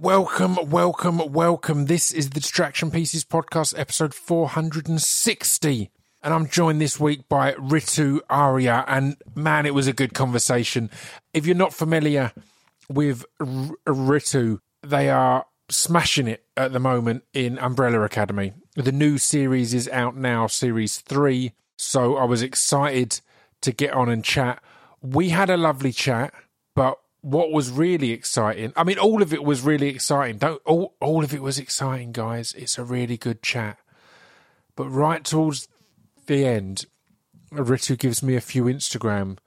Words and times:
Welcome, 0.00 0.70
welcome, 0.70 1.18
welcome. 1.30 1.84
This 1.84 2.10
is 2.10 2.30
the 2.30 2.40
Distraction 2.40 2.90
Pieces 2.90 3.22
podcast, 3.22 3.78
episode 3.78 4.14
460. 4.14 5.90
And 6.22 6.32
I'm 6.32 6.48
joined 6.48 6.80
this 6.80 6.98
week 6.98 7.28
by 7.28 7.52
Ritu 7.52 8.20
Arya. 8.30 8.86
And 8.88 9.18
man, 9.34 9.66
it 9.66 9.74
was 9.74 9.86
a 9.86 9.92
good 9.92 10.14
conversation. 10.14 10.88
If 11.34 11.44
you're 11.44 11.54
not 11.54 11.74
familiar 11.74 12.32
with 12.88 13.26
R- 13.40 13.76
Ritu, 13.86 14.60
they 14.82 15.10
are 15.10 15.44
smashing 15.68 16.28
it 16.28 16.46
at 16.56 16.72
the 16.72 16.80
moment 16.80 17.24
in 17.34 17.58
Umbrella 17.58 18.00
Academy. 18.00 18.54
The 18.76 18.92
new 18.92 19.18
series 19.18 19.74
is 19.74 19.86
out 19.88 20.16
now, 20.16 20.46
series 20.46 21.00
three. 21.00 21.52
So 21.76 22.16
I 22.16 22.24
was 22.24 22.40
excited 22.40 23.20
to 23.60 23.70
get 23.70 23.92
on 23.92 24.08
and 24.08 24.24
chat. 24.24 24.62
We 25.02 25.28
had 25.28 25.50
a 25.50 25.58
lovely 25.58 25.92
chat, 25.92 26.32
but 26.74 26.98
what 27.22 27.50
was 27.52 27.70
really 27.70 28.12
exciting, 28.12 28.72
I 28.76 28.84
mean, 28.84 28.98
all 28.98 29.22
of 29.22 29.32
it 29.32 29.44
was 29.44 29.62
really 29.62 29.88
exciting. 29.88 30.38
Don't 30.38 30.62
all 30.64 30.94
all 31.00 31.22
of 31.24 31.34
it 31.34 31.42
was 31.42 31.58
exciting, 31.58 32.12
guys. 32.12 32.54
It's 32.56 32.78
a 32.78 32.84
really 32.84 33.16
good 33.16 33.42
chat. 33.42 33.78
But 34.76 34.88
right 34.88 35.22
towards 35.24 35.68
the 36.26 36.46
end, 36.46 36.86
Ritu 37.52 37.98
gives 37.98 38.22
me 38.22 38.36
a 38.36 38.40
few 38.40 38.64
Instagram 38.64 39.38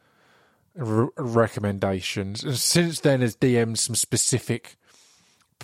r- 0.79 1.09
recommendations, 1.17 2.43
and 2.43 2.57
since 2.57 2.99
then 2.99 3.21
has 3.21 3.35
DM'd 3.35 3.79
some 3.79 3.95
specific 3.95 4.75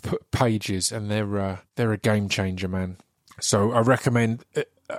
p- 0.02 0.18
pages, 0.32 0.92
and 0.92 1.12
they're 1.12 1.40
uh, 1.40 1.58
they're 1.76 1.94
a 1.94 1.98
game 1.98 2.30
changer, 2.30 2.68
man. 2.68 2.98
So 3.40 3.72
I 3.72 3.82
recommend 3.82 4.44
uh, 4.56 4.96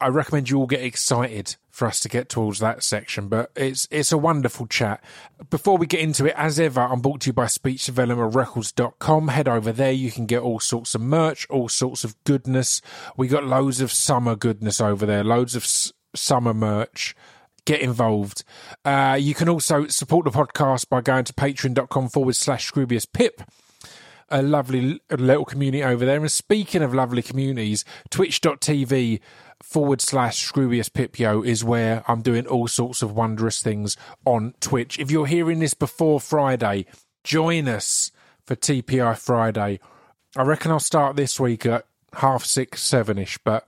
I 0.00 0.08
recommend 0.08 0.48
you 0.48 0.58
all 0.58 0.66
get 0.66 0.82
excited 0.82 1.56
for 1.70 1.86
us 1.88 1.98
to 2.00 2.08
get 2.08 2.28
towards 2.28 2.60
that 2.60 2.82
section, 2.82 3.28
but 3.28 3.50
it's 3.56 3.88
it's 3.90 4.12
a 4.12 4.18
wonderful 4.18 4.66
chat. 4.66 5.02
Before 5.50 5.76
we 5.76 5.86
get 5.86 6.00
into 6.00 6.26
it, 6.26 6.34
as 6.36 6.60
ever, 6.60 6.80
I'm 6.80 7.00
brought 7.00 7.22
to 7.22 7.28
you 7.28 7.32
by 7.32 7.46
speechdevelopmentrecords.com. 7.46 9.28
Head 9.28 9.48
over 9.48 9.72
there, 9.72 9.92
you 9.92 10.10
can 10.12 10.26
get 10.26 10.42
all 10.42 10.60
sorts 10.60 10.94
of 10.94 11.00
merch, 11.00 11.46
all 11.50 11.68
sorts 11.68 12.04
of 12.04 12.14
goodness. 12.24 12.80
We 13.16 13.28
got 13.28 13.44
loads 13.44 13.80
of 13.80 13.92
summer 13.92 14.36
goodness 14.36 14.80
over 14.80 15.04
there, 15.04 15.24
loads 15.24 15.56
of 15.56 15.64
s- 15.64 15.92
summer 16.14 16.54
merch. 16.54 17.16
Get 17.64 17.80
involved. 17.80 18.44
Uh, 18.84 19.18
you 19.20 19.34
can 19.34 19.48
also 19.48 19.88
support 19.88 20.24
the 20.24 20.30
podcast 20.30 20.88
by 20.88 21.00
going 21.02 21.24
to 21.24 21.34
patreon.com 21.34 22.08
forward 22.08 22.34
slash 22.34 22.72
Scroobius 22.72 23.06
Pip 23.12 23.42
a 24.30 24.42
lovely 24.42 25.00
little 25.10 25.44
community 25.44 25.82
over 25.82 26.04
there. 26.04 26.20
And 26.20 26.30
speaking 26.30 26.82
of 26.82 26.94
lovely 26.94 27.22
communities, 27.22 27.84
twitch.tv 28.10 29.20
forward 29.62 30.00
slash 30.00 30.50
Scroobius 30.50 30.92
Pipio 30.92 31.42
is 31.42 31.64
where 31.64 32.04
I'm 32.08 32.22
doing 32.22 32.46
all 32.46 32.68
sorts 32.68 33.02
of 33.02 33.12
wondrous 33.12 33.62
things 33.62 33.96
on 34.24 34.54
Twitch. 34.60 34.98
If 34.98 35.10
you're 35.10 35.26
hearing 35.26 35.58
this 35.58 35.74
before 35.74 36.20
Friday, 36.20 36.86
join 37.24 37.68
us 37.68 38.10
for 38.46 38.56
TPI 38.56 39.18
Friday. 39.18 39.80
I 40.36 40.42
reckon 40.42 40.70
I'll 40.70 40.80
start 40.80 41.16
this 41.16 41.38
week 41.40 41.66
at 41.66 41.86
half 42.14 42.44
six, 42.44 42.82
seven 42.82 43.18
ish, 43.18 43.38
but 43.38 43.66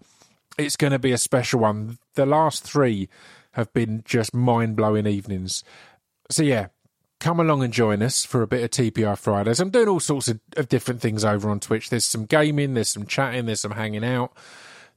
it's 0.59 0.77
going 0.77 0.93
to 0.93 0.99
be 0.99 1.13
a 1.13 1.19
special 1.19 1.61
one. 1.61 1.99
The 2.15 2.27
last 2.27 2.65
three 2.65 3.09
have 3.53 3.73
been 3.73 4.03
just 4.05 4.35
mind 4.35 4.77
blowing 4.77 5.07
evenings. 5.07 5.65
So, 6.31 6.43
yeah, 6.43 6.69
come 7.19 7.41
along 7.41 7.63
and 7.63 7.73
join 7.73 8.03
us 8.03 8.25
for 8.25 8.43
a 8.43 8.47
bit 8.47 8.63
of 8.63 8.71
TPI 8.71 9.19
Fridays. 9.19 9.61
I'm 9.61 9.71
doing 9.71 9.89
all 9.89 10.01
sorts 10.01 10.29
of, 10.29 10.41
of, 10.57 10.69
different 10.69 11.01
things 11.01 11.25
over 11.25 11.51
on 11.51 11.61
Twitch. 11.61 11.91
There's 11.91 12.07
some 12.07 12.25
gaming, 12.25 12.75
there's 12.75 12.89
some 12.89 13.07
chatting, 13.07 13.47
there's 13.47 13.61
some 13.61 13.73
hanging 13.73 14.05
out, 14.05 14.33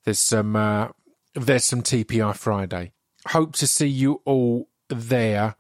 there's 0.04 0.20
some 0.20 0.56
uh, 0.56 0.90
there's 1.36 1.66
some 1.66 1.82
TPI 1.82 2.36
Friday. 2.36 2.92
Hope 3.28 3.54
to 3.56 3.68
see 3.68 3.88
you 3.88 4.22
all 4.26 4.68
there. 4.90 5.56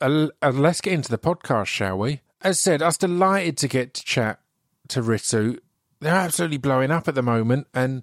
Uh, 0.00 0.28
uh, 0.42 0.50
let's 0.50 0.80
get 0.80 0.92
into 0.92 1.10
the 1.10 1.18
podcast, 1.18 1.66
shall 1.66 1.98
we? 1.98 2.20
As 2.42 2.58
said, 2.58 2.82
I 2.82 2.86
was 2.86 2.98
delighted 2.98 3.56
to 3.58 3.68
get 3.68 3.94
to 3.94 4.04
chat 4.04 4.40
to 4.88 5.02
Ritu. 5.02 5.58
They're 6.00 6.14
absolutely 6.14 6.58
blowing 6.58 6.90
up 6.90 7.08
at 7.08 7.14
the 7.14 7.22
moment, 7.22 7.66
and 7.74 8.02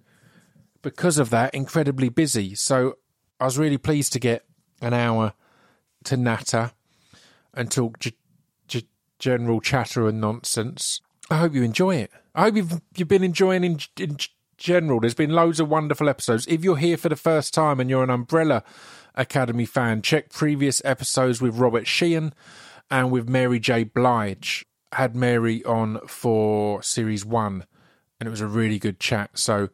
because 0.81 1.17
of 1.17 1.29
that, 1.31 1.53
incredibly 1.53 2.09
busy. 2.09 2.55
So 2.55 2.97
I 3.39 3.45
was 3.45 3.57
really 3.57 3.77
pleased 3.77 4.13
to 4.13 4.19
get 4.19 4.45
an 4.81 4.93
hour 4.93 5.33
to 6.05 6.17
natter 6.17 6.71
and 7.53 7.71
talk 7.71 7.99
g- 7.99 8.15
g- 8.67 8.87
general 9.19 9.59
chatter 9.59 10.07
and 10.07 10.21
nonsense. 10.21 11.01
I 11.29 11.37
hope 11.37 11.53
you 11.53 11.63
enjoy 11.63 11.95
it. 11.95 12.11
I 12.35 12.43
hope 12.43 12.55
you've 12.55 12.81
you've 12.95 13.07
been 13.07 13.23
enjoying 13.23 13.63
in, 13.63 13.79
in 13.99 14.17
general. 14.57 14.99
There's 14.99 15.13
been 15.13 15.31
loads 15.31 15.59
of 15.59 15.69
wonderful 15.69 16.09
episodes. 16.09 16.45
If 16.47 16.63
you're 16.63 16.77
here 16.77 16.97
for 16.97 17.09
the 17.09 17.15
first 17.15 17.53
time 17.53 17.79
and 17.79 17.89
you're 17.89 18.03
an 18.03 18.09
Umbrella 18.09 18.63
Academy 19.15 19.65
fan, 19.65 20.01
check 20.01 20.29
previous 20.29 20.81
episodes 20.83 21.41
with 21.41 21.57
Robert 21.57 21.87
Sheehan 21.87 22.33
and 22.89 23.11
with 23.11 23.29
Mary 23.29 23.59
J. 23.59 23.83
Blige. 23.83 24.65
Had 24.93 25.15
Mary 25.15 25.63
on 25.65 25.99
for 26.07 26.81
series 26.81 27.25
one, 27.25 27.65
and 28.19 28.27
it 28.27 28.29
was 28.29 28.41
a 28.41 28.47
really 28.47 28.79
good 28.79 29.01
chat. 29.01 29.31
So 29.37 29.67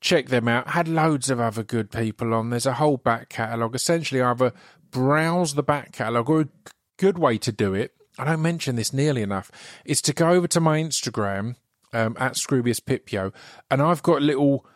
check 0.00 0.26
them 0.28 0.48
out. 0.48 0.70
Had 0.70 0.88
loads 0.88 1.30
of 1.30 1.38
other 1.38 1.62
good 1.62 1.92
people 1.92 2.34
on. 2.34 2.50
There's 2.50 2.66
a 2.66 2.74
whole 2.74 2.96
back 2.96 3.28
catalogue. 3.28 3.76
Essentially, 3.76 4.20
either 4.20 4.52
browse 4.90 5.54
the 5.54 5.62
back 5.62 5.92
catalogue 5.92 6.28
or 6.28 6.40
a 6.40 6.48
good 6.96 7.18
way 7.18 7.38
to 7.38 7.52
do 7.52 7.72
it, 7.72 7.94
I 8.18 8.24
don't 8.24 8.42
mention 8.42 8.74
this 8.74 8.92
nearly 8.92 9.22
enough, 9.22 9.50
is 9.84 10.02
to 10.02 10.12
go 10.12 10.30
over 10.30 10.48
to 10.48 10.60
my 10.60 10.82
Instagram 10.82 11.54
um, 11.92 12.16
at 12.18 12.32
Scroobius 12.32 12.84
Pipio, 12.84 13.32
and 13.70 13.82
I've 13.82 14.02
got 14.02 14.22
little 14.22 14.66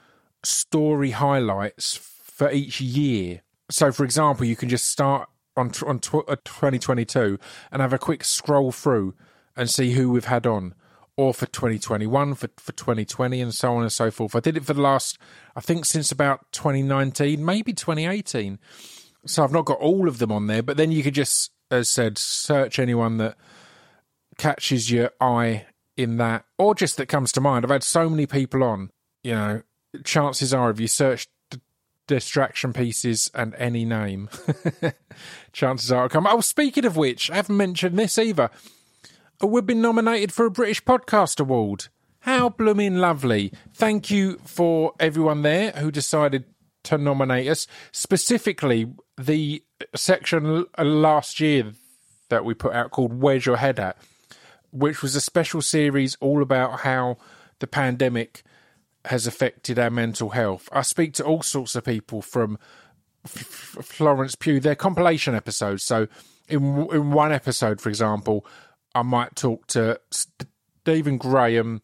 story 0.43 1.11
highlights 1.11 1.97
for 1.97 2.51
each 2.51 2.81
year. 2.81 3.43
So, 3.71 3.93
for 3.93 4.05
example, 4.05 4.47
you 4.47 4.57
can 4.57 4.69
just 4.69 4.87
start 4.87 5.29
on 5.57 5.73
on 5.87 5.99
tw- 5.99 6.27
2022 6.45 7.39
and 7.71 7.83
have 7.83 7.93
a 7.93 7.99
quick 7.99 8.25
scroll 8.25 8.73
through 8.73 9.15
and 9.57 9.69
see 9.69 9.93
who 9.93 10.11
we've 10.11 10.25
had 10.25 10.47
on, 10.47 10.75
or 11.17 11.35
for 11.35 11.47
2021, 11.47 12.35
for 12.35 12.49
for 12.57 12.73
2020, 12.73 13.41
and 13.41 13.55
so 13.55 13.75
on 13.75 13.83
and 13.83 13.93
so 13.93 14.11
forth. 14.11 14.35
I 14.35 14.41
did 14.41 14.57
it 14.57 14.65
for 14.65 14.75
the 14.75 14.83
last, 14.83 15.19
I 15.55 15.61
think, 15.61 15.87
since 15.87 16.11
about 16.11 16.51
2019, 16.53 17.45
maybe 17.45 17.73
2018. 17.73 18.59
So 19.25 19.45
I've 19.45 19.53
not 19.53 19.67
got 19.67 19.79
all 19.79 20.09
of 20.09 20.19
them 20.19 20.33
on 20.33 20.49
there, 20.49 20.65
but 20.65 20.77
then 20.77 20.91
you 20.91 21.05
could 21.05 21.15
just 21.15 21.53
as 21.73 21.89
said, 21.89 22.19
search 22.19 22.79
anyone 22.79 23.17
that 23.17 23.37
catches 24.37 24.91
your 24.91 25.11
eye 25.21 25.67
in 25.97 26.17
that, 26.19 26.45
or 26.59 26.75
just 26.75 26.97
that 26.97 27.07
comes 27.07 27.33
to 27.33 27.41
mind. 27.41 27.65
I've 27.65 27.71
had 27.71 27.83
so 27.83 28.09
many 28.09 28.27
people 28.27 28.63
on, 28.63 28.91
you 29.23 29.33
know, 29.33 29.63
chances 30.05 30.55
are 30.55 30.71
if 30.71 30.81
you 30.81 30.89
search 30.89 31.29
d- 31.51 31.61
distraction 32.07 32.73
pieces 32.73 33.31
and 33.35 33.55
any 33.57 33.85
name, 33.85 34.29
chances 35.53 35.93
are 35.93 36.07
it'll 36.07 36.09
come. 36.09 36.27
Oh, 36.27 36.41
speaking 36.41 36.85
of 36.85 36.97
which, 36.97 37.31
I 37.31 37.37
haven't 37.37 37.57
mentioned 37.57 37.99
this 37.99 38.19
either. 38.19 38.51
Uh, 39.43 39.47
we've 39.47 39.67
been 39.67 39.83
nominated 39.83 40.33
for 40.33 40.47
a 40.47 40.51
British 40.51 40.83
Podcast 40.85 41.41
Award. 41.41 41.89
How 42.21 42.49
blooming 42.49 42.97
lovely. 42.97 43.53
Thank 43.75 44.11
you 44.11 44.39
for 44.45 44.93
everyone 45.01 45.43
there 45.43 45.73
who 45.73 45.91
decided 45.91 46.45
to 46.85 46.99
nominate 46.99 47.49
us. 47.49 47.67
Specifically, 47.91 48.93
the 49.19 49.63
section 49.95 50.67
uh, 50.79 50.85
last 50.85 51.41
year 51.41 51.73
that 52.29 52.45
we 52.45 52.55
put 52.55 52.73
out 52.73 52.91
called 52.91 53.13
Where's 53.21 53.45
Your 53.45 53.57
Head 53.57 53.79
At, 53.79 53.97
which 54.73 55.03
was 55.03 55.15
a 55.15 55.21
special 55.21 55.63
series 55.63 56.17
all 56.21 56.43
about 56.43 56.81
how 56.81 57.19
the 57.61 57.67
pandemic 57.67 58.43
has 59.05 59.27
affected 59.27 59.79
our 59.79 59.91
mental 59.91 60.31
health. 60.31 60.69
I 60.73 60.83
speak 60.83 61.15
to 61.15 61.25
all 61.25 61.43
sorts 61.43 61.75
of 61.75 61.85
people 61.85 62.23
from 62.23 62.59
F- 63.25 63.77
Florence 63.83 64.35
Pugh. 64.35 64.61
They're 64.61 64.75
compilation 64.75 65.35
episodes. 65.35 65.85
So, 65.85 66.09
in 66.49 66.89
in 66.93 67.13
one 67.13 67.33
episode, 67.33 67.81
for 67.81 67.89
example, 67.89 68.45
I 68.95 69.03
might 69.03 69.37
talk 69.37 69.67
to 69.69 70.01
Stephen 70.11 71.19
Graham, 71.19 71.83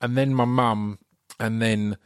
and 0.00 0.16
then 0.16 0.34
my 0.34 0.44
mum, 0.44 0.98
and 1.38 1.60
then 1.62 1.96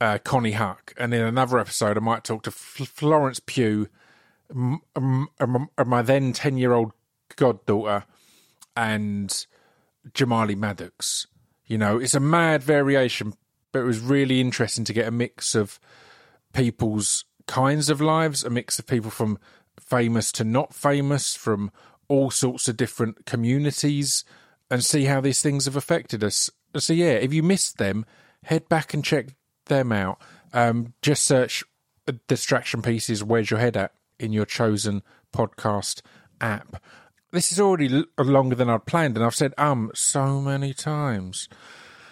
uh, 0.00 0.18
Connie 0.18 0.52
Huq, 0.52 0.92
and 0.96 1.14
in 1.14 1.22
another 1.22 1.58
episode, 1.58 1.96
I 1.96 2.00
might 2.00 2.24
talk 2.24 2.42
to 2.44 2.50
F- 2.50 2.88
Florence 2.88 3.40
Pugh, 3.44 3.88
m- 4.50 4.80
m- 4.96 5.28
m- 5.40 5.68
my 5.86 6.02
then 6.02 6.32
ten 6.32 6.56
year 6.56 6.72
old 6.72 6.92
goddaughter, 7.36 8.04
and 8.76 9.46
Jamali 10.12 10.56
Maddix. 10.56 11.26
You 11.66 11.78
know, 11.78 11.98
it's 11.98 12.14
a 12.14 12.20
mad 12.20 12.62
variation, 12.62 13.34
but 13.72 13.80
it 13.80 13.84
was 13.84 13.98
really 14.00 14.40
interesting 14.40 14.84
to 14.84 14.92
get 14.92 15.08
a 15.08 15.12
mix 15.12 15.54
of 15.54 15.80
people's 16.52 17.24
kinds 17.46 17.90
of 17.90 18.00
lives, 18.00 18.44
a 18.44 18.50
mix 18.50 18.78
of 18.78 18.86
people 18.86 19.10
from 19.10 19.38
famous 19.80 20.32
to 20.32 20.44
not 20.44 20.74
famous, 20.74 21.34
from 21.34 21.70
all 22.08 22.30
sorts 22.30 22.68
of 22.68 22.76
different 22.76 23.26
communities, 23.26 24.24
and 24.70 24.84
see 24.84 25.04
how 25.04 25.20
these 25.20 25.42
things 25.42 25.64
have 25.64 25.76
affected 25.76 26.22
us. 26.22 26.50
So, 26.76 26.92
yeah, 26.92 27.12
if 27.12 27.32
you 27.32 27.42
missed 27.42 27.78
them, 27.78 28.06
head 28.44 28.68
back 28.68 28.94
and 28.94 29.04
check 29.04 29.34
them 29.66 29.92
out. 29.92 30.20
Um, 30.52 30.94
just 31.02 31.24
search 31.24 31.64
Distraction 32.28 32.82
Pieces, 32.82 33.24
Where's 33.24 33.50
Your 33.50 33.60
Head 33.60 33.76
At 33.76 33.92
in 34.18 34.32
your 34.32 34.46
chosen 34.46 35.02
podcast 35.32 36.02
app. 36.40 36.82
This 37.36 37.52
is 37.52 37.60
already 37.60 37.94
l- 37.94 38.24
longer 38.24 38.54
than 38.54 38.70
I'd 38.70 38.86
planned, 38.86 39.14
and 39.14 39.22
I've 39.22 39.34
said 39.34 39.52
um 39.58 39.90
so 39.94 40.40
many 40.40 40.72
times. 40.72 41.50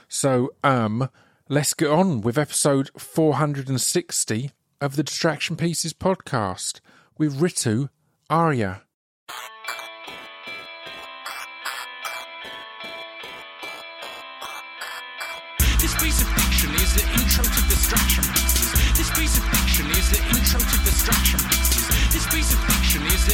So, 0.06 0.50
um, 0.62 1.08
let's 1.48 1.72
get 1.72 1.88
on 1.88 2.20
with 2.20 2.36
episode 2.36 2.90
460 2.98 4.50
of 4.82 4.96
the 4.96 5.02
Distraction 5.02 5.56
Pieces 5.56 5.94
podcast 5.94 6.80
with 7.16 7.40
Ritu 7.40 7.88
Arya. 8.28 8.82
This 15.80 15.94
piece 16.02 16.20
of 16.20 16.28
fiction 16.28 16.70
is 16.74 16.92
the 16.92 17.04
intro 17.16 17.44
to 17.44 17.60
distraction 17.72 18.24
pieces. 18.24 18.72
This 18.98 19.10
piece 19.16 19.38
of 19.38 19.44
fiction 19.44 19.86
is 19.86 20.10
the 20.10 20.20
intro 20.36 20.60
to 20.60 20.84
distraction 20.84 21.40
pieces. 21.48 21.88
This 22.12 22.26
piece 22.28 22.52
of 22.52 22.60
fiction 22.68 23.02
is 23.06 23.26
the 23.26 23.33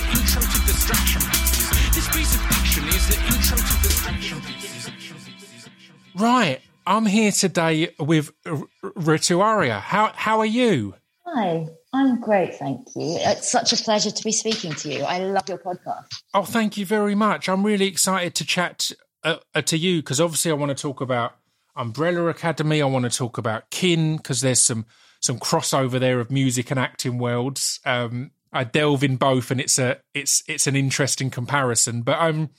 Right, 6.20 6.60
I'm 6.86 7.06
here 7.06 7.32
today 7.32 7.94
with 7.98 8.30
R- 8.44 8.64
Ritu 8.84 9.40
Arya. 9.40 9.80
How 9.80 10.12
how 10.14 10.40
are 10.40 10.46
you? 10.46 10.94
Hi, 11.24 11.66
I'm 11.94 12.20
great, 12.20 12.56
thank 12.56 12.88
you. 12.94 13.16
It's 13.20 13.50
such 13.50 13.72
a 13.72 13.76
pleasure 13.76 14.10
to 14.10 14.24
be 14.24 14.30
speaking 14.30 14.74
to 14.74 14.92
you. 14.92 15.04
I 15.04 15.20
love 15.20 15.48
your 15.48 15.56
podcast. 15.56 16.08
Oh, 16.34 16.42
thank 16.42 16.76
you 16.76 16.84
very 16.84 17.14
much. 17.14 17.48
I'm 17.48 17.64
really 17.64 17.86
excited 17.86 18.34
to 18.34 18.44
chat 18.44 18.90
uh, 19.24 19.36
uh, 19.54 19.62
to 19.62 19.78
you 19.78 20.00
because 20.02 20.20
obviously 20.20 20.50
I 20.50 20.54
want 20.54 20.76
to 20.76 20.82
talk 20.82 21.00
about 21.00 21.36
Umbrella 21.74 22.26
Academy. 22.26 22.82
I 22.82 22.86
want 22.86 23.10
to 23.10 23.16
talk 23.16 23.38
about 23.38 23.70
Kin 23.70 24.18
because 24.18 24.42
there's 24.42 24.60
some 24.60 24.84
some 25.20 25.38
crossover 25.38 25.98
there 25.98 26.20
of 26.20 26.30
music 26.30 26.70
and 26.70 26.78
acting 26.78 27.16
worlds. 27.16 27.80
Um, 27.86 28.32
I 28.52 28.64
delve 28.64 29.02
in 29.04 29.16
both, 29.16 29.50
and 29.50 29.58
it's 29.58 29.78
a 29.78 30.00
it's 30.12 30.42
it's 30.46 30.66
an 30.66 30.76
interesting 30.76 31.30
comparison. 31.30 32.02
But 32.02 32.18
um, 32.18 32.50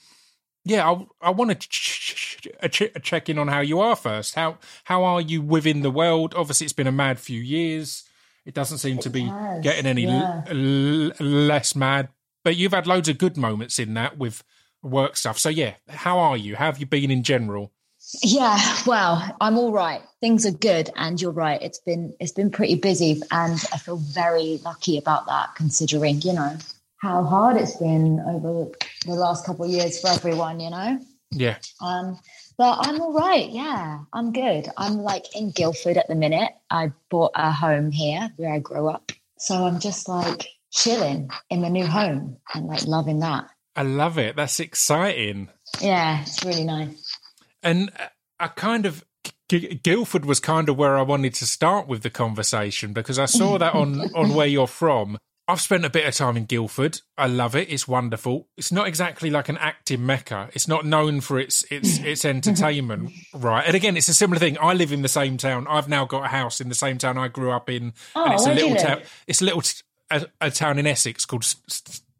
yeah, 0.64 0.88
I 0.90 1.06
I 1.20 1.30
want 1.30 1.50
to 1.50 1.56
ch- 1.56 1.68
ch- 1.68 2.48
ch- 2.70 3.02
check 3.02 3.28
in 3.28 3.38
on 3.38 3.48
how 3.48 3.60
you 3.60 3.80
are 3.80 3.96
first. 3.96 4.34
How 4.34 4.58
how 4.84 5.04
are 5.04 5.20
you 5.20 5.42
within 5.42 5.82
the 5.82 5.90
world? 5.90 6.34
Obviously, 6.36 6.64
it's 6.64 6.72
been 6.72 6.86
a 6.86 6.92
mad 6.92 7.18
few 7.18 7.40
years. 7.40 8.04
It 8.44 8.54
doesn't 8.54 8.78
seem 8.78 8.98
It 8.98 9.02
to 9.02 9.10
be 9.10 9.22
has, 9.22 9.62
getting 9.62 9.86
any 9.86 10.02
yeah. 10.04 10.42
l- 10.48 11.12
l- 11.12 11.26
less 11.26 11.74
mad. 11.76 12.08
But 12.44 12.56
you've 12.56 12.72
had 12.72 12.86
loads 12.86 13.08
of 13.08 13.18
good 13.18 13.36
moments 13.36 13.78
in 13.78 13.94
that 13.94 14.18
with 14.18 14.42
work 14.82 15.16
stuff. 15.16 15.38
So 15.38 15.48
yeah, 15.48 15.74
how 15.88 16.18
are 16.18 16.36
you? 16.36 16.56
How 16.56 16.66
have 16.66 16.78
you 16.78 16.86
been 16.86 17.10
in 17.10 17.22
general? 17.22 17.72
Yeah, 18.20 18.58
well, 18.84 19.34
I'm 19.40 19.56
all 19.56 19.70
right. 19.72 20.02
Things 20.20 20.44
are 20.44 20.50
good, 20.50 20.90
and 20.96 21.20
you're 21.22 21.30
right. 21.30 21.62
It's 21.62 21.78
been 21.78 22.12
it's 22.18 22.32
been 22.32 22.50
pretty 22.50 22.74
busy, 22.74 23.20
and 23.30 23.64
I 23.72 23.78
feel 23.78 23.96
very 23.96 24.60
lucky 24.64 24.98
about 24.98 25.26
that, 25.26 25.54
considering 25.54 26.20
you 26.22 26.32
know 26.32 26.56
how 27.02 27.24
hard 27.24 27.56
it's 27.56 27.76
been 27.76 28.20
over 28.20 28.70
the 29.04 29.14
last 29.14 29.44
couple 29.44 29.64
of 29.64 29.70
years 29.70 30.00
for 30.00 30.08
everyone. 30.08 30.60
You 30.60 30.70
know, 30.70 31.00
Yeah, 31.32 31.58
um, 31.80 32.18
but 32.56 32.78
I'm 32.86 33.00
all 33.00 33.12
right. 33.12 33.50
Yeah, 33.50 34.04
I'm 34.12 34.32
good. 34.32 34.68
I'm 34.76 34.98
like 34.98 35.36
in 35.36 35.50
Guildford 35.50 35.96
at 35.96 36.06
the 36.06 36.14
minute. 36.14 36.52
I 36.70 36.92
bought 37.10 37.32
a 37.34 37.50
home 37.50 37.90
here 37.90 38.30
where 38.36 38.54
I 38.54 38.60
grew 38.60 38.88
up, 38.88 39.10
so 39.36 39.66
I'm 39.66 39.80
just 39.80 40.08
like 40.08 40.46
chilling 40.70 41.28
in 41.50 41.60
the 41.60 41.70
new 41.70 41.86
home 41.86 42.38
and 42.54 42.66
like 42.66 42.86
loving 42.86 43.18
that. 43.18 43.48
I 43.74 43.82
love 43.82 44.16
it. 44.16 44.36
That's 44.36 44.60
exciting. 44.60 45.48
Yeah, 45.80 46.22
it's 46.22 46.44
really 46.44 46.64
nice. 46.64 47.18
And 47.64 47.90
I 48.38 48.46
kind 48.46 48.86
of 48.86 49.04
Guildford 49.48 50.24
was 50.24 50.40
kind 50.40 50.68
of 50.68 50.76
where 50.78 50.96
I 50.96 51.02
wanted 51.02 51.34
to 51.34 51.46
start 51.46 51.86
with 51.86 52.02
the 52.02 52.10
conversation 52.10 52.92
because 52.92 53.18
I 53.18 53.26
saw 53.26 53.58
that 53.58 53.74
on 53.74 54.00
on 54.14 54.34
where 54.34 54.46
you're 54.46 54.68
from. 54.68 55.18
I've 55.52 55.60
spent 55.60 55.84
a 55.84 55.90
bit 55.90 56.06
of 56.06 56.14
time 56.14 56.36
in 56.36 56.46
Guildford. 56.46 57.00
I 57.18 57.26
love 57.26 57.54
it. 57.54 57.70
It's 57.70 57.86
wonderful. 57.86 58.48
It's 58.56 58.72
not 58.72 58.88
exactly 58.88 59.28
like 59.30 59.48
an 59.48 59.58
acting 59.58 60.04
mecca. 60.06 60.48
It's 60.54 60.66
not 60.66 60.84
known 60.86 61.20
for 61.20 61.38
its 61.38 61.62
its 61.70 61.98
its 62.02 62.24
entertainment, 62.24 63.12
right? 63.34 63.64
And 63.66 63.74
again, 63.74 63.96
it's 63.96 64.08
a 64.08 64.14
similar 64.14 64.38
thing. 64.38 64.56
I 64.60 64.72
live 64.72 64.92
in 64.92 65.02
the 65.02 65.08
same 65.08 65.36
town. 65.36 65.66
I've 65.68 65.88
now 65.88 66.04
got 66.06 66.24
a 66.24 66.28
house 66.28 66.60
in 66.60 66.68
the 66.68 66.74
same 66.74 66.98
town 66.98 67.18
I 67.18 67.28
grew 67.28 67.50
up 67.52 67.68
in, 67.70 67.92
Oh, 68.16 68.24
and 68.24 68.34
it's 68.34 68.44
a 68.44 68.48
where 68.48 68.54
do 68.56 68.60
you 68.64 68.70
little 68.70 68.82
town. 68.88 69.02
It's 69.26 69.40
a 69.42 69.44
little 69.44 69.60
t- 69.62 69.82
a, 70.10 70.26
a 70.40 70.50
town 70.50 70.78
in 70.78 70.86
Essex 70.86 71.24
called 71.24 71.44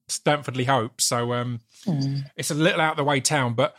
Stanford-le-Hope. 0.09 1.01
So 1.01 1.33
um, 1.33 1.61
Hmm. 1.85 2.19
it's 2.37 2.51
a 2.51 2.55
little 2.55 2.81
out 2.81 2.93
of 2.93 2.97
the 2.99 3.05
way 3.05 3.21
town, 3.21 3.55
but 3.55 3.75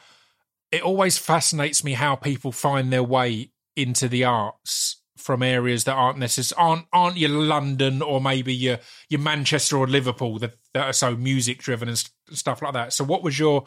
it 0.72 0.82
always 0.82 1.18
fascinates 1.18 1.84
me 1.84 1.94
how 1.94 2.16
people 2.16 2.52
find 2.52 2.92
their 2.92 3.04
way 3.04 3.52
into 3.78 4.10
the 4.10 4.24
arts 4.26 4.98
from 5.24 5.42
areas 5.42 5.86
that 5.86 5.94
aren't 5.94 6.20
necessarily 6.20 6.70
aren't 6.70 6.86
aren't 6.92 7.18
your 7.18 7.30
London 7.30 8.02
or 8.02 8.20
maybe 8.20 8.54
your 8.54 8.78
your 9.10 9.22
Manchester 9.22 9.78
or 9.78 9.88
Liverpool 9.88 10.38
that, 10.40 10.56
that 10.74 10.86
are 10.88 10.94
so 10.94 11.16
music 11.16 11.60
driven 11.60 11.88
and 11.88 11.98
st- 11.98 12.12
stuff 12.38 12.62
like 12.62 12.74
that. 12.74 12.92
So, 12.94 13.04
what 13.06 13.24
was 13.24 13.40
your 13.40 13.64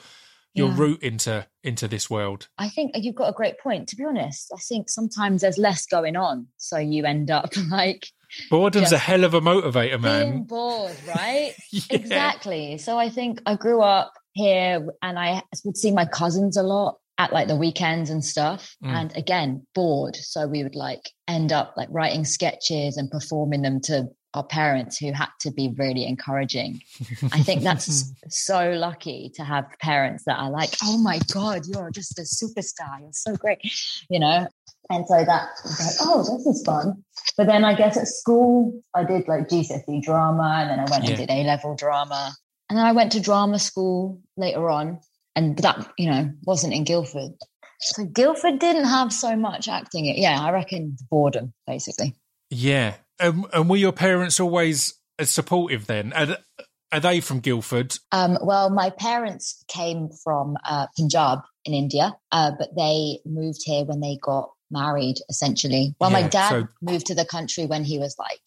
your 0.54 0.68
Yeah. 0.68 0.78
route 0.78 1.02
into 1.02 1.46
into 1.64 1.88
this 1.88 2.10
world? 2.10 2.48
I 2.58 2.68
think 2.68 2.92
you've 2.94 3.14
got 3.14 3.30
a 3.30 3.32
great 3.32 3.58
point. 3.58 3.88
To 3.88 3.96
be 3.96 4.04
honest, 4.04 4.52
I 4.54 4.60
think 4.68 4.90
sometimes 4.90 5.40
there's 5.42 5.58
less 5.58 5.86
going 5.86 6.16
on, 6.16 6.48
so 6.58 6.76
you 6.78 7.04
end 7.04 7.30
up 7.30 7.50
like 7.70 8.06
Boredom's 8.50 8.92
a 8.92 8.98
hell 8.98 9.24
of 9.24 9.34
a 9.34 9.40
motivator, 9.40 10.00
man. 10.00 10.30
being 10.30 10.44
bored, 10.44 10.96
right? 11.08 11.54
Yeah. 11.70 11.82
Exactly. 11.90 12.76
So 12.78 12.98
I 12.98 13.08
think 13.08 13.40
I 13.46 13.54
grew 13.54 13.80
up 13.82 14.12
here, 14.32 14.86
and 15.00 15.18
I 15.18 15.42
would 15.64 15.76
see 15.76 15.90
my 15.90 16.04
cousins 16.04 16.56
a 16.58 16.62
lot 16.62 16.98
at 17.18 17.32
like 17.32 17.48
the 17.48 17.56
weekends 17.56 18.10
and 18.10 18.24
stuff. 18.24 18.76
Mm. 18.84 18.88
And 18.90 19.16
again, 19.16 19.66
bored. 19.74 20.16
So 20.16 20.46
we 20.46 20.62
would 20.62 20.74
like 20.74 21.10
end 21.28 21.52
up 21.52 21.74
like 21.76 21.88
writing 21.90 22.24
sketches 22.24 22.96
and 22.96 23.10
performing 23.10 23.62
them 23.62 23.80
to 23.82 24.08
our 24.34 24.44
parents 24.44 24.98
who 24.98 25.12
had 25.12 25.28
to 25.40 25.50
be 25.50 25.72
really 25.78 26.06
encouraging. 26.06 26.82
I 27.32 27.42
think 27.42 27.62
that's 27.62 28.12
so 28.28 28.72
lucky 28.72 29.32
to 29.36 29.44
have 29.44 29.64
parents 29.80 30.24
that 30.26 30.36
are 30.38 30.50
like, 30.50 30.74
oh 30.84 30.98
my 30.98 31.18
God, 31.32 31.62
you're 31.66 31.90
just 31.90 32.18
a 32.18 32.22
superstar. 32.22 33.00
You're 33.00 33.12
so 33.12 33.34
great, 33.36 33.60
you 34.10 34.20
know? 34.20 34.46
And 34.90 35.06
so 35.06 35.24
that 35.24 35.48
was 35.64 35.80
like, 35.80 36.08
oh, 36.08 36.18
this 36.36 36.46
is 36.46 36.62
fun. 36.64 37.02
But 37.38 37.46
then 37.46 37.64
I 37.64 37.74
guess 37.74 37.96
at 37.96 38.08
school, 38.08 38.78
I 38.94 39.04
did 39.04 39.26
like 39.26 39.48
GCSE 39.48 40.02
drama 40.02 40.58
and 40.60 40.70
then 40.70 40.80
I 40.80 40.90
went 40.90 41.04
Yeah. 41.04 41.10
and 41.10 41.18
did 41.18 41.30
A 41.30 41.42
level 41.44 41.74
drama. 41.74 42.32
And 42.68 42.78
then 42.78 42.84
I 42.84 42.92
went 42.92 43.12
to 43.12 43.20
drama 43.20 43.58
school 43.58 44.20
later 44.36 44.68
on. 44.68 45.00
And 45.36 45.56
that, 45.58 45.86
you 45.98 46.10
know, 46.10 46.32
wasn't 46.46 46.72
in 46.74 46.84
Guildford. 46.84 47.32
So 47.80 48.04
Guildford 48.06 48.58
didn't 48.58 48.86
have 48.86 49.12
so 49.12 49.36
much 49.36 49.68
acting. 49.68 50.06
Yeah, 50.06 50.40
I 50.40 50.50
reckon 50.50 50.96
boredom, 51.10 51.52
basically. 51.66 52.14
Yeah, 52.50 52.94
um, 53.20 53.46
and 53.52 53.68
were 53.68 53.76
your 53.76 53.92
parents 53.92 54.40
always 54.40 54.94
as 55.18 55.30
supportive 55.30 55.86
then? 55.86 56.12
Are, 56.14 56.38
are 56.90 57.00
they 57.00 57.20
from 57.20 57.40
Guildford? 57.40 57.98
Um, 58.12 58.38
well, 58.42 58.70
my 58.70 58.88
parents 58.90 59.62
came 59.68 60.08
from 60.24 60.56
uh, 60.64 60.86
Punjab 60.96 61.40
in 61.66 61.74
India, 61.74 62.16
uh, 62.32 62.52
but 62.58 62.74
they 62.76 63.18
moved 63.26 63.60
here 63.64 63.84
when 63.84 64.00
they 64.00 64.16
got 64.22 64.50
married, 64.70 65.16
essentially. 65.28 65.94
Well, 66.00 66.10
Yeah, 66.10 66.20
my 66.22 66.28
dad 66.28 66.48
so- 66.48 66.68
moved 66.80 67.06
to 67.08 67.14
the 67.14 67.26
country 67.26 67.66
when 67.66 67.84
he 67.84 67.98
was 67.98 68.16
like 68.18 68.40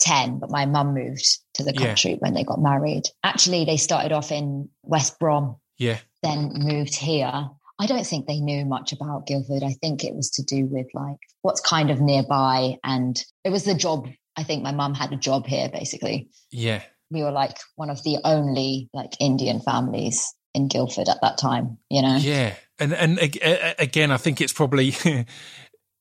10, 0.00 0.40
but 0.40 0.50
my 0.50 0.66
mum 0.66 0.92
moved 0.94 1.38
to 1.54 1.64
the 1.64 1.72
Yeah. 1.72 1.86
country 1.86 2.16
when 2.18 2.34
they 2.34 2.44
got 2.44 2.60
married. 2.60 3.04
Actually, 3.24 3.64
they 3.64 3.76
started 3.78 4.12
off 4.12 4.30
in 4.30 4.68
West 4.82 5.18
Brom, 5.18 5.56
Yeah, 5.78 5.98
then 6.22 6.52
moved 6.54 6.94
here. 6.94 7.48
I 7.80 7.86
don't 7.86 8.06
think 8.06 8.26
they 8.26 8.40
knew 8.40 8.64
much 8.64 8.92
about 8.92 9.26
Guildford. 9.26 9.62
I 9.62 9.74
think 9.80 10.02
it 10.02 10.14
was 10.14 10.30
to 10.30 10.42
do 10.42 10.66
with 10.66 10.88
like 10.94 11.18
what's 11.42 11.60
kind 11.60 11.90
of 11.90 12.00
nearby. 12.00 12.76
And 12.82 13.16
it 13.44 13.50
was 13.50 13.64
the 13.64 13.74
job. 13.74 14.08
I 14.36 14.42
think 14.42 14.62
my 14.62 14.72
mum 14.72 14.94
had 14.94 15.12
a 15.12 15.16
job 15.16 15.46
here, 15.46 15.68
basically 15.68 16.28
yeah. 16.50 16.82
we 17.10 17.22
were 17.22 17.30
like 17.30 17.58
one 17.76 17.90
of 17.90 18.02
the 18.02 18.18
only 18.24 18.88
like 18.92 19.12
Indian 19.20 19.60
families 19.60 20.34
in 20.54 20.68
Guildford 20.68 21.08
at 21.08 21.20
that 21.22 21.38
time, 21.38 21.78
you 21.90 22.02
know? 22.02 22.16
Yeah, 22.16 22.54
and 22.78 22.92
and 22.92 23.18
ag- 23.18 23.38
a- 23.42 23.70
a- 23.70 23.82
again, 23.82 24.10
I 24.10 24.16
think 24.16 24.40
it's 24.40 24.52
probably 24.52 24.94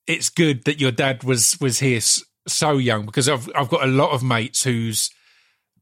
it's 0.08 0.30
good 0.30 0.66
that 0.66 0.80
your 0.80 0.92
dad 0.92 1.24
was 1.24 1.58
was 1.60 1.80
here 1.80 2.00
so 2.48 2.78
young 2.78 3.06
because 3.06 3.28
I've 3.30 3.50
I've 3.56 3.70
got 3.70 3.84
a 3.84 3.92
lot 3.92 4.12
of 4.12 4.24
mates 4.24 4.64
whose 4.64 5.10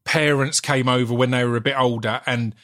parents 0.04 0.60
came 0.60 0.88
over 0.88 1.14
when 1.14 1.30
they 1.30 1.44
were 1.44 1.56
a 1.56 1.60
bit 1.60 1.78
older 1.78 2.20
and 2.26 2.54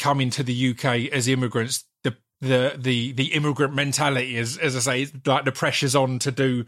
come 0.00 0.20
into 0.20 0.42
the 0.42 0.70
UK 0.70 1.12
as 1.12 1.28
immigrants. 1.28 1.84
The 2.02 2.16
the 2.40 2.74
the 2.76 3.12
the 3.12 3.26
immigrant 3.34 3.74
mentality, 3.74 4.36
as 4.36 4.56
as 4.56 4.74
I 4.76 4.80
say, 5.04 5.12
like 5.26 5.44
the 5.44 5.52
pressure's 5.52 5.94
on 5.94 6.18
to 6.20 6.30
do 6.32 6.64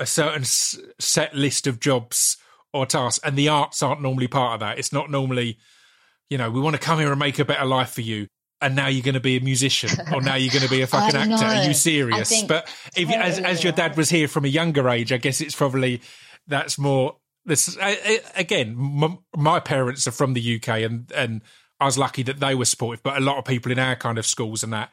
a 0.00 0.06
certain 0.06 0.44
set 0.44 1.34
list 1.34 1.66
of 1.66 1.80
jobs 1.80 2.36
or 2.72 2.86
tasks, 2.86 3.20
and 3.24 3.36
the 3.36 3.48
arts 3.48 3.82
aren't 3.82 4.00
normally 4.00 4.28
part 4.28 4.54
of 4.54 4.60
that. 4.60 4.78
It's 4.78 4.92
not 4.92 5.10
normally 5.10 5.58
you 6.30 6.38
know, 6.38 6.50
we 6.50 6.60
want 6.60 6.74
to 6.74 6.80
come 6.80 6.98
here 6.98 7.10
and 7.10 7.18
make 7.18 7.38
a 7.38 7.44
better 7.44 7.66
life 7.66 7.90
for 7.90 8.00
you. 8.00 8.26
And 8.62 8.74
now 8.74 8.86
you're 8.86 9.02
going 9.02 9.14
to 9.14 9.20
be 9.20 9.36
a 9.36 9.40
musician, 9.40 9.90
or 10.14 10.22
now 10.22 10.36
you're 10.36 10.52
going 10.52 10.62
to 10.64 10.70
be 10.70 10.80
a 10.80 10.86
fucking 10.94 11.14
actor. 11.14 11.44
Are 11.44 11.64
you 11.66 11.74
serious? 11.74 12.28
think 12.30 12.48
But 12.48 12.72
if 12.96 13.10
you, 13.10 13.16
as 13.16 13.38
as 13.40 13.62
your 13.62 13.72
dad 13.74 13.96
was 13.98 14.08
here 14.08 14.28
from 14.28 14.44
a 14.46 14.48
younger 14.48 14.88
age, 14.88 15.12
I 15.12 15.18
guess 15.18 15.40
it's 15.42 15.54
probably 15.54 16.00
that's 16.46 16.78
more. 16.78 17.16
This 17.44 17.76
I- 17.76 17.98
I- 18.06 18.40
again, 18.40 18.68
m- 19.02 19.18
my 19.36 19.58
parents 19.60 20.06
are 20.06 20.12
from 20.12 20.32
the 20.34 20.40
UK, 20.56 20.68
and 20.84 21.10
and 21.12 21.42
I 21.82 21.86
was 21.86 21.98
lucky 21.98 22.22
that 22.22 22.38
they 22.38 22.54
were 22.54 22.64
supportive. 22.64 23.02
But 23.02 23.16
a 23.16 23.20
lot 23.20 23.38
of 23.38 23.44
people 23.44 23.72
in 23.72 23.78
our 23.78 23.96
kind 23.96 24.16
of 24.16 24.24
schools 24.24 24.62
and 24.62 24.72
that 24.72 24.92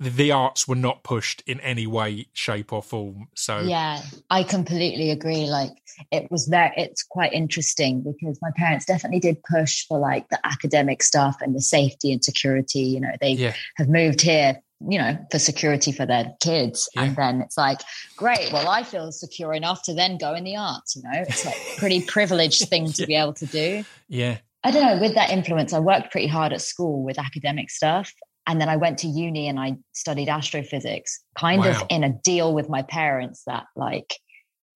the, 0.00 0.32
arts 0.32 0.66
were 0.66 0.74
not 0.74 1.04
pushed 1.04 1.44
in 1.46 1.60
any 1.60 1.86
way, 1.86 2.26
shape, 2.32 2.72
or 2.72 2.82
form. 2.82 3.28
So 3.36 3.60
Yeah, 3.60 4.02
I 4.28 4.42
completely 4.42 5.12
agree. 5.12 5.46
Like 5.46 5.70
it 6.10 6.28
was 6.32 6.48
there, 6.48 6.72
it's 6.76 7.04
quite 7.04 7.32
interesting 7.32 8.02
because 8.02 8.38
my 8.42 8.50
parents 8.56 8.84
definitely 8.84 9.20
did 9.20 9.40
push 9.44 9.86
for 9.86 10.00
like 10.00 10.28
the 10.28 10.44
academic 10.44 11.04
stuff 11.04 11.36
and 11.40 11.54
the 11.54 11.60
safety 11.60 12.12
and 12.12 12.24
security. 12.24 12.80
You 12.80 13.00
know, 13.00 13.12
they 13.20 13.32
yeah, 13.32 13.54
have 13.76 13.88
moved 13.88 14.20
here, 14.20 14.60
you 14.88 14.98
know, 14.98 15.16
for 15.30 15.38
security 15.38 15.92
for 15.92 16.04
their 16.04 16.34
kids. 16.42 16.88
Yeah. 16.96 17.04
And 17.04 17.16
then 17.16 17.40
it's 17.42 17.56
like, 17.56 17.80
great, 18.16 18.52
well, 18.52 18.68
I 18.68 18.82
feel 18.82 19.12
secure 19.12 19.52
enough 19.52 19.84
to 19.84 19.94
then 19.94 20.18
go 20.18 20.34
in 20.34 20.42
the 20.42 20.56
arts, 20.56 20.96
you 20.96 21.02
know, 21.02 21.12
it's 21.14 21.46
like 21.46 21.54
a 21.54 21.78
pretty 21.78 22.02
privileged 22.06 22.68
thing 22.68 22.90
to 22.94 23.06
be 23.06 23.14
able 23.14 23.34
to 23.34 23.46
do. 23.46 23.84
yeah, 24.08 24.38
I 24.64 24.70
don't 24.70 24.82
know, 24.82 25.00
with 25.00 25.14
that 25.14 25.30
influence, 25.30 25.72
I 25.74 25.78
worked 25.78 26.10
pretty 26.10 26.26
hard 26.26 26.52
at 26.52 26.62
school 26.62 27.04
with 27.04 27.18
academic 27.18 27.70
stuff. 27.70 28.10
and 28.46 28.60
then 28.60 28.68
I 28.68 28.76
went 28.76 28.98
to 28.98 29.08
uni 29.08 29.48
and 29.48 29.58
I 29.58 29.76
studied 29.92 30.28
astrophysics, 30.28 31.20
kind 31.38 31.60
wow. 31.60 31.70
of 31.70 31.82
in 31.88 32.04
a 32.04 32.10
deal 32.12 32.52
with 32.54 32.68
my 32.68 32.82
parents 32.82 33.42
that 33.46 33.64
like, 33.74 34.14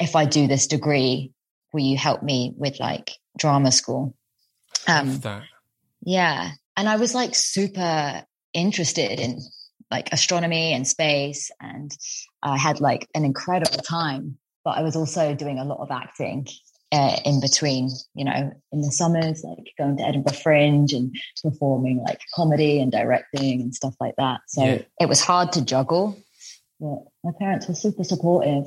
if 0.01 0.17
I 0.17 0.25
do 0.25 0.47
this 0.47 0.67
degree, 0.67 1.33
will 1.73 1.83
you 1.83 1.97
help 1.97 2.23
me 2.23 2.55
with 2.57 2.81
like 2.81 3.13
drama 3.37 3.71
school? 3.71 4.15
Um, 4.87 5.19
that. 5.19 5.43
Yeah. 6.03 6.53
And 6.77 6.89
I 6.89 6.97
was 6.97 7.15
like 7.15 7.35
super 7.35 8.25
interested 8.55 9.21
in 9.21 9.41
like 9.91 10.13
astronomy 10.13 10.73
and 10.73 10.87
space. 10.87 11.51
And 11.61 11.91
I 12.43 12.57
had 12.57 12.81
like 12.81 13.09
an 13.15 13.25
incredible 13.25 13.83
time, 13.83 14.39
but 14.65 14.79
I 14.79 14.83
was 14.83 14.97
also 14.97 15.35
doing 15.35 15.59
a 15.59 15.65
lot 15.65 15.81
of 15.81 15.91
acting 15.91 16.47
uh, 16.93 17.17
in 17.25 17.41
between, 17.41 17.91
you 18.15 18.25
know, 18.25 18.53
in 18.73 18.81
the 18.81 18.91
summers, 18.91 19.43
like 19.45 19.73
going 19.77 19.97
to 19.99 20.03
Edinburgh 20.05 20.35
Fringe 20.35 20.93
and 20.93 21.15
performing 21.43 21.99
like 21.99 22.21
comedy 22.35 22.81
and 22.81 22.91
directing 22.91 23.61
and 23.61 23.75
stuff 23.75 23.95
like 24.01 24.15
that. 24.17 24.41
So 24.49 24.65
yeah. 24.65 24.83
it 25.01 25.09
was 25.09 25.21
hard 25.21 25.53
to 25.53 25.65
juggle, 25.65 26.19
but 26.81 27.05
my 27.25 27.33
parents 27.39 27.69
were 27.69 27.75
super 27.75 28.05
supportive. 28.05 28.67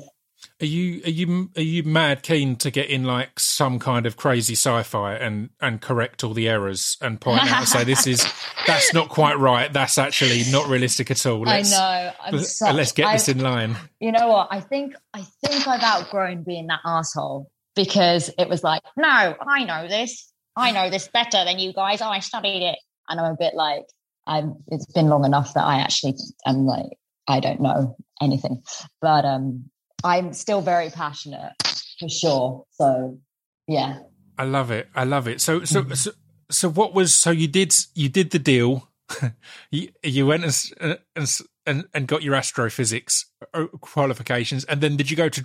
Are 0.60 0.66
you 0.66 1.02
are 1.04 1.10
you 1.10 1.50
are 1.56 1.62
you 1.62 1.84
mad 1.84 2.24
keen 2.24 2.56
to 2.56 2.70
get 2.72 2.88
in 2.88 3.04
like 3.04 3.38
some 3.38 3.78
kind 3.78 4.06
of 4.06 4.16
crazy 4.16 4.54
sci-fi 4.54 5.14
and 5.14 5.50
and 5.60 5.80
correct 5.80 6.24
all 6.24 6.34
the 6.34 6.48
errors 6.48 6.96
and 7.00 7.20
point 7.20 7.42
out 7.42 7.58
and 7.58 7.68
say 7.68 7.84
this 7.84 8.08
is 8.08 8.26
that's 8.66 8.92
not 8.92 9.08
quite 9.08 9.38
right. 9.38 9.72
That's 9.72 9.98
actually 9.98 10.42
not 10.50 10.68
realistic 10.68 11.12
at 11.12 11.24
all. 11.26 11.42
Let's, 11.42 11.72
I 11.72 12.02
know. 12.02 12.12
I'm 12.20 12.38
such, 12.40 12.74
let's 12.74 12.90
get 12.90 13.12
this 13.12 13.28
I've, 13.28 13.36
in 13.36 13.42
line. 13.42 13.76
You 14.00 14.10
know 14.10 14.28
what? 14.28 14.48
I 14.50 14.58
think 14.58 14.94
I 15.14 15.22
think 15.44 15.68
I've 15.68 15.82
outgrown 15.82 16.42
being 16.42 16.66
that 16.68 16.80
asshole 16.84 17.48
because 17.74 18.30
it 18.38 18.48
was 18.48 18.62
like, 18.62 18.82
no, 18.96 19.34
I 19.40 19.64
know 19.64 19.88
this. 19.88 20.30
I 20.56 20.70
know 20.72 20.90
this 20.90 21.08
better 21.08 21.44
than 21.44 21.58
you 21.58 21.72
guys. 21.72 22.00
I 22.00 22.18
studied 22.20 22.62
it. 22.62 22.78
And 23.08 23.20
I'm 23.20 23.32
a 23.32 23.36
bit 23.38 23.54
like, 23.54 23.84
I'm, 24.26 24.56
it's 24.68 24.86
been 24.92 25.08
long 25.08 25.24
enough 25.24 25.54
that 25.54 25.64
I 25.64 25.80
actually 25.80 26.16
am 26.46 26.66
like, 26.66 26.98
I 27.26 27.40
don't 27.40 27.60
know 27.60 27.96
anything. 28.20 28.62
But 29.00 29.24
um, 29.24 29.70
I'm 30.04 30.32
still 30.32 30.60
very 30.60 30.90
passionate 30.90 31.52
for 31.98 32.08
sure. 32.08 32.64
So 32.72 33.18
yeah. 33.66 34.00
I 34.38 34.44
love 34.44 34.70
it. 34.70 34.88
I 34.94 35.04
love 35.04 35.28
it. 35.28 35.40
So, 35.40 35.64
so, 35.64 35.88
so, 35.90 36.12
so 36.50 36.68
what 36.68 36.94
was, 36.94 37.14
so 37.14 37.30
you 37.30 37.48
did, 37.48 37.74
you 37.94 38.08
did 38.08 38.30
the 38.30 38.38
deal. 38.38 38.88
you, 39.70 39.88
you 40.02 40.26
went 40.26 40.44
and, 40.44 40.98
and, 41.16 41.38
and, 41.66 41.84
and 41.94 42.06
got 42.06 42.22
your 42.22 42.34
astrophysics 42.34 43.26
uh, 43.54 43.66
qualifications. 43.80 44.64
And 44.64 44.80
then 44.80 44.96
did 44.96 45.10
you 45.10 45.16
go 45.16 45.28
to 45.28 45.44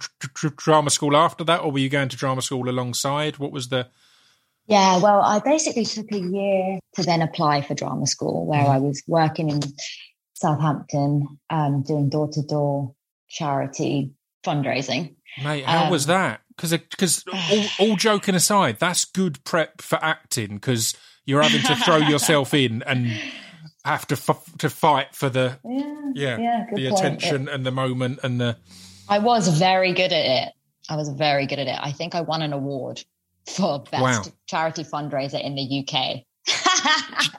drama 0.55 0.89
school 0.89 1.15
after 1.15 1.43
that, 1.45 1.61
or 1.61 1.71
were 1.71 1.79
you 1.79 1.89
going 1.89 2.09
to 2.09 2.17
drama 2.17 2.41
school 2.41 2.69
alongside? 2.69 3.37
What 3.37 3.51
was 3.51 3.69
the? 3.69 3.87
Yeah, 4.67 4.99
well, 4.99 5.21
I 5.21 5.39
basically 5.39 5.85
took 5.85 6.11
a 6.11 6.19
year 6.19 6.79
to 6.95 7.03
then 7.03 7.21
apply 7.21 7.61
for 7.61 7.73
drama 7.73 8.05
school, 8.05 8.45
where 8.45 8.63
mm-hmm. 8.63 8.71
I 8.71 8.79
was 8.79 9.01
working 9.07 9.49
in 9.49 9.61
Southampton, 10.33 11.39
um, 11.49 11.83
doing 11.83 12.09
door 12.09 12.27
to 12.29 12.41
door 12.41 12.93
charity 13.29 14.11
fundraising. 14.45 15.15
Mate, 15.43 15.65
how 15.65 15.85
um, 15.85 15.91
was 15.91 16.07
that? 16.07 16.41
Because 16.49 16.71
because 16.71 17.23
all, 17.79 17.89
all 17.89 17.95
joking 17.95 18.35
aside, 18.35 18.77
that's 18.79 19.05
good 19.05 19.43
prep 19.43 19.81
for 19.81 20.03
acting 20.03 20.55
because 20.55 20.95
you're 21.25 21.41
having 21.41 21.61
to 21.61 21.75
throw 21.75 21.97
yourself 22.09 22.53
in 22.53 22.83
and 22.83 23.11
have 23.87 24.07
to 24.07 24.15
f- 24.15 24.57
to 24.59 24.69
fight 24.69 25.15
for 25.15 25.29
the 25.29 25.57
yeah 25.63 25.95
yeah, 26.13 26.37
yeah 26.37 26.65
the 26.73 26.89
point. 26.89 26.99
attention 26.99 27.47
it, 27.47 27.53
and 27.53 27.65
the 27.65 27.71
moment 27.71 28.19
and 28.23 28.39
the. 28.39 28.57
I 29.09 29.19
was 29.19 29.47
very 29.47 29.93
good 29.93 30.11
at 30.11 30.47
it. 30.47 30.53
I 30.89 30.95
was 30.95 31.09
very 31.09 31.47
good 31.47 31.59
at 31.59 31.67
it. 31.67 31.79
I 31.81 31.91
think 31.91 32.13
I 32.13 32.21
won 32.21 32.41
an 32.41 32.53
award 32.53 33.03
for 33.47 33.79
best 33.79 34.03
wow. 34.03 34.23
charity 34.45 34.83
fundraiser 34.83 35.41
in 35.43 35.55
the 35.55 35.85
UK. 35.85 36.23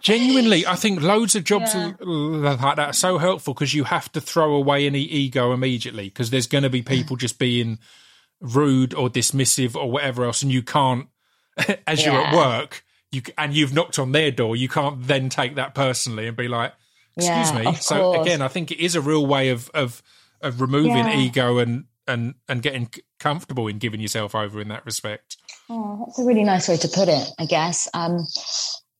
Genuinely, 0.02 0.67
I 0.67 0.75
think 0.75 1.00
loads 1.00 1.37
of 1.37 1.45
jobs 1.45 1.75
yeah. 1.75 1.93
like 2.00 2.76
that 2.76 2.78
are 2.78 2.93
so 2.93 3.19
helpful 3.19 3.55
because 3.55 3.75
you 3.75 3.85
have 3.85 4.11
to 4.12 4.21
throw 4.21 4.55
away 4.55 4.87
any 4.87 5.00
ego 5.00 5.52
immediately 5.52 6.05
because 6.05 6.31
there's 6.31 6.47
going 6.47 6.64
to 6.64 6.71
be 6.71 6.83
people 6.83 7.17
just 7.17 7.38
being 7.38 7.78
rude 8.40 8.95
or 8.95 9.09
dismissive 9.09 9.76
or 9.76 9.90
whatever 9.90 10.25
else, 10.25 10.43
and 10.43 10.52
you 10.52 10.62
can't, 10.62 11.09
as 11.87 12.05
yeah. 12.05 12.12
you're 12.12 12.23
at 12.23 12.35
work, 12.35 12.85
you 13.11 13.23
and 13.37 13.55
you've 13.55 13.73
knocked 13.73 13.99
on 13.99 14.12
their 14.12 14.31
door, 14.31 14.57
you 14.57 14.69
can't 14.69 15.07
then 15.07 15.29
take 15.29 15.55
that 15.57 15.75
personally 15.75 16.27
and 16.27 16.37
be 16.37 16.49
like, 16.49 16.73
"Excuse 17.17 17.53
yeah, 17.53 17.71
me." 17.71 17.75
So 17.77 18.12
course. 18.12 18.27
again, 18.27 18.43
I 18.43 18.49
think 18.49 18.71
it 18.71 18.81
is 18.81 18.95
a 18.95 19.00
real 19.00 19.27
way 19.27 19.50
of 19.50 19.71
of 19.75 20.03
of 20.41 20.61
removing 20.61 20.97
yeah. 20.97 21.19
ego 21.19 21.59
and 21.59 21.85
and 22.07 22.35
and 22.49 22.62
getting 22.62 22.91
comfortable 23.19 23.69
in 23.69 23.79
giving 23.79 24.00
yourself 24.00 24.35
over 24.35 24.61
in 24.61 24.69
that 24.69 24.85
respect. 24.85 25.37
Oh, 25.69 26.05
that's 26.07 26.19
a 26.19 26.25
really 26.25 26.45
nice 26.45 26.69
way 26.69 26.77
to 26.79 26.88
put 26.88 27.09
it, 27.09 27.29
I 27.38 27.47
guess. 27.47 27.88
Um, 27.95 28.27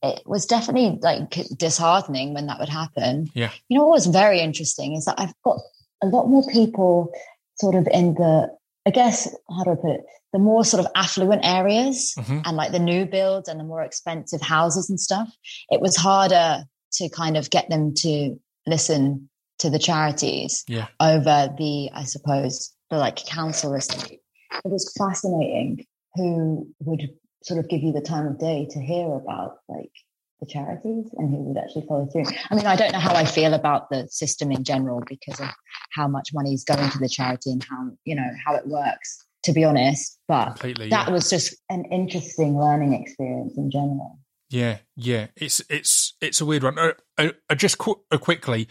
it 0.03 0.23
was 0.27 0.47
definitely 0.47 0.99
like 1.01 1.31
disheartening 1.57 2.35
when 2.35 2.47
that 2.47 2.61
would 2.61 2.69
happen. 2.69 3.29
Yeah. 3.35 3.51
You 3.69 3.79
know 3.79 3.87
what 3.87 3.95
was 3.95 4.07
very 4.07 4.41
interesting 4.41 4.95
is 4.95 5.07
that 5.07 5.19
I've 5.19 5.35
got 5.45 5.59
a 6.03 6.07
lot 6.07 6.29
more 6.29 6.47
people 6.53 7.13
sort 7.57 7.75
of 7.75 7.89
in 7.93 8.15
the 8.15 8.49
I 8.89 8.91
guess 8.91 9.29
how 9.51 9.65
do 9.65 9.73
I 9.73 9.75
put 9.75 9.91
it? 9.91 10.01
The 10.33 10.39
more 10.39 10.65
sort 10.65 10.83
of 10.83 10.91
affluent 10.95 11.45
areas 11.45 12.15
mm-hmm. 12.19 12.39
and 12.47 12.57
like 12.57 12.73
the 12.73 12.79
new 12.79 13.05
builds 13.05 13.47
and 13.47 13.61
the 13.61 13.65
more 13.65 13.83
expensive 13.83 14.41
houses 14.41 14.89
and 14.89 14.99
stuff, 14.99 15.29
it 15.69 15.83
was 15.83 15.95
harder 15.95 16.65
to 16.93 17.09
kind 17.11 17.37
of 17.37 17.51
get 17.51 17.69
them 17.69 17.93
to 17.97 18.37
listen 18.67 19.29
to 19.59 19.69
the 19.69 19.79
charities 19.79 20.65
yeah. 20.69 20.87
over 21.01 21.55
the, 21.59 21.91
I 21.93 22.05
suppose, 22.05 22.73
the 22.89 22.97
like 22.97 23.17
council 23.27 23.75
estate. 23.75 24.21
It 24.65 24.71
was 24.71 24.91
fascinating 24.97 25.85
who 26.15 26.67
would 26.81 27.11
sort 27.43 27.61
of 27.61 27.69
give 27.69 27.83
you 27.83 27.93
the 27.93 28.01
time 28.01 28.27
of 28.27 28.39
day 28.39 28.69
to 28.71 28.81
hear 28.81 29.13
about 29.13 29.59
like 29.69 29.93
the 30.41 30.47
charities 30.47 31.09
and 31.17 31.31
who 31.31 31.43
would 31.43 31.59
actually 31.59 31.87
follow 31.87 32.07
through. 32.07 32.25
I 32.51 32.55
mean, 32.55 32.67
I 32.67 32.77
don't 32.77 32.93
know 32.93 32.99
how 32.99 33.15
I 33.15 33.25
feel 33.25 33.55
about 33.55 33.91
the 33.91 34.07
system 34.09 34.53
in 34.53 34.65
general 34.65 35.03
because 35.07 35.41
of 35.41 35.49
how 35.93 36.09
much 36.09 36.31
money 36.33 36.55
is 36.55 36.65
going 36.65 36.91
to 36.91 36.99
the 36.99 37.09
charity 37.09 37.51
and 37.51 37.65
how, 37.65 37.91
you 38.05 38.15
know, 38.15 38.29
how 38.45 38.55
it 38.55 38.67
works, 38.67 39.25
to 39.45 39.53
be 39.53 39.65
honest. 39.65 40.19
But 40.29 40.47
Completely, 40.47 40.89
that 40.91 41.09
yeah. 41.09 41.13
was 41.13 41.31
just 41.31 41.57
an 41.69 41.85
interesting 41.87 42.59
learning 42.59 42.95
experience 42.95 43.57
in 43.57 43.71
general. 43.71 44.19
Yeah, 44.51 44.79
yeah. 44.97 45.27
It's 45.37 45.61
it's 45.69 46.15
it's 46.21 46.41
a 46.41 46.47
weird 46.47 46.63
one. 46.63 46.79
Uh, 46.79 46.93
uh, 47.19 47.33
uh 47.51 47.55
just 47.55 47.79
qu- 47.79 48.01
uh, 48.11 48.17
quickly, 48.17 48.69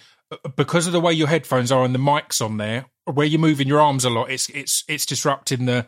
because 0.56 0.88
of 0.88 0.94
the 0.94 1.02
way 1.02 1.14
your 1.14 1.28
headphones 1.28 1.72
are 1.72 1.84
and 1.84 1.94
the 1.94 2.00
mics 2.00 2.44
on 2.44 2.58
there, 2.58 2.86
where 3.06 3.28
you're 3.28 3.40
moving 3.40 3.68
your 3.68 3.80
arms 3.80 4.04
a 4.04 4.10
lot, 4.10 4.32
it's 4.32 4.50
it's 4.50 4.84
it's 4.88 5.06
disrupting 5.06 5.66
the. 5.66 5.86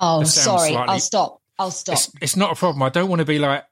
Oh, 0.00 0.20
the 0.20 0.26
sorry. 0.26 0.70
Slightly. 0.70 0.92
I'll 0.94 1.00
stop. 1.00 1.42
I'll 1.58 1.70
stop. 1.70 1.94
It's, 1.94 2.10
it's, 2.20 2.36
not 2.36 2.52
a 2.52 2.54
problem. 2.54 2.82
I 2.82 2.90
don't 2.90 3.08
want 3.08 3.20
to 3.20 3.24
be 3.24 3.38
like 3.38 3.64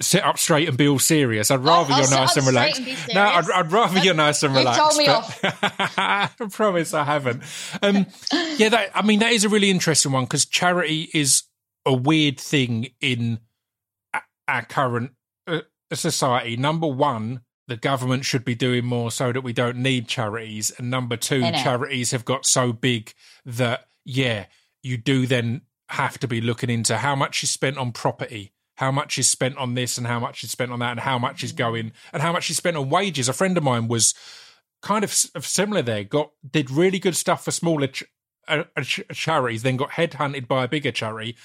sit 0.00 0.22
up 0.22 0.38
straight 0.38 0.68
and 0.68 0.76
be 0.76 0.86
all 0.88 0.98
serious. 0.98 1.50
I'd 1.50 1.64
rather 1.64 1.92
I'll, 1.92 2.00
you're 2.00 2.12
I'll 2.12 2.20
nice 2.20 2.36
and 2.36 2.46
relaxed. 2.46 2.80
And 2.80 3.14
no, 3.14 3.22
I'd, 3.22 3.50
I'd 3.50 3.72
rather 3.72 3.98
you're 4.00 4.14
nice 4.14 4.42
and 4.42 4.54
relaxed. 4.54 4.80
told 4.80 4.96
me 4.96 5.08
off. 5.08 5.40
I 5.98 6.28
promise 6.50 6.92
I 6.92 7.04
haven't. 7.04 7.42
Um, 7.82 8.06
yeah, 8.56 8.68
that, 8.68 8.90
I 8.94 9.02
mean, 9.02 9.20
that 9.20 9.32
is 9.32 9.44
a 9.44 9.48
really 9.48 9.70
interesting 9.70 10.12
one 10.12 10.24
because 10.24 10.44
charity 10.44 11.08
is 11.14 11.44
a 11.86 11.94
weird 11.94 12.38
thing 12.38 12.88
in 13.00 13.40
our 14.46 14.62
current 14.62 15.12
uh, 15.46 15.60
society. 15.92 16.56
Number 16.56 16.86
one, 16.86 17.40
the 17.68 17.76
government 17.76 18.24
should 18.24 18.44
be 18.44 18.54
doing 18.54 18.84
more 18.84 19.10
so 19.10 19.32
that 19.32 19.40
we 19.40 19.52
don't 19.52 19.78
need 19.78 20.08
charities. 20.08 20.70
And 20.78 20.90
number 20.90 21.16
two, 21.16 21.40
charities 21.40 22.10
have 22.10 22.24
got 22.24 22.44
so 22.44 22.72
big 22.72 23.12
that, 23.44 23.86
yeah, 24.04 24.46
you 24.82 24.98
do 24.98 25.26
then 25.26 25.62
have 25.88 26.18
to 26.18 26.28
be 26.28 26.40
looking 26.40 26.70
into 26.70 26.98
how 26.98 27.16
much 27.16 27.42
is 27.42 27.50
spent 27.50 27.78
on 27.78 27.92
property 27.92 28.52
how 28.76 28.92
much 28.92 29.18
is 29.18 29.28
spent 29.28 29.56
on 29.56 29.74
this 29.74 29.98
and 29.98 30.06
how 30.06 30.20
much 30.20 30.44
is 30.44 30.50
spent 30.50 30.70
on 30.70 30.78
that 30.78 30.92
and 30.92 31.00
how 31.00 31.18
much 31.18 31.42
is 31.42 31.52
going 31.52 31.92
and 32.12 32.22
how 32.22 32.32
much 32.32 32.48
is 32.48 32.56
spent 32.56 32.76
on 32.76 32.88
wages. 32.88 33.28
A 33.28 33.32
friend 33.32 33.56
of 33.56 33.64
mine 33.64 33.88
was 33.88 34.14
kind 34.82 35.02
of 35.02 35.12
similar 35.12 35.82
there. 35.82 36.04
Got 36.04 36.30
did 36.48 36.70
really 36.70 36.98
good 36.98 37.16
stuff 37.16 37.44
for 37.44 37.50
smaller 37.50 37.88
ch- 37.88 38.04
uh, 38.48 38.64
ch- 38.82 39.02
charities, 39.12 39.62
then 39.62 39.76
got 39.76 39.90
headhunted 39.90 40.46
by 40.46 40.64
a 40.64 40.68
bigger 40.68 40.92
charity, 40.92 41.36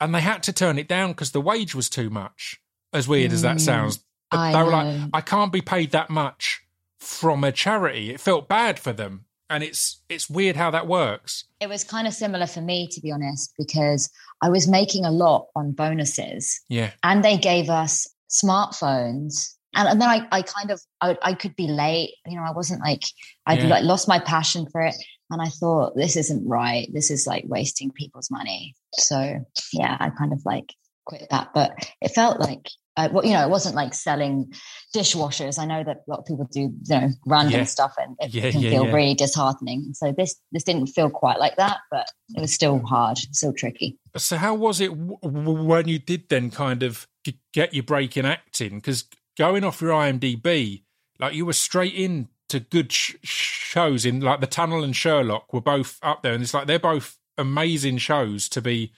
and 0.00 0.14
they 0.14 0.20
had 0.20 0.42
to 0.44 0.52
turn 0.52 0.78
it 0.78 0.88
down 0.88 1.10
because 1.10 1.32
the 1.32 1.40
wage 1.40 1.74
was 1.74 1.90
too 1.90 2.10
much. 2.10 2.60
As 2.92 3.08
weird 3.08 3.32
mm, 3.32 3.34
as 3.34 3.42
that 3.42 3.56
mm, 3.56 3.60
sounds, 3.60 4.00
but 4.30 4.52
they 4.52 4.62
were 4.62 4.70
like, 4.70 5.10
"I 5.12 5.20
can't 5.20 5.52
be 5.52 5.60
paid 5.60 5.90
that 5.90 6.08
much 6.08 6.62
from 6.98 7.44
a 7.44 7.52
charity." 7.52 8.10
It 8.10 8.20
felt 8.20 8.48
bad 8.48 8.78
for 8.78 8.92
them, 8.92 9.26
and 9.50 9.62
it's 9.62 10.02
it's 10.08 10.28
weird 10.28 10.56
how 10.56 10.70
that 10.70 10.86
works. 10.86 11.44
It 11.60 11.68
was 11.68 11.84
kind 11.84 12.06
of 12.06 12.14
similar 12.14 12.46
for 12.46 12.60
me, 12.60 12.88
to 12.92 13.00
be 13.00 13.10
honest, 13.10 13.54
because 13.58 14.10
I 14.42 14.48
was 14.50 14.68
making 14.68 15.04
a 15.04 15.10
lot 15.10 15.46
on 15.56 15.72
bonuses. 15.72 16.60
Yeah. 16.68 16.92
And 17.02 17.24
they 17.24 17.36
gave 17.36 17.70
us 17.70 18.06
smartphones. 18.30 19.54
And, 19.74 19.88
and 19.88 20.00
then 20.00 20.08
I, 20.08 20.26
I 20.32 20.42
kind 20.42 20.70
of, 20.70 20.80
I, 21.00 21.16
I 21.22 21.34
could 21.34 21.56
be 21.56 21.66
late. 21.68 22.14
You 22.26 22.36
know, 22.36 22.44
I 22.44 22.52
wasn't 22.52 22.80
like, 22.80 23.02
I'd 23.46 23.60
yeah. 23.60 23.68
like 23.68 23.84
lost 23.84 24.08
my 24.08 24.18
passion 24.18 24.66
for 24.70 24.82
it. 24.82 24.94
And 25.30 25.42
I 25.42 25.48
thought, 25.48 25.94
this 25.94 26.16
isn't 26.16 26.48
right. 26.48 26.88
This 26.92 27.10
is 27.10 27.26
like 27.26 27.44
wasting 27.46 27.90
people's 27.90 28.30
money. 28.30 28.74
So 28.94 29.44
yeah, 29.72 29.96
I 30.00 30.10
kind 30.10 30.32
of 30.32 30.40
like 30.44 30.72
quit 31.04 31.26
that. 31.30 31.50
But 31.52 31.72
it 32.00 32.08
felt 32.08 32.40
like 32.40 32.70
uh, 32.98 33.08
well, 33.12 33.24
you 33.24 33.32
know, 33.32 33.44
it 33.44 33.48
wasn't 33.48 33.76
like 33.76 33.94
selling 33.94 34.52
dishwashers. 34.94 35.56
I 35.56 35.66
know 35.66 35.84
that 35.84 35.98
a 35.98 36.10
lot 36.10 36.18
of 36.18 36.26
people 36.26 36.48
do, 36.50 36.62
you 36.62 36.72
know, 36.90 37.08
random 37.26 37.60
yeah. 37.60 37.64
stuff, 37.64 37.94
and 37.96 38.16
it 38.18 38.34
yeah, 38.34 38.50
can 38.50 38.60
yeah, 38.60 38.70
feel 38.70 38.86
really 38.86 39.14
disheartening. 39.14 39.92
So 39.94 40.12
this 40.12 40.34
this 40.50 40.64
didn't 40.64 40.88
feel 40.88 41.08
quite 41.08 41.38
like 41.38 41.54
that, 41.56 41.78
but 41.92 42.10
it 42.34 42.40
was 42.40 42.52
still 42.52 42.80
hard, 42.80 43.18
still 43.18 43.52
tricky. 43.52 43.96
So 44.16 44.36
how 44.36 44.54
was 44.54 44.80
it 44.80 44.88
when 44.88 45.86
you 45.86 46.00
did 46.00 46.28
then 46.28 46.50
kind 46.50 46.82
of 46.82 47.06
get 47.52 47.72
your 47.72 47.84
break 47.84 48.16
in 48.16 48.26
acting? 48.26 48.76
Because 48.76 49.04
going 49.36 49.62
off 49.62 49.80
your 49.80 49.92
IMDb, 49.92 50.82
Like 51.20 51.34
you 51.34 51.46
were 51.46 51.52
straight 51.52 51.94
in 51.94 52.28
to 52.48 52.58
good 52.58 52.92
sh- 52.92 53.14
shows 53.22 54.04
in 54.04 54.20
like 54.20 54.40
The 54.40 54.48
Tunnel 54.48 54.82
and 54.82 54.96
Sherlock 54.96 55.52
were 55.52 55.60
both 55.60 56.00
up 56.02 56.22
there, 56.22 56.32
and 56.32 56.42
it's 56.42 56.52
like 56.54 56.66
they're 56.66 56.80
both 56.80 57.16
amazing 57.36 57.98
shows 57.98 58.48
to 58.48 58.60
be 58.60 58.92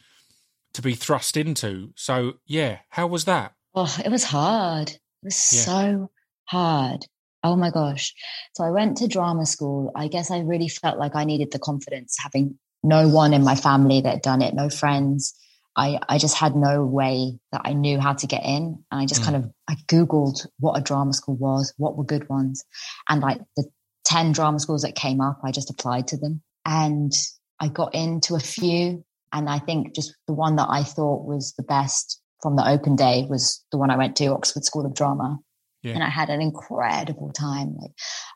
to 0.73 0.81
be 0.81 0.95
thrust 0.95 1.37
into. 1.37 1.93
So 1.97 2.35
yeah, 2.47 2.79
how 2.91 3.07
was 3.07 3.27
that? 3.27 3.53
Oh, 3.75 3.97
it 4.05 4.11
was 4.11 4.25
hard. 4.25 4.91
It 4.91 4.99
was 5.23 5.53
yeah. 5.53 5.61
so 5.61 6.11
hard. 6.45 7.07
Oh 7.43 7.57
my 7.57 7.71
gosh. 7.71 8.15
So 8.55 8.65
I 8.65 8.71
went 8.71 8.99
to 8.99 9.09
drama 9.09 9.47
school. 9.47 9.93
I 9.95 10.09
guess 10.09 10.31
I 10.31 10.41
really 10.41 10.69
felt 10.69 10.99
like 10.99 11.15
I 11.15 11.25
needed 11.25 11.53
the 11.53 11.59
confidence 11.59 12.17
having 12.21 12.59
no 12.83 13.09
one 13.09 13.33
in 13.33 13.45
my 13.45 13.55
family 13.55 14.01
that 14.01 14.11
had 14.11 14.23
done 14.23 14.43
it, 14.43 14.55
no 14.55 14.69
friends. 14.69 15.35
I, 15.77 15.99
I 16.09 16.19
just 16.19 16.37
had 16.37 16.57
no 16.57 16.85
way 16.85 17.39
that 17.53 17.63
I 17.65 17.73
knew 17.73 18.01
how 18.01 18.13
to 18.15 18.27
get 18.27 18.45
in. 18.45 18.85
And 18.91 19.01
I 19.01 19.07
just 19.07 19.23
mm. 19.23 19.25
kind 19.25 19.37
of 19.37 19.51
I 19.69 19.77
Googled 19.87 20.47
what 20.59 20.79
a 20.79 20.83
drama 20.83 21.13
school 21.13 21.37
was, 21.37 21.73
what 21.77 21.97
were 21.97 22.05
good 22.05 22.29
ones. 22.29 22.65
And 23.09 23.21
like 23.23 23.41
the 23.57 23.65
10 24.05 24.33
drama 24.33 24.59
schools 24.59 24.83
that 24.83 24.95
came 24.95 25.21
up, 25.21 25.41
I 25.45 25.53
just 25.53 25.71
applied 25.71 26.09
to 26.09 26.17
them. 26.17 26.43
And 26.67 27.13
I 27.61 27.69
got 27.69 27.95
into 27.95 28.35
a 28.35 28.41
few. 28.41 29.05
And 29.33 29.49
I 29.49 29.61
think 29.61 29.95
just 29.95 30.15
the 30.27 30.35
one 30.35 30.57
that 30.57 30.69
I 30.69 30.83
thought 30.83 31.25
was 31.25 31.55
the 31.57 31.63
best 31.63 32.20
from 32.43 32.57
the 32.57 32.69
open 32.69 32.97
day 32.97 33.27
was 33.29 33.65
the 33.71 33.79
one 33.79 33.91
I 33.91 33.97
went 33.97 34.17
to, 34.17 34.27
Oxford 34.27 34.65
School 34.65 34.87
of 34.87 34.95
Drama. 34.95 35.39
Yeah. 35.83 35.95
And 35.95 36.03
I 36.03 36.09
had 36.09 36.29
an 36.29 36.43
incredible 36.43 37.33
time. 37.33 37.75
Like, 37.81 37.93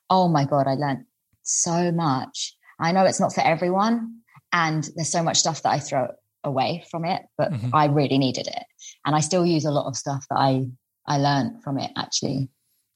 oh 0.08 0.28
my 0.28 0.44
God, 0.44 0.66
I 0.66 0.74
learned 0.74 1.04
so 1.42 1.92
much. 1.92 2.56
I 2.80 2.92
know 2.92 3.04
it's 3.04 3.20
not 3.20 3.34
for 3.34 3.42
everyone, 3.42 4.20
and 4.52 4.88
there's 4.96 5.12
so 5.12 5.22
much 5.22 5.38
stuff 5.38 5.62
that 5.62 5.72
I 5.72 5.78
throw 5.78 6.08
away 6.42 6.84
from 6.90 7.04
it, 7.04 7.22
but 7.36 7.52
mm-hmm. 7.52 7.74
I 7.74 7.86
really 7.86 8.18
needed 8.18 8.46
it. 8.46 8.64
And 9.04 9.14
I 9.14 9.20
still 9.20 9.44
use 9.44 9.64
a 9.64 9.70
lot 9.70 9.86
of 9.86 9.96
stuff 9.96 10.24
that 10.30 10.38
I 10.38 10.64
I 11.06 11.18
learned 11.18 11.62
from 11.62 11.78
it 11.78 11.90
actually. 11.96 12.48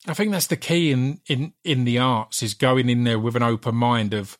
I 0.07 0.15
think 0.15 0.33
that's 0.33 0.47
the 0.47 0.57
key 0.57 0.93
in 0.93 1.21
in 1.29 1.53
in 1.65 1.85
the 1.85 1.99
arts 1.99 2.43
is 2.43 2.55
going 2.55 2.89
in 2.89 3.05
there 3.05 3.19
with 3.19 3.37
an 3.37 3.43
open 3.43 3.75
mind 3.75 4.15
of 4.15 4.39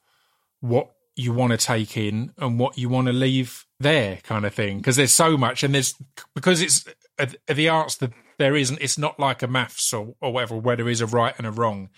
what 0.61 0.93
you 1.17 1.33
want 1.33 1.53
to 1.53 1.59
take 1.59 1.97
in 1.97 2.33
and 2.39 2.59
what 2.59 2.79
you 2.79 2.89
want 2.89 3.09
to 3.09 3.13
leave 3.13 3.67
there 3.81 4.19
kind 4.25 4.45
of 4.45 4.55
thing 4.55 4.79
because 4.79 4.97
there's 4.97 5.15
so 5.15 5.37
much 5.37 5.63
and 5.63 5.75
there's 5.75 5.95
because 6.35 6.61
it's 6.61 6.87
uh, 7.19 7.27
the 7.47 7.69
arts 7.69 7.97
that 7.97 8.13
there 8.39 8.57
isn't 8.57 8.81
it's 8.81 8.99
not 8.99 9.21
like 9.21 9.43
a 9.43 9.47
maths 9.47 9.93
or, 9.93 10.15
or 10.21 10.33
whatever 10.33 10.57
where 10.57 10.77
there 10.77 10.89
is 10.89 11.01
a 11.01 11.07
right 11.07 11.35
and 11.39 11.47
a 11.47 11.51
wrong 11.51 11.89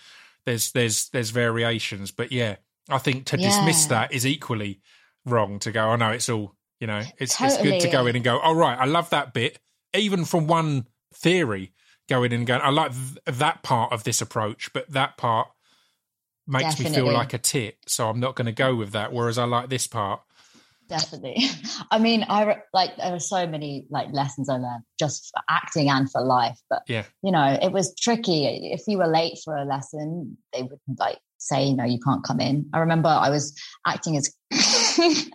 there's 0.45 0.71
there's 0.73 1.09
there's 1.09 1.31
variations 1.31 2.11
but 2.11 2.31
yeah 2.31 2.55
i 2.89 2.99
think 2.99 3.25
to 3.25 3.39
yeah. 3.39 3.47
dismiss 3.47 3.85
that 3.87 4.13
is 4.13 4.27
equally 4.27 4.79
wrong 5.25 5.59
to 5.59 5.71
go, 5.71 5.91
oh 5.91 5.95
no, 5.95 6.11
it's 6.11 6.29
all, 6.29 6.55
you 6.79 6.87
know, 6.87 7.03
it's, 7.17 7.37
totally. 7.37 7.69
it's 7.69 7.83
good 7.83 7.89
to 7.89 7.91
go 7.91 8.05
in 8.07 8.15
and 8.15 8.25
go, 8.25 8.39
oh 8.43 8.53
right, 8.53 8.77
I 8.77 8.85
love 8.85 9.09
that 9.11 9.33
bit, 9.33 9.59
even 9.93 10.25
from 10.25 10.47
one 10.47 10.87
theory, 11.13 11.73
going 12.09 12.31
in 12.31 12.39
and 12.39 12.47
going, 12.47 12.61
I 12.61 12.69
like 12.69 12.91
th- 12.91 13.37
that 13.37 13.63
part 13.63 13.91
of 13.91 14.03
this 14.03 14.21
approach, 14.21 14.71
but 14.73 14.89
that 14.89 15.17
part 15.17 15.49
makes 16.47 16.75
Definitely. 16.75 16.89
me 16.89 16.95
feel 17.07 17.13
like 17.13 17.33
a 17.33 17.37
tit, 17.37 17.77
so 17.87 18.09
I'm 18.09 18.19
not 18.19 18.35
going 18.35 18.47
to 18.47 18.51
go 18.51 18.75
with 18.75 18.91
that. 18.91 19.13
Whereas 19.13 19.37
I 19.37 19.45
like 19.45 19.69
this 19.69 19.87
part. 19.87 20.21
Definitely. 20.91 21.43
I 21.91 21.99
mean, 21.99 22.25
I 22.27 22.57
like 22.73 22.97
there 22.97 23.11
were 23.11 23.19
so 23.19 23.47
many 23.47 23.85
like 23.89 24.11
lessons 24.11 24.49
I 24.49 24.57
learned 24.57 24.83
just 24.99 25.31
for 25.33 25.41
acting 25.49 25.89
and 25.89 26.11
for 26.11 26.21
life. 26.21 26.59
But 26.69 26.83
yeah, 26.87 27.05
you 27.23 27.31
know, 27.31 27.57
it 27.61 27.71
was 27.71 27.95
tricky. 27.95 28.71
If 28.73 28.81
you 28.87 28.97
were 28.97 29.07
late 29.07 29.39
for 29.43 29.55
a 29.55 29.65
lesson, 29.65 30.37
they 30.53 30.63
would 30.63 30.79
like 30.99 31.19
say, 31.37 31.73
no, 31.73 31.83
you 31.83 31.99
can't 31.99 32.23
come 32.23 32.39
in. 32.39 32.67
I 32.73 32.79
remember 32.79 33.09
I 33.09 33.29
was 33.29 33.57
acting 33.87 34.17
as 34.17 34.33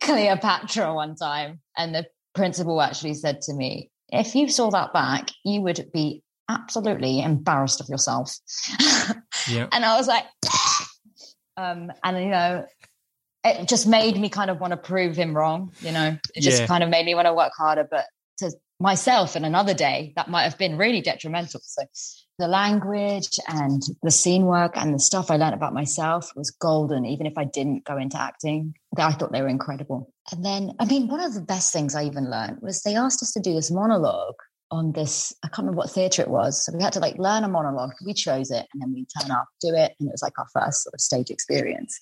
Cleopatra 0.00 0.94
one 0.94 1.16
time, 1.16 1.60
and 1.76 1.94
the 1.94 2.06
principal 2.34 2.80
actually 2.80 3.14
said 3.14 3.40
to 3.42 3.54
me, 3.54 3.90
if 4.10 4.34
you 4.34 4.48
saw 4.48 4.70
that 4.70 4.92
back, 4.92 5.30
you 5.44 5.60
would 5.62 5.90
be 5.92 6.22
absolutely 6.48 7.20
embarrassed 7.20 7.80
of 7.80 7.88
yourself. 7.88 8.32
yeah. 9.48 9.66
And 9.72 9.84
I 9.84 9.96
was 9.96 10.06
like, 10.06 10.24
um, 11.56 11.92
and 12.02 12.18
you 12.18 12.30
know, 12.30 12.64
it 13.44 13.68
just 13.68 13.86
made 13.86 14.18
me 14.18 14.28
kind 14.28 14.50
of 14.50 14.60
want 14.60 14.72
to 14.72 14.76
prove 14.76 15.16
him 15.16 15.36
wrong, 15.36 15.72
you 15.80 15.92
know, 15.92 16.16
it 16.34 16.40
just 16.40 16.62
yeah. 16.62 16.66
kind 16.66 16.82
of 16.82 16.88
made 16.88 17.04
me 17.04 17.14
want 17.14 17.26
to 17.26 17.34
work 17.34 17.52
harder. 17.56 17.86
But 17.88 18.06
to 18.38 18.52
myself 18.80 19.36
in 19.36 19.44
another 19.44 19.74
day, 19.74 20.12
that 20.16 20.28
might 20.28 20.44
have 20.44 20.58
been 20.58 20.78
really 20.78 21.00
detrimental. 21.00 21.60
So 21.62 21.82
the 22.38 22.48
language 22.48 23.38
and 23.48 23.82
the 24.02 24.10
scene 24.10 24.46
work 24.46 24.76
and 24.76 24.94
the 24.94 24.98
stuff 24.98 25.30
I 25.30 25.36
learned 25.36 25.54
about 25.54 25.74
myself 25.74 26.32
was 26.34 26.50
golden, 26.50 27.04
even 27.04 27.26
if 27.26 27.34
I 27.36 27.44
didn't 27.44 27.84
go 27.84 27.96
into 27.98 28.20
acting. 28.20 28.74
I 28.96 29.12
thought 29.12 29.32
they 29.32 29.42
were 29.42 29.48
incredible. 29.48 30.12
And 30.32 30.44
then, 30.44 30.72
I 30.80 30.86
mean, 30.86 31.08
one 31.08 31.20
of 31.20 31.34
the 31.34 31.42
best 31.42 31.72
things 31.72 31.94
I 31.94 32.04
even 32.04 32.30
learned 32.30 32.58
was 32.62 32.82
they 32.82 32.96
asked 32.96 33.22
us 33.22 33.32
to 33.32 33.40
do 33.40 33.52
this 33.52 33.70
monologue 33.70 34.36
on 34.70 34.92
this, 34.92 35.32
I 35.44 35.48
can't 35.48 35.58
remember 35.58 35.78
what 35.78 35.90
theatre 35.90 36.22
it 36.22 36.30
was. 36.30 36.64
So 36.64 36.72
we 36.76 36.82
had 36.82 36.94
to 36.94 36.98
like 36.98 37.18
learn 37.18 37.44
a 37.44 37.48
monologue. 37.48 37.92
We 38.04 38.14
chose 38.14 38.50
it 38.50 38.66
and 38.72 38.82
then 38.82 38.92
we 38.92 39.06
turn 39.20 39.30
up, 39.30 39.46
do 39.60 39.68
it. 39.68 39.92
And 40.00 40.08
it 40.08 40.12
was 40.12 40.22
like 40.22 40.38
our 40.38 40.46
first 40.52 40.82
sort 40.82 40.94
of 40.94 41.00
stage 41.00 41.30
experience. 41.30 42.00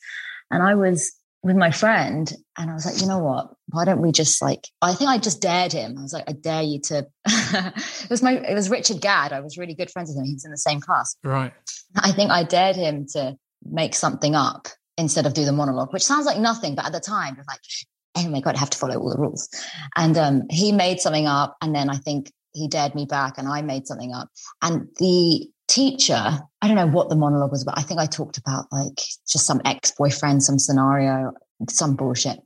And 0.50 0.62
I 0.62 0.74
was 0.74 1.12
with 1.42 1.56
my 1.56 1.70
friend 1.72 2.32
and 2.56 2.70
I 2.70 2.74
was 2.74 2.86
like, 2.86 3.00
you 3.00 3.08
know 3.08 3.18
what? 3.18 3.52
Why 3.70 3.84
don't 3.84 4.00
we 4.00 4.12
just 4.12 4.40
like, 4.40 4.68
I 4.80 4.94
think 4.94 5.10
I 5.10 5.18
just 5.18 5.40
dared 5.40 5.72
him. 5.72 5.98
I 5.98 6.02
was 6.02 6.12
like, 6.12 6.28
I 6.28 6.32
dare 6.32 6.62
you 6.62 6.80
to, 6.82 7.06
it 7.26 8.10
was 8.10 8.22
my, 8.22 8.34
it 8.34 8.54
was 8.54 8.70
Richard 8.70 9.00
Gadd. 9.00 9.32
I 9.32 9.40
was 9.40 9.58
really 9.58 9.74
good 9.74 9.90
friends 9.90 10.10
with 10.10 10.18
him. 10.18 10.24
He 10.24 10.34
was 10.34 10.44
in 10.44 10.52
the 10.52 10.58
same 10.58 10.80
class. 10.80 11.16
Right. 11.24 11.52
I 11.96 12.12
think 12.12 12.30
I 12.30 12.44
dared 12.44 12.76
him 12.76 13.06
to 13.14 13.36
make 13.64 13.94
something 13.94 14.36
up 14.36 14.68
instead 14.96 15.26
of 15.26 15.34
do 15.34 15.44
the 15.44 15.52
monologue, 15.52 15.92
which 15.92 16.04
sounds 16.04 16.26
like 16.26 16.38
nothing. 16.38 16.76
But 16.76 16.86
at 16.86 16.92
the 16.92 17.00
time, 17.00 17.34
it 17.34 17.38
was 17.38 17.46
like, 17.48 17.60
oh 18.16 18.28
my 18.28 18.40
God, 18.40 18.54
I 18.54 18.60
have 18.60 18.70
to 18.70 18.78
follow 18.78 18.98
all 18.98 19.10
the 19.10 19.20
rules. 19.20 19.48
And 19.96 20.16
um, 20.16 20.42
he 20.48 20.70
made 20.70 21.00
something 21.00 21.26
up. 21.26 21.56
And 21.60 21.74
then 21.74 21.90
I 21.90 21.96
think 21.96 22.30
he 22.52 22.68
dared 22.68 22.94
me 22.94 23.04
back 23.04 23.38
and 23.38 23.48
I 23.48 23.62
made 23.62 23.86
something 23.86 24.12
up. 24.14 24.28
And 24.60 24.88
the 24.98 25.48
teacher, 25.72 26.14
I 26.60 26.66
don't 26.66 26.76
know 26.76 26.86
what 26.86 27.08
the 27.08 27.16
monologue 27.16 27.50
was 27.50 27.62
about. 27.62 27.78
I 27.78 27.82
think 27.82 28.00
I 28.00 28.06
talked 28.06 28.38
about 28.38 28.66
like 28.70 29.00
just 29.28 29.46
some 29.46 29.60
ex 29.64 29.92
boyfriend, 29.92 30.42
some 30.42 30.58
scenario, 30.58 31.32
some 31.68 31.96
bullshit. 31.96 32.38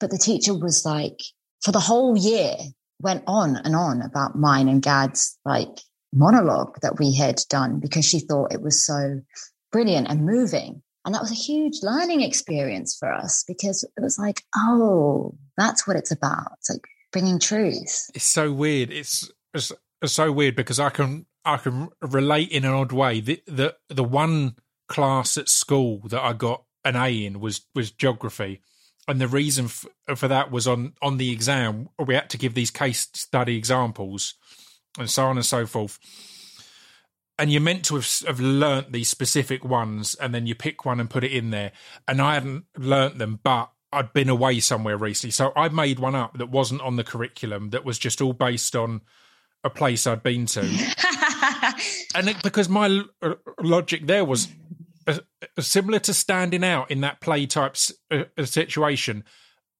But 0.00 0.10
the 0.10 0.18
teacher 0.18 0.54
was 0.54 0.84
like, 0.84 1.18
for 1.62 1.72
the 1.72 1.80
whole 1.80 2.16
year, 2.16 2.56
went 3.00 3.22
on 3.26 3.56
and 3.56 3.76
on 3.76 4.02
about 4.02 4.36
mine 4.36 4.68
and 4.68 4.82
Gadd's 4.82 5.38
like 5.44 5.68
monologue 6.12 6.78
that 6.82 6.98
we 6.98 7.14
had 7.14 7.40
done 7.48 7.80
because 7.80 8.04
she 8.04 8.20
thought 8.20 8.52
it 8.52 8.62
was 8.62 8.84
so 8.84 9.20
brilliant 9.72 10.08
and 10.08 10.24
moving. 10.24 10.82
And 11.04 11.14
that 11.14 11.20
was 11.20 11.32
a 11.32 11.34
huge 11.34 11.82
learning 11.82 12.22
experience 12.22 12.96
for 12.98 13.12
us 13.12 13.44
because 13.46 13.84
it 13.84 14.00
was 14.00 14.18
like, 14.18 14.42
oh, 14.56 15.34
that's 15.58 15.86
what 15.86 15.96
it's 15.96 16.10
about. 16.10 16.52
It's 16.58 16.70
like 16.70 16.84
bringing 17.12 17.38
truth. 17.38 18.10
It's 18.14 18.24
so 18.24 18.52
weird. 18.52 18.90
It's, 18.90 19.30
it's, 19.52 19.70
it's 20.00 20.14
so 20.14 20.32
weird 20.32 20.56
because 20.56 20.80
I 20.80 20.88
can 20.88 21.26
I 21.44 21.58
can 21.58 21.90
relate 22.00 22.50
in 22.50 22.64
an 22.64 22.72
odd 22.72 22.92
way. 22.92 23.20
The 23.20 23.42
the 23.46 23.76
the 23.88 24.04
one 24.04 24.56
class 24.88 25.36
at 25.36 25.48
school 25.48 26.00
that 26.08 26.22
I 26.22 26.32
got 26.32 26.64
an 26.84 26.96
A 26.96 27.24
in 27.24 27.40
was 27.40 27.62
was 27.74 27.90
geography, 27.90 28.60
and 29.06 29.20
the 29.20 29.28
reason 29.28 29.66
f- 29.66 29.86
for 30.16 30.28
that 30.28 30.50
was 30.50 30.66
on 30.66 30.94
on 31.02 31.18
the 31.18 31.30
exam 31.30 31.88
we 31.98 32.14
had 32.14 32.30
to 32.30 32.38
give 32.38 32.54
these 32.54 32.70
case 32.70 33.08
study 33.14 33.56
examples, 33.56 34.34
and 34.98 35.10
so 35.10 35.24
on 35.26 35.36
and 35.36 35.46
so 35.46 35.66
forth. 35.66 35.98
And 37.36 37.50
you're 37.50 37.60
meant 37.60 37.84
to 37.86 37.96
have, 37.96 38.08
have 38.28 38.38
learnt 38.38 38.92
these 38.92 39.08
specific 39.08 39.64
ones, 39.64 40.14
and 40.14 40.32
then 40.32 40.46
you 40.46 40.54
pick 40.54 40.84
one 40.84 41.00
and 41.00 41.10
put 41.10 41.24
it 41.24 41.32
in 41.32 41.50
there. 41.50 41.72
And 42.06 42.22
I 42.22 42.34
hadn't 42.34 42.66
learnt 42.78 43.18
them, 43.18 43.40
but 43.42 43.70
I'd 43.92 44.12
been 44.12 44.28
away 44.28 44.60
somewhere 44.60 44.96
recently, 44.96 45.32
so 45.32 45.52
I 45.56 45.68
made 45.68 45.98
one 45.98 46.14
up 46.14 46.38
that 46.38 46.48
wasn't 46.48 46.80
on 46.82 46.96
the 46.96 47.04
curriculum. 47.04 47.70
That 47.70 47.84
was 47.84 47.98
just 47.98 48.20
all 48.20 48.34
based 48.34 48.76
on 48.76 49.02
a 49.64 49.70
place 49.70 50.06
I'd 50.06 50.22
been 50.22 50.46
to. 50.46 50.60
and 52.14 52.28
it, 52.28 52.42
because 52.42 52.68
my 52.68 53.02
uh, 53.22 53.34
logic 53.60 54.06
there 54.06 54.24
was 54.24 54.48
uh, 55.06 55.18
similar 55.58 55.98
to 56.00 56.14
standing 56.14 56.64
out 56.64 56.90
in 56.90 57.00
that 57.02 57.20
play 57.20 57.46
type 57.46 57.76
uh, 58.10 58.24
situation. 58.44 59.24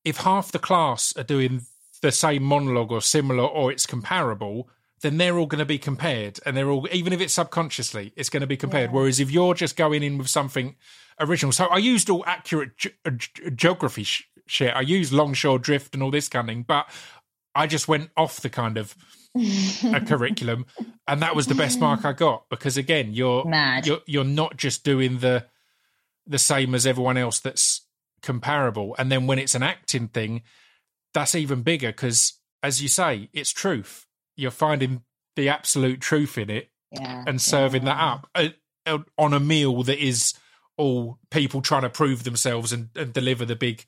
If 0.05 0.19
half 0.19 0.53
the 0.53 0.59
class 0.59 1.15
are 1.17 1.25
doing 1.25 1.63
the 2.03 2.13
same 2.13 2.43
monologue 2.43 2.93
or 2.93 3.01
similar 3.01 3.45
or 3.45 3.73
it's 3.73 3.87
comparable, 3.87 4.69
then 5.05 5.19
they're 5.19 5.39
all 5.39 5.47
going 5.47 5.59
to 5.61 5.67
be 5.67 5.79
compared 5.79 6.41
and 6.45 6.57
they're 6.57 6.71
all 6.71 6.89
even 6.91 7.13
if 7.13 7.21
it's 7.21 7.35
subconsciously 7.35 8.13
it's 8.17 8.31
going 8.31 8.41
to 8.41 8.47
be 8.47 8.57
compared 8.57 8.91
yeah. 8.91 8.97
whereas 8.97 9.21
if 9.21 9.31
you're 9.31 9.55
just 9.55 9.77
going 9.77 10.03
in 10.03 10.17
with 10.17 10.29
something 10.29 10.75
original 11.21 11.53
so 11.53 11.67
i 11.67 11.77
used 11.77 12.09
all 12.09 12.25
accurate 12.27 12.77
ge- 12.79 13.31
geography 13.55 14.03
sh- 14.03 14.27
shit 14.47 14.75
i 14.75 14.81
used 14.81 15.13
longshore 15.13 15.59
drift 15.59 15.95
and 15.95 16.03
all 16.03 16.11
this 16.11 16.29
kind 16.29 16.49
of 16.49 16.55
thing 16.55 16.65
but 16.67 16.89
i 17.55 17.67
just 17.67 17.87
went 17.87 18.11
off 18.17 18.41
the 18.41 18.49
kind 18.49 18.79
of 18.79 18.97
a 19.35 20.01
curriculum, 20.01 20.67
and 21.09 21.23
that 21.23 21.35
was 21.35 21.47
the 21.47 21.55
best 21.55 21.81
mark 21.81 22.05
I 22.05 22.13
got 22.13 22.49
because 22.49 22.77
again, 22.77 23.13
you're 23.13 23.45
Mad. 23.45 23.87
you're 23.87 24.01
you're 24.07 24.25
not 24.25 24.57
just 24.57 24.85
doing 24.85 25.19
the 25.19 25.47
the 26.27 26.39
same 26.39 26.75
as 26.75 26.87
everyone 26.87 27.17
else 27.17 27.41
that's 27.41 27.87
comparable, 28.23 28.95
and 28.99 29.11
then 29.11 29.27
when 29.27 29.39
it's 29.39 29.55
an 29.55 29.63
acting 29.63 30.09
thing, 30.09 30.43
that's 31.13 31.35
even 31.35 31.63
bigger 31.63 31.89
because, 31.89 32.35
as 32.63 32.83
you 32.83 32.89
say, 32.89 33.29
it's 33.33 33.51
truth. 33.51 34.07
You're 34.37 34.51
finding 34.51 35.03
the 35.37 35.49
absolute 35.49 36.01
truth 36.01 36.39
in 36.39 36.51
it 36.51 36.71
yeah, 36.93 37.25
and 37.27 37.41
serving 37.41 37.87
yeah. 37.87 37.95
that 37.95 38.03
up 38.03 38.31
uh, 38.35 38.49
uh, 38.87 38.99
on 39.19 39.33
a 39.33 39.41
meal 39.41 39.83
that 39.85 39.99
is 39.99 40.35
all 40.77 41.19
people 41.31 41.61
trying 41.63 41.83
to 41.83 41.91
prove 41.91 42.25
themselves 42.25 42.73
and, 42.73 42.89
and 42.97 43.13
deliver 43.13 43.45
the 43.45 43.57
big 43.57 43.85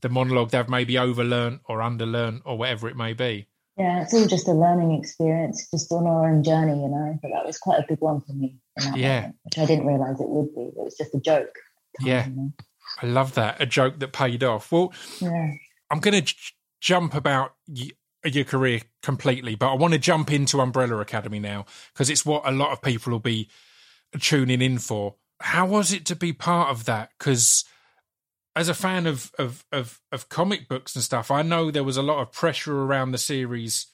the 0.00 0.08
monologue 0.08 0.50
they've 0.50 0.68
maybe 0.68 0.94
overlearned 0.94 1.60
or 1.64 1.78
underlearned 1.78 2.40
or 2.44 2.56
whatever 2.56 2.88
it 2.88 2.96
may 2.96 3.12
be. 3.12 3.46
Yeah, 3.78 4.02
it's 4.02 4.12
all 4.12 4.26
just 4.26 4.48
a 4.48 4.52
learning 4.52 4.92
experience, 4.98 5.68
just 5.70 5.92
on 5.92 6.06
our 6.06 6.28
own 6.28 6.42
journey, 6.42 6.72
you 6.82 6.88
know. 6.88 7.18
But 7.22 7.30
that 7.32 7.46
was 7.46 7.58
quite 7.58 7.78
a 7.78 7.84
big 7.88 8.00
one 8.00 8.20
for 8.20 8.32
me. 8.32 8.56
yeah, 8.96 9.20
moment, 9.20 9.36
which 9.44 9.58
I 9.58 9.66
didn't 9.66 9.86
realize 9.86 10.20
it 10.20 10.28
would 10.28 10.54
be. 10.54 10.62
It 10.62 10.74
was 10.76 10.96
just 10.96 11.14
a 11.14 11.20
joke. 11.20 11.54
Yeah, 12.00 12.26
you 12.26 12.34
know? 12.34 12.52
I 13.02 13.06
love 13.06 13.34
that. 13.34 13.60
A 13.60 13.66
joke 13.66 14.00
that 14.00 14.12
paid 14.12 14.42
off. 14.42 14.72
Well, 14.72 14.92
yeah. 15.20 15.52
I'm 15.90 16.00
going 16.00 16.14
to 16.14 16.22
j- 16.22 16.34
jump 16.80 17.14
about 17.14 17.54
y- 17.68 17.90
your 18.24 18.44
career 18.44 18.80
completely, 19.02 19.54
but 19.54 19.70
I 19.70 19.74
want 19.74 19.92
to 19.94 19.98
jump 19.98 20.32
into 20.32 20.60
Umbrella 20.60 20.98
Academy 20.98 21.38
now 21.38 21.64
because 21.92 22.10
it's 22.10 22.26
what 22.26 22.42
a 22.44 22.50
lot 22.50 22.72
of 22.72 22.82
people 22.82 23.12
will 23.12 23.20
be 23.20 23.48
tuning 24.20 24.60
in 24.60 24.78
for. 24.78 25.14
How 25.40 25.66
was 25.66 25.92
it 25.92 26.04
to 26.06 26.16
be 26.16 26.32
part 26.32 26.70
of 26.70 26.84
that? 26.86 27.10
Because 27.18 27.64
as 28.58 28.68
a 28.68 28.74
fan 28.74 29.06
of, 29.06 29.30
of 29.38 29.64
of 29.70 30.00
of 30.10 30.28
comic 30.28 30.68
books 30.68 30.96
and 30.96 31.04
stuff, 31.04 31.30
I 31.30 31.42
know 31.42 31.70
there 31.70 31.84
was 31.84 31.96
a 31.96 32.02
lot 32.02 32.20
of 32.20 32.32
pressure 32.32 32.82
around 32.82 33.12
the 33.12 33.18
series 33.18 33.86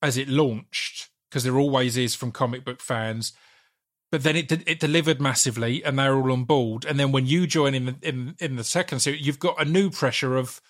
as 0.00 0.16
it 0.16 0.28
launched 0.28 1.10
because 1.28 1.42
there 1.42 1.58
always 1.58 1.96
is 1.96 2.14
from 2.14 2.30
comic 2.30 2.64
book 2.64 2.80
fans. 2.80 3.32
But 4.12 4.22
then 4.22 4.36
it 4.36 4.52
it 4.52 4.78
delivered 4.78 5.20
massively, 5.20 5.84
and 5.84 5.98
they're 5.98 6.14
all 6.14 6.30
on 6.30 6.44
board. 6.44 6.84
And 6.84 7.00
then 7.00 7.10
when 7.10 7.26
you 7.26 7.48
join 7.48 7.74
in 7.74 7.86
the 7.86 7.96
in 8.02 8.36
in 8.38 8.54
the 8.54 8.62
second 8.62 9.00
series, 9.00 9.26
you've 9.26 9.40
got 9.40 9.60
a 9.60 9.64
new 9.64 9.90
pressure 9.90 10.36
of 10.36 10.60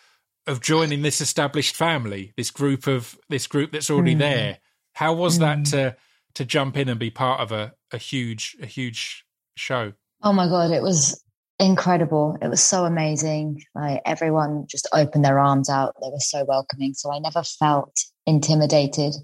of 0.46 0.62
joining 0.62 1.02
this 1.02 1.20
established 1.20 1.76
family, 1.76 2.33
this 2.38 2.50
group 2.50 2.87
of 2.87 3.18
this 3.28 3.46
group 3.46 3.72
that's 3.72 3.90
already 3.90 4.14
mm. 4.14 4.20
there. 4.20 4.59
How 4.94 5.12
was 5.12 5.37
mm. 5.37 5.40
that 5.40 5.64
to 5.66 5.96
to 6.37 6.46
jump 6.46 6.78
in 6.78 6.88
and 6.88 6.98
be 6.98 7.11
part 7.11 7.40
of 7.40 7.52
a 7.52 7.74
a 7.92 7.98
huge 7.98 8.57
a 8.62 8.66
huge 8.66 9.26
show? 9.54 9.92
Oh 10.22 10.33
my 10.33 10.48
god, 10.48 10.70
it 10.70 10.80
was 10.80 11.22
incredible. 11.59 12.37
It 12.43 12.49
was 12.49 12.62
so 12.62 12.85
amazing. 12.85 13.62
Like 13.75 14.03
everyone 14.05 14.67
just 14.69 14.88
opened 14.93 15.25
their 15.25 15.38
arms 15.38 15.69
out. 15.69 15.95
They 16.01 16.09
were 16.11 16.19
so 16.19 16.45
welcoming. 16.45 16.95
So 16.95 17.12
I 17.12 17.19
never 17.19 17.43
felt 17.43 17.97
intimidated. 18.27 19.14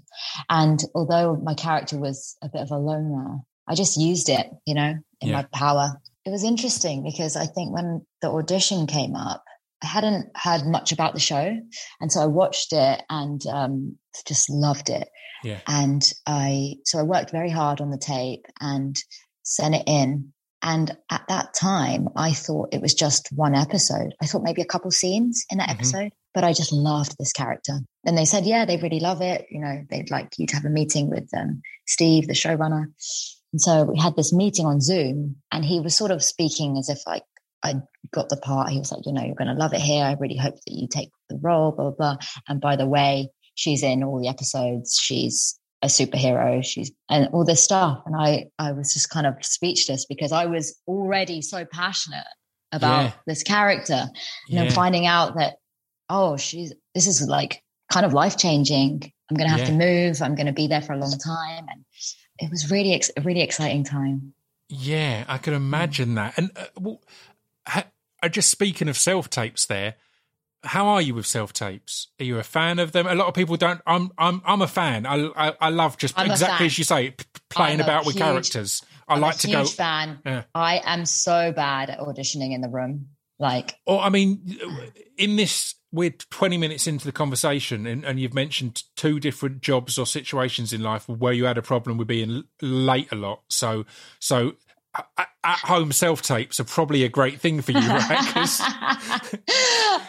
And 0.49 0.81
although 0.95 1.35
my 1.35 1.53
character 1.53 1.97
was 1.97 2.37
a 2.41 2.49
bit 2.49 2.61
of 2.61 2.71
a 2.71 2.77
loner, 2.77 3.39
I 3.67 3.75
just 3.75 3.97
used 3.97 4.29
it, 4.29 4.47
you 4.65 4.75
know, 4.75 4.95
in 5.21 5.29
yeah. 5.29 5.35
my 5.35 5.43
power. 5.53 6.01
It 6.25 6.29
was 6.29 6.43
interesting 6.43 7.03
because 7.03 7.35
I 7.35 7.45
think 7.45 7.73
when 7.73 8.05
the 8.21 8.29
audition 8.29 8.87
came 8.87 9.15
up, 9.15 9.43
I 9.83 9.87
hadn't 9.87 10.29
heard 10.35 10.65
much 10.65 10.91
about 10.91 11.13
the 11.13 11.19
show. 11.19 11.57
And 11.99 12.11
so 12.11 12.21
I 12.21 12.27
watched 12.27 12.71
it 12.71 13.01
and 13.09 13.41
um, 13.47 13.97
just 14.27 14.49
loved 14.49 14.89
it. 14.89 15.09
Yeah. 15.43 15.59
And 15.67 16.07
I, 16.27 16.75
so 16.85 16.99
I 16.99 17.03
worked 17.03 17.31
very 17.31 17.49
hard 17.49 17.81
on 17.81 17.89
the 17.89 17.97
tape 17.97 18.45
and 18.59 18.95
sent 19.43 19.73
it 19.73 19.83
in. 19.87 20.33
And 20.61 20.95
at 21.09 21.23
that 21.27 21.53
time, 21.53 22.07
I 22.15 22.33
thought 22.33 22.73
it 22.73 22.81
was 22.81 22.93
just 22.93 23.29
one 23.33 23.55
episode. 23.55 24.13
I 24.21 24.27
thought 24.27 24.43
maybe 24.43 24.61
a 24.61 24.65
couple 24.65 24.91
scenes 24.91 25.45
in 25.49 25.57
that 25.57 25.69
mm-hmm. 25.69 25.79
episode, 25.79 26.11
but 26.33 26.43
I 26.43 26.53
just 26.53 26.71
loved 26.71 27.15
this 27.17 27.33
character. 27.33 27.79
And 28.05 28.17
they 28.17 28.25
said, 28.25 28.45
yeah, 28.45 28.65
they 28.65 28.77
really 28.77 28.99
love 28.99 29.21
it. 29.21 29.47
You 29.49 29.61
know, 29.61 29.83
they'd 29.89 30.11
like 30.11 30.37
you 30.37 30.47
to 30.47 30.55
have 30.55 30.65
a 30.65 30.69
meeting 30.69 31.09
with 31.09 31.29
um, 31.35 31.61
Steve, 31.87 32.27
the 32.27 32.33
showrunner. 32.33 32.85
And 33.53 33.61
so 33.61 33.83
we 33.83 33.99
had 33.99 34.15
this 34.15 34.33
meeting 34.33 34.65
on 34.65 34.81
Zoom 34.81 35.37
and 35.51 35.65
he 35.65 35.79
was 35.79 35.95
sort 35.95 36.11
of 36.11 36.23
speaking 36.23 36.77
as 36.77 36.89
if 36.89 36.99
like 37.05 37.23
I 37.63 37.75
got 38.11 38.29
the 38.29 38.37
part. 38.37 38.69
He 38.69 38.79
was 38.79 38.91
like, 38.91 39.05
you 39.05 39.13
know, 39.13 39.23
you're 39.23 39.35
going 39.35 39.47
to 39.47 39.59
love 39.59 39.73
it 39.73 39.81
here. 39.81 40.05
I 40.05 40.15
really 40.19 40.37
hope 40.37 40.55
that 40.55 40.73
you 40.73 40.87
take 40.87 41.09
the 41.29 41.37
role, 41.41 41.71
blah, 41.71 41.91
blah, 41.91 42.15
blah. 42.15 42.17
And 42.47 42.61
by 42.61 42.75
the 42.75 42.87
way, 42.87 43.29
she's 43.55 43.83
in 43.83 44.03
all 44.03 44.19
the 44.19 44.29
episodes. 44.29 44.97
She's 45.01 45.59
a 45.81 45.87
superhero. 45.87 46.63
She's 46.63 46.91
and 47.09 47.29
all 47.33 47.45
this 47.45 47.63
stuff. 47.63 48.03
And 48.05 48.15
I, 48.15 48.47
I 48.59 48.71
was 48.71 48.93
just 48.93 49.09
kind 49.09 49.25
of 49.25 49.35
speechless 49.41 50.05
because 50.05 50.31
I 50.31 50.45
was 50.45 50.79
already 50.87 51.41
so 51.41 51.65
passionate 51.65 52.27
about 52.71 53.03
yeah. 53.03 53.11
this 53.25 53.43
character. 53.43 54.07
and 54.59 54.69
yeah. 54.69 54.73
finding 54.73 55.05
out 55.05 55.35
that, 55.35 55.55
oh, 56.09 56.37
she's, 56.37 56.73
this 56.93 57.07
is 57.07 57.27
like 57.27 57.63
kind 57.91 58.05
of 58.05 58.13
life 58.13 58.37
changing. 58.37 59.11
I'm 59.29 59.37
to 59.49 59.57
have 59.57 59.67
yeah. 59.67 59.77
to 59.77 60.11
move. 60.11 60.21
I'm 60.21 60.35
to 60.47 60.53
be 60.53 60.67
there 60.67 60.81
for 60.81 60.93
a 60.93 60.97
long 60.97 61.17
time. 61.17 61.65
And 61.69 61.83
it 62.39 62.49
was 62.49 62.69
really, 62.69 63.01
a 63.17 63.21
really 63.21 63.41
exciting 63.41 63.83
time. 63.83 64.33
Yeah, 64.69 65.25
I 65.27 65.37
can 65.37 65.53
imagine 65.53 66.15
that. 66.15 66.37
And 66.37 66.51
uh, 66.55 66.65
well, 66.79 67.01
ha, 67.67 67.85
just 68.29 68.49
speaking 68.49 68.87
of 68.87 68.97
self 68.97 69.29
tapes, 69.29 69.65
there, 69.65 69.95
how 70.63 70.87
are 70.89 71.01
you 71.01 71.15
with 71.15 71.25
self 71.25 71.53
tapes? 71.53 72.07
Are 72.19 72.23
you 72.23 72.37
a 72.37 72.43
fan 72.43 72.79
of 72.79 72.91
them? 72.91 73.07
A 73.07 73.15
lot 73.15 73.27
of 73.27 73.33
people 73.33 73.57
don't. 73.57 73.81
I'm 73.85 74.11
I'm 74.17 74.41
I'm 74.45 74.61
a 74.61 74.67
fan. 74.67 75.05
I 75.05 75.29
I, 75.35 75.53
I 75.59 75.69
love 75.69 75.97
just 75.97 76.17
I'm 76.17 76.29
exactly 76.29 76.65
as 76.67 76.77
you 76.77 76.83
say, 76.83 77.11
p- 77.11 77.25
playing 77.49 77.81
about 77.81 78.05
with 78.05 78.15
huge, 78.15 78.23
characters. 78.23 78.83
I 79.07 79.15
I'm 79.15 79.21
like 79.21 79.37
to 79.39 79.51
go. 79.51 79.65
Fan. 79.65 80.19
Yeah. 80.25 80.43
I 80.53 80.81
am 80.83 81.05
so 81.05 81.51
bad 81.51 81.89
at 81.89 81.99
auditioning 81.99 82.53
in 82.53 82.61
the 82.61 82.69
room. 82.69 83.07
Like, 83.39 83.75
or 83.87 83.99
I 84.01 84.09
mean, 84.09 84.59
in 85.17 85.35
this 85.35 85.75
we're 85.91 86.11
20 86.11 86.57
minutes 86.57 86.87
into 86.87 87.05
the 87.05 87.11
conversation 87.11 87.85
and, 87.85 88.05
and, 88.05 88.17
you've 88.17 88.33
mentioned 88.33 88.83
two 88.95 89.19
different 89.19 89.61
jobs 89.61 89.97
or 89.97 90.05
situations 90.05 90.71
in 90.71 90.81
life 90.81 91.07
where 91.09 91.33
you 91.33 91.43
had 91.43 91.57
a 91.57 91.61
problem 91.61 91.97
with 91.97 92.07
being 92.07 92.43
late 92.61 93.11
a 93.11 93.15
lot 93.15 93.41
so 93.49 93.83
so 94.17 94.53
at 94.95 95.59
home 95.59 95.91
self 95.91 96.21
tapes 96.21 96.59
are 96.59 96.63
probably 96.63 97.03
a 97.03 97.09
great 97.09 97.39
thing 97.39 97.61
for 97.61 97.71
you, 97.71 97.79
right? 97.79 98.59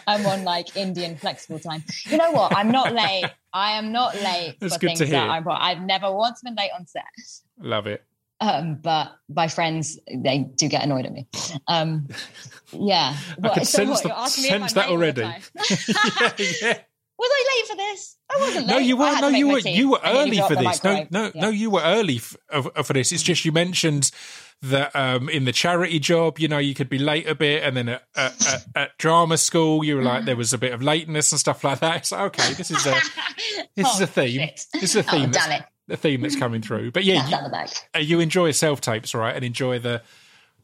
I'm 0.07 0.25
on 0.25 0.43
like 0.43 0.75
Indian 0.75 1.15
flexible 1.17 1.59
time. 1.59 1.83
You 2.05 2.17
know 2.17 2.31
what? 2.31 2.55
I'm 2.55 2.69
not 2.69 2.93
late. 2.93 3.25
I 3.53 3.71
am 3.73 3.91
not 3.91 4.15
late 4.15 4.57
That's 4.59 4.75
for 4.75 4.79
things 4.79 4.99
that 4.99 5.13
I'm. 5.13 5.47
I've 5.47 5.81
never 5.81 6.13
once 6.13 6.41
been 6.41 6.55
late 6.55 6.71
on 6.77 6.85
set. 6.85 7.03
Love 7.59 7.87
it. 7.87 8.03
Um, 8.41 8.75
but 8.75 9.15
my 9.33 9.47
friends, 9.47 9.97
they 10.13 10.39
do 10.39 10.67
get 10.67 10.83
annoyed 10.83 11.05
at 11.05 11.13
me. 11.13 11.27
Um, 11.67 12.09
yeah, 12.71 13.15
I 13.41 13.49
could 13.49 13.65
so 13.65 13.85
sense, 13.85 14.03
what, 14.03 14.15
the, 14.15 14.29
sense 14.29 14.73
that 14.73 14.89
already. 14.89 15.21
yeah, 15.21 16.31
yeah. 16.61 16.79
Was 17.17 17.29
I 17.31 17.55
late 17.55 17.67
for 17.69 17.75
this? 17.77 18.17
I 18.29 18.39
wasn't. 18.39 18.67
late. 18.67 18.73
No, 18.73 18.79
you 18.79 18.97
were. 18.97 19.21
No, 19.21 19.27
you 19.27 19.47
were. 19.49 19.59
You 19.59 19.91
were 19.91 19.99
early 20.03 20.39
for 20.39 20.55
this. 20.55 20.83
No, 20.83 21.05
no, 21.11 21.23
yeah. 21.25 21.41
no. 21.41 21.49
You 21.49 21.69
were 21.69 21.81
early 21.83 22.17
for 22.17 22.93
this. 22.93 23.11
It's 23.11 23.23
just 23.23 23.45
you 23.45 23.51
mentioned 23.51 24.11
that 24.63 24.95
um, 24.95 25.29
in 25.29 25.43
the 25.45 25.51
charity 25.51 25.99
job, 25.99 26.39
you 26.39 26.47
know, 26.47 26.57
you 26.57 26.73
could 26.73 26.89
be 26.89 26.97
late 26.97 27.27
a 27.27 27.35
bit, 27.35 27.63
and 27.63 27.75
then 27.75 27.89
at, 27.89 28.03
at, 28.15 28.65
at, 28.75 28.97
drama 28.97 29.37
school, 29.37 29.83
you 29.83 29.97
were 29.97 30.01
like 30.01 30.25
there 30.25 30.37
was 30.37 30.53
a 30.53 30.57
bit 30.57 30.73
of 30.73 30.81
lateness 30.81 31.31
and 31.31 31.39
stuff 31.39 31.63
like 31.63 31.79
that. 31.81 32.05
So 32.07 32.17
okay, 32.25 32.53
this 32.53 32.71
is 32.71 32.85
a 32.85 32.91
this 33.75 33.85
oh, 33.85 33.95
is 33.95 34.01
a 34.01 34.07
theme. 34.07 34.39
Shit. 34.39 34.65
This 34.73 34.83
is 34.83 34.95
a 34.95 35.03
theme. 35.03 35.29
Oh, 35.29 35.33
damn 35.33 35.51
it. 35.51 35.63
The 35.87 35.97
theme 35.97 36.21
that's 36.21 36.37
coming 36.37 36.61
through. 36.61 36.91
But 36.91 37.03
yeah, 37.03 37.27
you, 37.27 37.35
uh, 37.35 37.99
you, 37.99 38.21
enjoy 38.21 38.51
self 38.51 38.79
tapes, 38.79 39.13
right? 39.13 39.35
And 39.35 39.43
enjoy 39.43 39.79
the, 39.79 40.01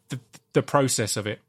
the 0.08 0.20
the 0.54 0.64
process 0.64 1.18
of 1.18 1.28
it. 1.28 1.40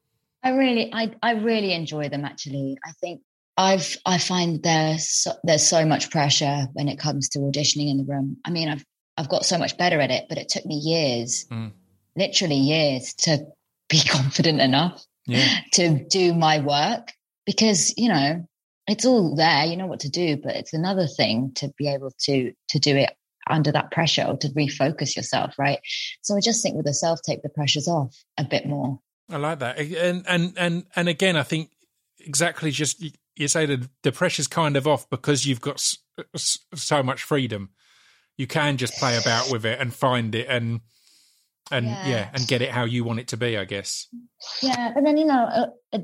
I 0.43 0.51
really, 0.51 0.93
I 0.93 1.13
I 1.23 1.33
really 1.35 1.73
enjoy 1.73 2.09
them. 2.09 2.25
Actually, 2.25 2.79
I 2.85 2.91
think 3.01 3.23
I've 3.57 3.97
I 4.07 4.19
find 4.19 4.63
there's 4.63 5.09
so, 5.09 5.33
there's 5.45 5.67
so 5.67 5.85
much 5.85 6.11
pressure 6.11 6.67
when 6.73 6.89
it 6.89 6.99
comes 6.99 7.29
to 7.31 7.41
auditioning 7.41 7.91
in 7.91 7.99
the 7.99 8.05
room. 8.05 8.39
I 8.45 8.51
mean, 8.51 8.69
I've 8.69 8.85
I've 9.17 9.29
got 9.29 9.45
so 9.45 9.59
much 9.59 9.77
better 9.77 10.01
at 10.01 10.11
it, 10.11 10.27
but 10.29 10.39
it 10.39 10.49
took 10.49 10.65
me 10.65 10.77
years. 10.77 11.47
Mm 11.51 11.73
literally 12.17 12.57
years 12.57 13.15
to 13.15 13.45
be 13.89 14.01
confident 14.09 14.61
enough 14.61 15.05
yeah. 15.27 15.61
to 15.73 16.05
do 16.09 16.35
my 16.35 16.61
work 16.61 17.13
because 17.47 17.95
you 17.97 18.09
know 18.09 18.47
it's 18.87 19.05
all 19.05 19.35
there 19.35 19.65
you 19.65 19.77
know 19.77 19.87
what 19.87 20.01
to 20.01 20.11
do 20.11 20.37
but 20.37 20.55
it's 20.57 20.73
another 20.73 21.07
thing 21.07 21.53
to 21.55 21.73
be 21.77 21.89
able 21.89 22.13
to 22.19 22.53
to 22.69 22.79
do 22.79 22.97
it 22.97 23.11
under 23.49 23.73
that 23.73 23.91
pressure 23.91 24.25
or 24.25 24.37
to 24.37 24.49
refocus 24.51 25.17
yourself 25.17 25.55
right 25.59 25.81
so 26.23 26.37
i 26.37 26.41
just 26.41 26.63
think 26.63 26.77
with 26.77 26.87
the 26.87 26.95
self 26.95 27.21
tape 27.23 27.41
the 27.43 27.49
pressure's 27.49 27.89
off 27.89 28.15
a 28.39 28.45
bit 28.45 28.67
more 28.67 28.99
i 29.31 29.37
like 29.37 29.59
that 29.59 29.79
and 29.79 30.25
and 30.29 30.53
and 30.57 30.87
and 30.95 31.09
again 31.09 31.37
i 31.37 31.43
think 31.43 31.71
exactly 32.21 32.71
just 32.71 33.03
you 33.37 33.49
say 33.49 33.67
that 33.67 33.89
the 34.03 34.13
pressure's 34.13 34.47
kind 34.47 34.77
of 34.77 34.87
off 34.87 35.09
because 35.11 35.47
you've 35.47 35.61
got 35.61 35.83
so 36.35 37.03
much 37.03 37.23
freedom 37.23 37.71
you 38.37 38.47
can 38.47 38.77
just 38.77 38.95
play 38.95 39.19
about 39.19 39.51
with 39.51 39.67
it 39.67 39.79
and 39.81 39.93
find 39.93 40.35
it 40.35 40.47
and 40.49 40.81
and 41.71 41.87
yeah. 41.87 42.09
yeah. 42.09 42.31
and 42.33 42.47
get 42.49 42.63
it 42.63 42.71
how 42.71 42.85
you 42.85 43.05
want 43.05 43.21
it 43.21 43.29
to 43.29 43.37
be 43.37 43.57
i 43.57 43.65
guess 43.65 44.07
yeah 44.63 44.93
and 44.95 45.07
then 45.07 45.17
you 45.17 45.27
know 45.27 45.45
uh, 45.45 45.67
uh, 45.93 45.99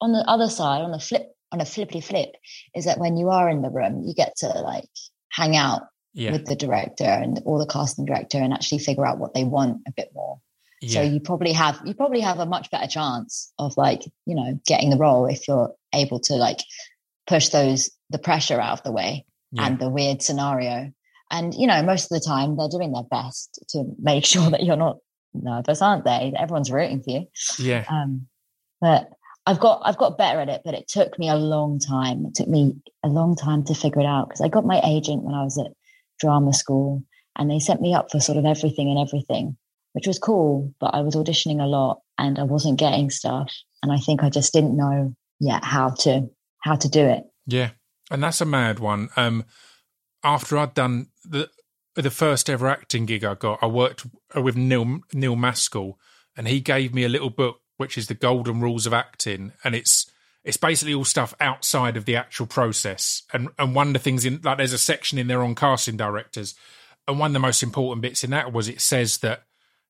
on 0.00 0.12
the 0.12 0.24
other 0.26 0.48
side 0.48 0.82
on 0.82 0.90
the 0.90 0.98
flip 0.98 1.28
on 1.52 1.60
a 1.60 1.66
flippity 1.66 2.00
flip 2.00 2.30
is 2.74 2.86
that 2.86 2.98
when 2.98 3.16
you 3.16 3.28
are 3.28 3.48
in 3.48 3.62
the 3.62 3.70
room 3.70 4.02
you 4.06 4.14
get 4.14 4.34
to 4.36 4.48
like 4.48 4.88
hang 5.30 5.54
out 5.54 5.82
yeah. 6.14 6.32
with 6.32 6.46
the 6.46 6.56
director 6.56 7.04
and 7.04 7.40
all 7.44 7.58
the 7.58 7.66
casting 7.66 8.04
director 8.04 8.38
and 8.38 8.52
actually 8.52 8.78
figure 8.78 9.06
out 9.06 9.18
what 9.18 9.34
they 9.34 9.44
want 9.44 9.82
a 9.86 9.92
bit 9.92 10.08
more 10.14 10.40
yeah. 10.82 11.00
so 11.00 11.02
you 11.02 11.20
probably 11.20 11.52
have 11.52 11.80
you 11.84 11.94
probably 11.94 12.20
have 12.20 12.38
a 12.38 12.46
much 12.46 12.70
better 12.70 12.86
chance 12.86 13.52
of 13.58 13.76
like 13.76 14.02
you 14.26 14.34
know 14.34 14.60
getting 14.66 14.90
the 14.90 14.96
role 14.96 15.26
if 15.26 15.48
you're 15.48 15.72
able 15.94 16.20
to 16.20 16.34
like 16.34 16.58
push 17.26 17.48
those 17.48 17.90
the 18.10 18.18
pressure 18.18 18.60
out 18.60 18.78
of 18.78 18.82
the 18.82 18.92
way 18.92 19.24
and 19.58 19.78
the 19.78 19.88
weird 19.88 20.22
scenario 20.22 20.90
and 21.30 21.54
you 21.54 21.66
know 21.66 21.82
most 21.82 22.04
of 22.04 22.20
the 22.20 22.24
time 22.26 22.56
they're 22.56 22.68
doing 22.68 22.92
their 22.92 23.02
best 23.04 23.62
to 23.68 23.84
make 23.98 24.24
sure 24.32 24.50
that 24.50 24.64
you're 24.64 24.76
not 24.76 24.98
nervous, 25.34 25.82
aren't 25.82 26.04
they? 26.04 26.32
Everyone's 26.38 26.70
rooting 26.70 27.02
for 27.02 27.10
you. 27.10 27.26
Yeah. 27.58 27.84
Um, 27.88 28.26
but 28.80 29.08
I've 29.46 29.60
got 29.60 29.82
I've 29.84 29.98
got 29.98 30.18
better 30.18 30.40
at 30.40 30.48
it, 30.48 30.62
but 30.64 30.74
it 30.74 30.88
took 30.88 31.18
me 31.18 31.28
a 31.28 31.36
long 31.36 31.78
time. 31.78 32.26
It 32.26 32.34
took 32.34 32.48
me 32.48 32.76
a 33.02 33.08
long 33.08 33.36
time 33.36 33.64
to 33.64 33.74
figure 33.74 34.00
it 34.00 34.06
out 34.06 34.28
because 34.28 34.40
I 34.40 34.48
got 34.48 34.64
my 34.64 34.80
agent 34.84 35.22
when 35.22 35.34
I 35.34 35.42
was 35.42 35.58
at 35.58 35.72
drama 36.20 36.52
school, 36.52 37.02
and 37.36 37.50
they 37.50 37.58
sent 37.58 37.80
me 37.80 37.94
up 37.94 38.10
for 38.10 38.20
sort 38.20 38.38
of 38.38 38.44
everything 38.44 38.88
and 38.88 38.98
everything, 38.98 39.56
which 39.92 40.06
was 40.06 40.18
cool. 40.18 40.74
But 40.80 40.94
I 40.94 41.00
was 41.00 41.14
auditioning 41.14 41.60
a 41.60 41.66
lot, 41.66 42.00
and 42.18 42.38
I 42.38 42.44
wasn't 42.44 42.78
getting 42.78 43.10
stuff, 43.10 43.52
and 43.82 43.92
I 43.92 43.98
think 43.98 44.22
I 44.22 44.30
just 44.30 44.52
didn't 44.52 44.76
know 44.76 45.14
yet 45.40 45.64
how 45.64 45.90
to 46.00 46.28
how 46.60 46.76
to 46.76 46.88
do 46.88 47.04
it. 47.04 47.24
Yeah, 47.46 47.70
and 48.10 48.22
that's 48.22 48.40
a 48.40 48.46
mad 48.46 48.78
one. 48.78 49.08
Um, 49.16 49.44
after 50.22 50.58
I'd 50.58 50.74
done 50.74 51.08
the 51.24 51.50
the 51.94 52.10
first 52.10 52.48
ever 52.48 52.68
acting 52.68 53.06
gig 53.06 53.24
I 53.24 53.34
got, 53.34 53.58
I 53.62 53.66
worked 53.66 54.06
with 54.34 54.56
Neil 54.56 55.00
Neil 55.12 55.36
Maskell, 55.36 55.98
and 56.36 56.48
he 56.48 56.60
gave 56.60 56.94
me 56.94 57.04
a 57.04 57.08
little 57.08 57.30
book 57.30 57.58
which 57.76 57.98
is 57.98 58.06
the 58.06 58.14
Golden 58.14 58.60
Rules 58.60 58.86
of 58.86 58.92
Acting, 58.92 59.52
and 59.64 59.74
it's 59.74 60.10
it's 60.44 60.56
basically 60.56 60.94
all 60.94 61.04
stuff 61.04 61.34
outside 61.40 61.96
of 61.96 62.04
the 62.04 62.16
actual 62.16 62.46
process. 62.46 63.22
And 63.32 63.48
and 63.58 63.74
one 63.74 63.88
of 63.88 63.92
the 63.94 63.98
things 63.98 64.24
in 64.24 64.40
like 64.42 64.58
there's 64.58 64.72
a 64.72 64.78
section 64.78 65.18
in 65.18 65.26
there 65.26 65.42
on 65.42 65.56
casting 65.56 65.96
directors, 65.96 66.54
and 67.08 67.18
one 67.18 67.30
of 67.30 67.34
the 67.34 67.38
most 67.40 67.62
important 67.62 68.02
bits 68.02 68.22
in 68.22 68.30
that 68.30 68.52
was 68.52 68.68
it 68.68 68.80
says 68.80 69.18
that 69.18 69.44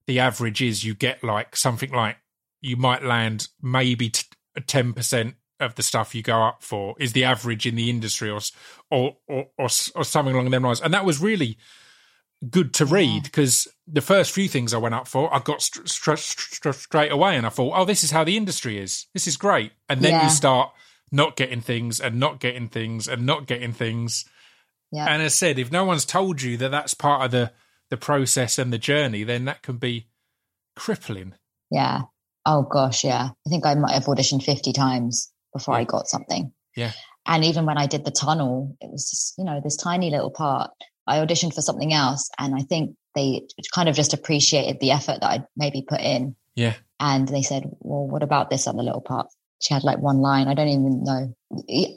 the 0.07 0.19
average 0.19 0.63
is 0.63 0.85
you 0.85 0.95
get 0.95 1.23
like 1.23 1.57
something 1.57 1.91
like 1.91 2.17
you 2.61 2.77
might 2.77 3.03
land 3.03 3.49
maybe 3.61 4.13
ten 4.67 4.93
percent 4.93 5.35
of 5.61 5.75
the 5.77 5.83
stuff 5.83 6.15
you 6.15 6.23
go 6.23 6.43
up 6.43 6.63
for 6.63 6.95
is 6.99 7.13
the 7.13 7.25
average 7.25 7.67
in 7.67 7.77
the 7.77 7.89
industry 7.89 8.31
or 8.31 8.41
or 8.91 9.17
or, 9.29 9.47
or, 9.59 9.69
or 9.95 10.05
something 10.05 10.35
along 10.35 10.51
them 10.51 10.65
lines. 10.65 10.81
And 10.81 10.93
that 10.95 11.05
was 11.05 11.21
really 11.21 11.57
good 12.51 12.75
to 12.75 12.85
read 12.85 13.23
because 13.23 13.69
the 13.87 14.01
first 14.01 14.33
few 14.33 14.49
things 14.49 14.75
I 14.75 14.79
went 14.79 14.95
up 14.95 15.07
for, 15.07 15.33
I 15.33 15.39
got 15.39 15.63
st- 15.63 15.89
st- 15.89 16.19
st- 16.19 16.75
straight 16.75 17.13
away, 17.13 17.37
and 17.37 17.47
I 17.47 17.51
thought, 17.51 17.75
oh, 17.77 17.85
this 17.85 18.03
is 18.03 18.11
how 18.11 18.25
the 18.25 18.37
industry 18.37 18.79
is. 18.79 19.07
This 19.15 19.29
is 19.29 19.37
great. 19.37 19.73
And 19.89 20.01
then 20.01 20.13
yeah. 20.13 20.25
you 20.25 20.31
start 20.31 20.73
not 21.13 21.37
getting 21.37 21.61
things 21.61 22.01
and 22.01 22.19
not 22.19 22.41
getting 22.41 22.69
things 22.69 23.07
and 23.07 23.25
not 23.25 23.47
getting 23.47 23.73
things. 23.73 24.25
Yeah. 24.91 25.07
And 25.07 25.23
as 25.23 25.33
I 25.33 25.35
said, 25.35 25.59
if 25.59 25.71
no 25.71 25.85
one's 25.85 26.05
told 26.05 26.43
you 26.43 26.57
that 26.57 26.71
that's 26.71 26.95
part 26.95 27.25
of 27.25 27.31
the 27.31 27.53
the 27.93 27.99
process 27.99 28.59
and 28.59 28.73
the 28.73 28.79
journey, 28.79 29.23
then 29.23 29.45
that 29.45 29.61
can 29.61 29.77
be 29.77 30.07
crippling. 30.77 31.35
Yeah. 31.71 32.05
Oh 32.47 32.63
gosh, 32.63 33.05
yeah. 33.05 33.29
I 33.47 33.51
think 33.51 33.67
I 33.67 33.75
might 33.75 33.93
have 33.93 34.07
auditioned 34.07 34.43
fifty 34.43 34.73
times 34.73 35.31
before 35.53 35.75
yeah. 35.75 35.81
I 35.81 35.85
got 35.85 36.09
something. 36.09 36.53
Yeah. 36.75 36.93
And 37.27 37.45
even 37.45 37.67
when 37.67 37.77
I 37.77 37.87
did 37.87 38.07
the 38.07 38.11
tunnel, 38.11 38.79
it 38.81 38.91
was 38.91 39.11
just, 39.11 39.35
you 39.37 39.45
know, 39.45 39.61
this 39.63 39.77
tiny 39.77 40.11
little 40.11 40.31
part. 40.31 40.71
I 41.07 41.19
auditioned 41.19 41.55
for 41.55 41.61
something 41.61 41.93
else 41.93 42.31
and 42.39 42.55
I 42.55 42.63
think 42.63 42.97
they 43.15 43.43
kind 43.75 43.91
of 43.91 43.95
just 43.95 44.15
appreciated 44.15 44.81
the 44.81 44.93
effort 44.93 45.19
that 45.21 45.31
I'd 45.31 45.47
maybe 45.55 45.85
put 45.87 46.01
in. 46.01 46.35
Yeah. 46.57 46.75
And 46.99 47.29
they 47.29 47.43
said, 47.43 47.65
well, 47.81 48.09
what 48.09 48.23
about 48.23 48.49
this 48.49 48.67
other 48.67 48.83
little 48.83 49.03
part? 49.03 49.27
She 49.61 49.75
had 49.75 49.85
like 49.85 49.99
one 49.99 50.19
line. 50.19 50.49
I 50.49 50.55
don't 50.55 50.69
even 50.69 51.05
know. 51.05 51.35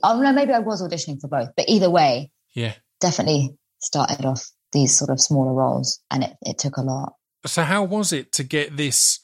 Oh 0.04 0.22
no, 0.22 0.34
maybe 0.34 0.52
I 0.52 0.60
was 0.60 0.84
auditioning 0.84 1.22
for 1.22 1.30
both, 1.30 1.52
but 1.56 1.70
either 1.70 1.90
way, 1.90 2.32
yeah, 2.54 2.74
definitely 3.00 3.56
started 3.80 4.26
off 4.26 4.46
these 4.72 4.98
sort 4.98 5.10
of 5.10 5.22
smaller 5.22 5.54
roles 5.54 6.00
and 6.12 6.24
it, 6.24 6.34
it 6.42 6.58
took 6.58 6.78
a 6.78 6.82
lot. 6.82 7.14
So 7.46 7.64
how 7.64 7.84
was 7.84 8.12
it 8.12 8.32
to 8.34 8.44
get 8.44 8.78
this 8.78 9.20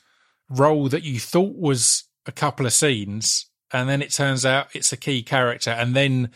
role 0.49 0.89
that 0.89 1.04
you 1.04 1.19
thought 1.19 1.56
was 1.58 2.06
a 2.25 2.32
couple 2.32 2.65
of 2.65 2.73
scenes 2.73 3.49
and 3.73 3.89
then 3.89 4.01
it 4.01 4.13
turns 4.13 4.45
out 4.45 4.67
it's 4.73 4.93
a 4.93 4.97
key 4.97 5.23
character 5.23 5.71
and 5.71 5.95
then 5.95 6.30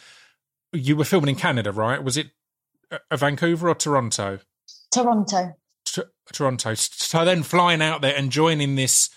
you 0.73 0.95
were 0.95 1.05
filming 1.05 1.29
in 1.29 1.35
Canada, 1.35 1.71
right? 1.71 2.03
Was 2.03 2.17
it 2.17 2.31
uh, 2.91 3.17
Vancouver 3.17 3.69
or 3.69 3.75
Toronto? 3.75 4.39
Toronto. 4.91 5.55
T- 5.85 6.01
Toronto. 6.33 6.73
So 6.75 7.23
then 7.25 7.43
flying 7.43 7.81
out 7.81 8.01
there 8.01 8.15
and 8.15 8.31
joining 8.31 8.75
this 8.75 9.09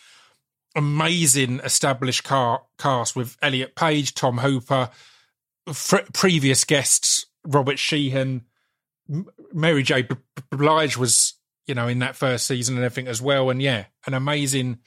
amazing 0.77 1.61
established 1.61 2.25
car- 2.25 2.63
cast 2.79 3.17
with 3.17 3.37
Elliot 3.43 3.75
Page, 3.75 4.15
Tom 4.15 4.39
Hopper, 4.39 4.91
fr- 5.73 5.97
previous 6.13 6.65
guests 6.65 7.27
Robert 7.47 7.79
Sheehan, 7.79 8.45
M- 9.11 9.27
Mary 9.53 9.83
J. 9.83 10.09
Blige 10.51 10.97
was 10.97 11.35
you 11.67 11.75
know 11.75 11.89
in 11.89 12.01
that 12.01 12.17
first 12.17 12.47
season 12.47 12.77
and 12.77 12.85
everything 12.85 13.09
as 13.09 13.23
well, 13.23 13.51
and 13.51 13.61
yeah, 13.63 13.87
an 14.07 14.15
amazing 14.15 14.79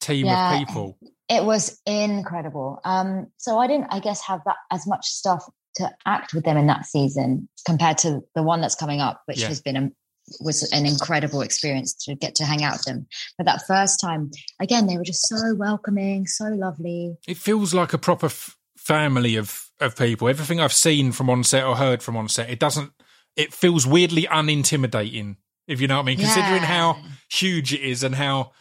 team 0.00 0.26
yeah, 0.26 0.52
of 0.52 0.66
people. 0.66 0.98
It 1.28 1.44
was 1.44 1.80
incredible. 1.86 2.80
Um, 2.84 3.28
so 3.38 3.58
I 3.58 3.66
didn't, 3.66 3.88
I 3.90 4.00
guess, 4.00 4.22
have 4.26 4.40
that 4.44 4.56
as 4.70 4.86
much 4.86 5.06
stuff 5.06 5.44
to 5.76 5.90
act 6.06 6.34
with 6.34 6.44
them 6.44 6.56
in 6.56 6.66
that 6.66 6.86
season 6.86 7.48
compared 7.66 7.98
to 7.98 8.20
the 8.34 8.42
one 8.42 8.60
that's 8.60 8.74
coming 8.74 9.00
up, 9.00 9.22
which 9.26 9.40
yeah. 9.40 9.48
has 9.48 9.60
been 9.60 9.76
a, 9.76 9.90
was 10.40 10.70
an 10.72 10.86
incredible 10.86 11.40
experience 11.40 11.94
to 12.04 12.14
get 12.14 12.34
to 12.36 12.44
hang 12.44 12.62
out 12.62 12.74
with 12.74 12.84
them. 12.84 13.06
But 13.38 13.46
that 13.46 13.62
first 13.66 14.00
time, 14.00 14.30
again, 14.60 14.86
they 14.86 14.96
were 14.96 15.04
just 15.04 15.26
so 15.26 15.54
welcoming, 15.54 16.26
so 16.26 16.44
lovely. 16.44 17.16
It 17.26 17.38
feels 17.38 17.74
like 17.74 17.92
a 17.92 17.98
proper 17.98 18.26
f- 18.26 18.56
family 18.76 19.36
of 19.36 19.70
of 19.80 19.96
people. 19.96 20.28
Everything 20.28 20.60
I've 20.60 20.72
seen 20.72 21.10
from 21.10 21.28
on 21.28 21.42
set 21.42 21.64
or 21.64 21.76
heard 21.76 22.02
from 22.02 22.16
on 22.16 22.28
set, 22.28 22.50
it 22.50 22.60
doesn't. 22.60 22.92
It 23.36 23.52
feels 23.52 23.86
weirdly 23.86 24.22
unintimidating, 24.22 25.36
if 25.66 25.80
you 25.80 25.88
know 25.88 25.96
what 25.96 26.02
I 26.02 26.06
mean. 26.06 26.20
Yeah. 26.20 26.32
Considering 26.32 26.62
how 26.62 26.98
huge 27.30 27.72
it 27.72 27.80
is 27.80 28.02
and 28.02 28.14
how 28.14 28.52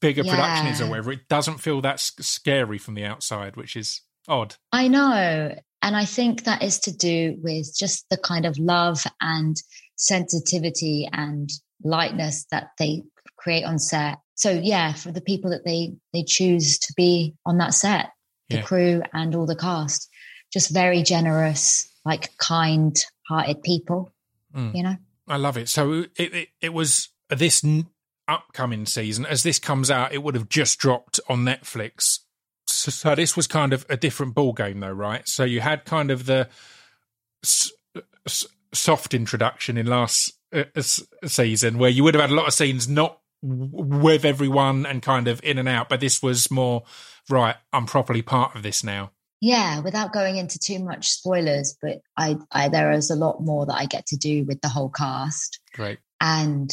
big 0.00 0.18
a 0.18 0.24
yeah. 0.24 0.34
production 0.34 0.66
is 0.68 0.80
or 0.80 0.88
whatever, 0.88 1.12
it 1.12 1.28
doesn't 1.28 1.58
feel 1.58 1.80
that 1.80 2.00
scary 2.00 2.78
from 2.78 2.94
the 2.94 3.04
outside, 3.04 3.56
which 3.56 3.76
is 3.76 4.02
odd. 4.28 4.56
I 4.72 4.88
know. 4.88 5.54
And 5.82 5.96
I 5.96 6.04
think 6.04 6.44
that 6.44 6.62
is 6.62 6.78
to 6.80 6.92
do 6.96 7.36
with 7.42 7.74
just 7.76 8.06
the 8.08 8.16
kind 8.16 8.46
of 8.46 8.58
love 8.58 9.04
and 9.20 9.56
sensitivity 9.96 11.08
and 11.12 11.50
lightness 11.82 12.46
that 12.50 12.68
they 12.78 13.02
create 13.36 13.64
on 13.64 13.78
set. 13.78 14.18
So 14.34 14.50
yeah, 14.50 14.94
for 14.94 15.12
the 15.12 15.20
people 15.20 15.50
that 15.50 15.64
they 15.64 15.94
they 16.12 16.24
choose 16.24 16.78
to 16.78 16.94
be 16.96 17.34
on 17.44 17.58
that 17.58 17.74
set, 17.74 18.10
the 18.48 18.56
yeah. 18.56 18.62
crew 18.62 19.02
and 19.12 19.34
all 19.34 19.46
the 19.46 19.56
cast, 19.56 20.08
just 20.52 20.72
very 20.72 21.02
generous, 21.02 21.88
like 22.04 22.36
kind-hearted 22.38 23.62
people. 23.62 24.12
Mm. 24.54 24.74
You 24.74 24.82
know, 24.82 24.96
I 25.28 25.36
love 25.36 25.56
it. 25.56 25.68
So 25.68 26.04
it 26.16 26.34
it, 26.34 26.48
it 26.60 26.72
was 26.72 27.08
this 27.28 27.64
upcoming 28.26 28.86
season 28.86 29.26
as 29.26 29.42
this 29.42 29.58
comes 29.58 29.90
out. 29.90 30.12
It 30.12 30.22
would 30.22 30.34
have 30.34 30.48
just 30.48 30.78
dropped 30.78 31.20
on 31.28 31.44
Netflix 31.44 32.20
so, 32.66 32.90
so, 32.90 33.14
this 33.14 33.36
was 33.36 33.46
kind 33.46 33.72
of 33.72 33.86
a 33.88 33.96
different 33.96 34.34
ball 34.34 34.52
game, 34.52 34.80
though, 34.80 34.90
right? 34.90 35.26
So 35.28 35.44
you 35.44 35.60
had 35.60 35.84
kind 35.84 36.10
of 36.10 36.26
the 36.26 36.48
s- 37.42 37.72
s- 38.26 38.46
soft 38.72 39.14
introduction 39.14 39.76
in 39.76 39.86
last 39.86 40.32
uh, 40.52 40.64
season, 41.26 41.78
where 41.78 41.90
you 41.90 42.04
would 42.04 42.14
have 42.14 42.22
had 42.22 42.30
a 42.30 42.34
lot 42.34 42.48
of 42.48 42.54
scenes 42.54 42.88
not 42.88 43.20
with 43.42 44.24
everyone 44.24 44.86
and 44.86 45.02
kind 45.02 45.28
of 45.28 45.40
in 45.42 45.58
and 45.58 45.68
out, 45.68 45.88
but 45.88 46.00
this 46.00 46.22
was 46.22 46.50
more 46.50 46.84
right. 47.28 47.56
I'm 47.72 47.86
properly 47.86 48.22
part 48.22 48.54
of 48.54 48.62
this 48.62 48.82
now. 48.82 49.12
Yeah, 49.44 49.80
without 49.80 50.14
going 50.14 50.38
into 50.38 50.58
too 50.58 50.78
much 50.78 51.10
spoilers, 51.10 51.76
but 51.82 52.00
I, 52.16 52.38
I 52.50 52.70
there 52.70 52.92
is 52.92 53.10
a 53.10 53.14
lot 53.14 53.42
more 53.42 53.66
that 53.66 53.74
I 53.74 53.84
get 53.84 54.06
to 54.06 54.16
do 54.16 54.42
with 54.46 54.62
the 54.62 54.70
whole 54.70 54.88
cast. 54.88 55.60
Great, 55.74 55.98
and 56.18 56.70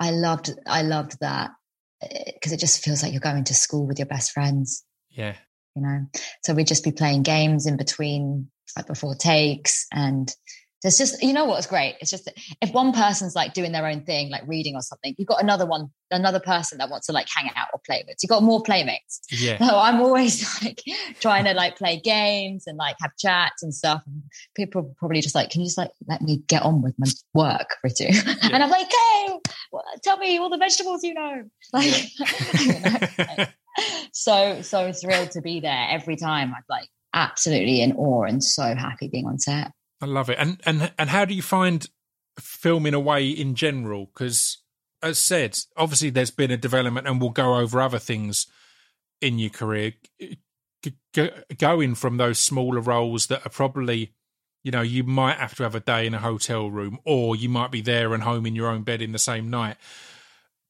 I 0.00 0.10
loved 0.10 0.50
I 0.66 0.82
loved 0.82 1.18
that 1.20 1.52
because 2.00 2.50
uh, 2.50 2.54
it 2.54 2.58
just 2.58 2.82
feels 2.82 3.04
like 3.04 3.12
you're 3.12 3.20
going 3.20 3.44
to 3.44 3.54
school 3.54 3.86
with 3.86 4.00
your 4.00 4.08
best 4.08 4.32
friends. 4.32 4.84
Yeah. 5.10 5.36
You 5.76 5.82
know, 5.82 6.06
so 6.42 6.52
we'd 6.52 6.66
just 6.66 6.82
be 6.82 6.90
playing 6.90 7.22
games 7.22 7.64
in 7.64 7.76
between, 7.76 8.50
like 8.76 8.88
before 8.88 9.14
takes. 9.14 9.86
And 9.92 10.34
there's 10.82 10.96
just, 10.96 11.22
you 11.22 11.32
know 11.32 11.44
what's 11.44 11.66
great? 11.66 11.96
It's 12.00 12.10
just 12.10 12.30
if 12.62 12.72
one 12.72 12.92
person's 12.92 13.34
like 13.34 13.52
doing 13.52 13.72
their 13.72 13.86
own 13.86 14.02
thing, 14.04 14.30
like 14.30 14.42
reading 14.46 14.76
or 14.76 14.80
something, 14.80 15.14
you've 15.18 15.28
got 15.28 15.42
another 15.42 15.66
one, 15.66 15.90
another 16.10 16.40
person 16.40 16.78
that 16.78 16.88
wants 16.88 17.06
to 17.08 17.12
like 17.12 17.28
hang 17.28 17.50
out 17.54 17.68
or 17.74 17.80
play 17.84 18.02
with. 18.06 18.16
You've 18.22 18.30
got 18.30 18.42
more 18.42 18.62
playmates. 18.62 19.20
Yeah. 19.30 19.58
So 19.58 19.78
I'm 19.78 20.00
always 20.00 20.62
like 20.64 20.82
trying 21.20 21.44
to 21.44 21.52
like 21.52 21.76
play 21.76 22.00
games 22.00 22.64
and 22.66 22.78
like 22.78 22.96
have 23.00 23.14
chats 23.18 23.62
and 23.62 23.74
stuff. 23.74 24.02
And 24.06 24.22
people 24.56 24.94
probably 24.98 25.20
just 25.20 25.34
like, 25.34 25.50
can 25.50 25.60
you 25.60 25.66
just 25.66 25.78
like 25.78 25.90
let 26.08 26.22
me 26.22 26.42
get 26.46 26.62
on 26.62 26.80
with 26.80 26.94
my 26.98 27.08
work, 27.34 27.76
Ritu? 27.84 28.08
Yeah. 28.40 28.54
And 28.54 28.62
I'm 28.62 28.70
like, 28.70 28.90
hey, 28.90 29.38
tell 30.02 30.16
me 30.16 30.38
all 30.38 30.48
the 30.48 30.56
vegetables 30.56 31.04
you 31.04 31.14
know. 31.14 31.42
Like, 31.72 32.60
you 32.60 32.72
know, 32.72 33.36
like 33.36 33.48
so 34.12 34.62
so 34.62 34.92
thrilled 34.92 35.32
to 35.32 35.40
be 35.40 35.60
there 35.60 35.86
every 35.90 36.16
time. 36.16 36.52
I'm 36.56 36.64
like 36.68 36.88
absolutely 37.14 37.82
in 37.82 37.92
awe 37.92 38.24
and 38.24 38.42
so 38.42 38.74
happy 38.74 39.08
being 39.08 39.26
on 39.26 39.38
set. 39.38 39.72
I 40.00 40.06
love 40.06 40.30
it. 40.30 40.36
And 40.38 40.60
and 40.64 40.92
and 40.98 41.10
how 41.10 41.24
do 41.24 41.34
you 41.34 41.42
find 41.42 41.88
filming 42.38 42.94
away 42.94 43.28
in 43.28 43.54
general? 43.54 44.06
Because 44.06 44.58
as 45.02 45.18
said, 45.18 45.58
obviously 45.76 46.10
there's 46.10 46.30
been 46.30 46.50
a 46.50 46.56
development, 46.56 47.06
and 47.06 47.20
we'll 47.20 47.30
go 47.30 47.56
over 47.56 47.80
other 47.80 47.98
things 47.98 48.46
in 49.20 49.38
your 49.38 49.50
career. 49.50 49.94
going 51.58 51.94
from 51.94 52.16
those 52.16 52.38
smaller 52.38 52.80
roles 52.80 53.26
that 53.26 53.44
are 53.44 53.50
probably, 53.50 54.14
you 54.62 54.70
know, 54.70 54.80
you 54.80 55.04
might 55.04 55.36
have 55.36 55.54
to 55.54 55.62
have 55.62 55.74
a 55.74 55.80
day 55.80 56.06
in 56.06 56.14
a 56.14 56.18
hotel 56.18 56.70
room, 56.70 56.98
or 57.04 57.36
you 57.36 57.48
might 57.48 57.70
be 57.70 57.82
there 57.82 58.14
and 58.14 58.22
home 58.22 58.46
in 58.46 58.56
your 58.56 58.68
own 58.68 58.82
bed 58.82 59.02
in 59.02 59.12
the 59.12 59.18
same 59.18 59.50
night, 59.50 59.76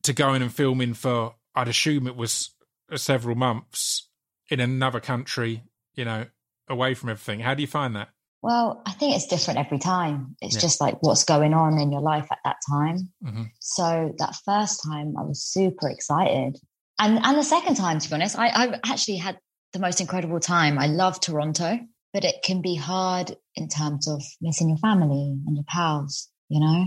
to 0.02 0.12
going 0.12 0.42
and 0.42 0.52
filming 0.52 0.94
for. 0.94 1.36
I'd 1.54 1.68
assume 1.68 2.06
it 2.06 2.16
was 2.16 2.50
uh, 2.90 2.96
several 2.96 3.36
months 3.36 4.08
in 4.48 4.60
another 4.60 5.00
country, 5.00 5.64
you 5.94 6.04
know, 6.04 6.26
away 6.68 6.94
from 6.94 7.08
everything. 7.08 7.40
How 7.40 7.54
do 7.54 7.62
you 7.62 7.66
find 7.66 7.94
that? 7.96 8.10
Well, 8.42 8.82
I 8.86 8.92
think 8.92 9.14
it's 9.14 9.26
different 9.26 9.60
every 9.60 9.78
time. 9.78 10.36
It's 10.40 10.54
yeah. 10.54 10.60
just 10.60 10.80
like 10.80 11.02
what's 11.02 11.24
going 11.24 11.52
on 11.52 11.78
in 11.78 11.92
your 11.92 12.00
life 12.00 12.26
at 12.32 12.38
that 12.44 12.56
time. 12.68 13.10
Mm-hmm. 13.22 13.42
So 13.60 14.14
that 14.18 14.36
first 14.44 14.82
time, 14.82 15.14
I 15.18 15.22
was 15.22 15.42
super 15.42 15.88
excited, 15.88 16.58
and 16.98 17.18
and 17.22 17.36
the 17.36 17.42
second 17.42 17.76
time, 17.76 17.98
to 17.98 18.08
be 18.08 18.14
honest, 18.14 18.38
I, 18.38 18.48
I 18.48 18.80
actually 18.84 19.18
had 19.18 19.38
the 19.72 19.78
most 19.78 20.00
incredible 20.00 20.40
time. 20.40 20.78
I 20.78 20.86
love 20.86 21.20
Toronto, 21.20 21.78
but 22.12 22.24
it 22.24 22.36
can 22.42 22.62
be 22.62 22.76
hard 22.76 23.36
in 23.56 23.68
terms 23.68 24.08
of 24.08 24.22
missing 24.40 24.68
your 24.68 24.78
family 24.78 25.38
and 25.46 25.56
your 25.56 25.64
pals, 25.68 26.28
you 26.48 26.60
know, 26.60 26.86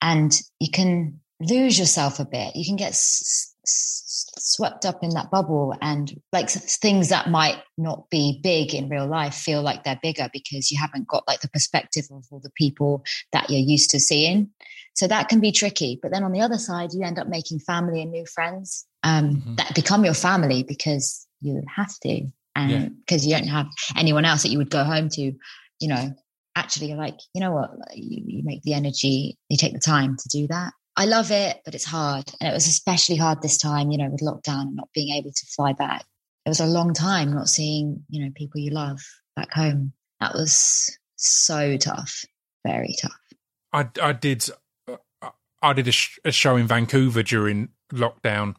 and 0.00 0.38
you 0.60 0.70
can 0.70 1.20
lose 1.40 1.78
yourself 1.78 2.20
a 2.20 2.24
bit. 2.24 2.54
You 2.54 2.64
can 2.64 2.76
get 2.76 2.90
s- 2.90 3.51
swept 3.64 4.84
up 4.84 5.02
in 5.02 5.10
that 5.10 5.30
bubble 5.30 5.74
and 5.80 6.20
like 6.32 6.50
things 6.50 7.10
that 7.10 7.30
might 7.30 7.62
not 7.78 8.10
be 8.10 8.40
big 8.42 8.74
in 8.74 8.88
real 8.88 9.06
life 9.06 9.34
feel 9.34 9.62
like 9.62 9.84
they're 9.84 9.98
bigger 10.02 10.28
because 10.32 10.70
you 10.70 10.78
haven't 10.80 11.06
got 11.06 11.26
like 11.28 11.40
the 11.40 11.48
perspective 11.48 12.04
of 12.10 12.24
all 12.30 12.40
the 12.40 12.50
people 12.56 13.04
that 13.32 13.48
you're 13.50 13.60
used 13.60 13.90
to 13.90 14.00
seeing. 14.00 14.50
So 14.94 15.06
that 15.06 15.28
can 15.28 15.40
be 15.40 15.52
tricky 15.52 15.98
but 16.02 16.10
then 16.12 16.24
on 16.24 16.32
the 16.32 16.40
other 16.40 16.58
side 16.58 16.90
you 16.92 17.02
end 17.02 17.18
up 17.18 17.28
making 17.28 17.60
family 17.60 18.02
and 18.02 18.10
new 18.10 18.26
friends 18.26 18.86
um, 19.04 19.42
Mhm. 19.42 19.56
that 19.56 19.74
become 19.74 20.04
your 20.04 20.14
family 20.14 20.62
because 20.62 21.26
you 21.40 21.62
have 21.74 21.96
to 22.00 22.26
and 22.54 22.96
because 22.98 23.24
you 23.26 23.34
don't 23.34 23.48
have 23.48 23.66
anyone 23.96 24.24
else 24.24 24.42
that 24.42 24.50
you 24.50 24.58
would 24.58 24.70
go 24.70 24.84
home 24.84 25.08
to 25.10 25.32
you 25.80 25.88
know. 25.88 26.14
Actually 26.54 26.88
you're 26.88 26.98
like 26.98 27.18
you 27.32 27.40
know 27.40 27.52
what? 27.52 27.70
You, 27.94 28.22
you 28.26 28.44
make 28.44 28.62
the 28.62 28.74
energy 28.74 29.38
you 29.48 29.56
take 29.56 29.72
the 29.72 29.80
time 29.80 30.16
to 30.18 30.28
do 30.28 30.46
that 30.48 30.74
i 30.96 31.04
love 31.04 31.30
it 31.30 31.60
but 31.64 31.74
it's 31.74 31.84
hard 31.84 32.30
and 32.40 32.50
it 32.50 32.54
was 32.54 32.66
especially 32.66 33.16
hard 33.16 33.40
this 33.42 33.58
time 33.58 33.90
you 33.90 33.98
know 33.98 34.08
with 34.10 34.20
lockdown 34.20 34.62
and 34.62 34.76
not 34.76 34.88
being 34.94 35.14
able 35.16 35.30
to 35.30 35.46
fly 35.46 35.72
back 35.72 36.04
it 36.44 36.48
was 36.48 36.60
a 36.60 36.66
long 36.66 36.92
time 36.92 37.32
not 37.32 37.48
seeing 37.48 38.02
you 38.08 38.24
know 38.24 38.30
people 38.34 38.60
you 38.60 38.70
love 38.70 39.00
back 39.36 39.52
home 39.52 39.92
that 40.20 40.34
was 40.34 40.98
so 41.16 41.76
tough 41.76 42.24
very 42.66 42.94
tough 43.00 43.12
I, 43.72 43.88
I 44.02 44.12
did 44.12 44.44
uh, 44.88 45.30
I 45.62 45.72
did 45.72 45.88
a, 45.88 45.92
sh- 45.92 46.18
a 46.24 46.32
show 46.32 46.56
in 46.56 46.66
Vancouver 46.66 47.22
during 47.22 47.70
lockdown, 47.92 48.56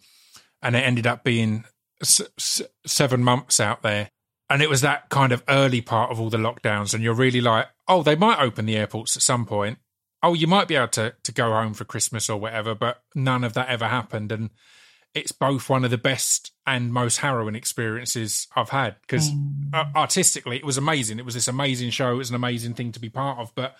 and 0.61 0.75
it 0.75 0.79
ended 0.79 1.05
up 1.05 1.23
being 1.23 1.65
s- 2.01 2.21
s- 2.39 2.61
seven 2.85 3.23
months 3.23 3.59
out 3.59 3.83
there. 3.83 4.09
And 4.49 4.61
it 4.61 4.69
was 4.69 4.81
that 4.81 5.09
kind 5.09 5.31
of 5.31 5.43
early 5.47 5.81
part 5.81 6.11
of 6.11 6.19
all 6.19 6.29
the 6.29 6.37
lockdowns, 6.37 6.93
and 6.93 7.03
you're 7.03 7.13
really 7.13 7.41
like, 7.41 7.67
oh, 7.87 8.03
they 8.03 8.15
might 8.15 8.39
open 8.39 8.65
the 8.65 8.77
airports 8.77 9.15
at 9.15 9.21
some 9.21 9.45
point. 9.45 9.77
Oh, 10.23 10.33
you 10.33 10.47
might 10.47 10.67
be 10.67 10.75
able 10.75 10.87
to 10.89 11.13
to 11.23 11.31
go 11.31 11.51
home 11.51 11.73
for 11.73 11.85
Christmas 11.85 12.29
or 12.29 12.39
whatever, 12.39 12.73
but 12.73 13.03
none 13.13 13.43
of 13.43 13.53
that 13.53 13.67
ever 13.67 13.87
happened. 13.87 14.31
And 14.31 14.49
it's 15.13 15.31
both 15.31 15.69
one 15.69 15.85
of 15.85 15.91
the 15.91 15.97
best 15.97 16.51
and 16.65 16.91
most 16.91 17.17
harrowing 17.17 17.55
experiences 17.55 18.47
I've 18.55 18.69
had 18.69 18.95
because 19.01 19.29
uh, 19.73 19.85
artistically 19.95 20.57
it 20.57 20.65
was 20.65 20.77
amazing. 20.77 21.19
It 21.19 21.25
was 21.25 21.35
this 21.35 21.47
amazing 21.47 21.91
show. 21.91 22.13
It 22.13 22.17
was 22.17 22.29
an 22.29 22.35
amazing 22.35 22.73
thing 22.73 22.91
to 22.93 22.99
be 22.99 23.09
part 23.09 23.37
of. 23.37 23.53
But 23.53 23.75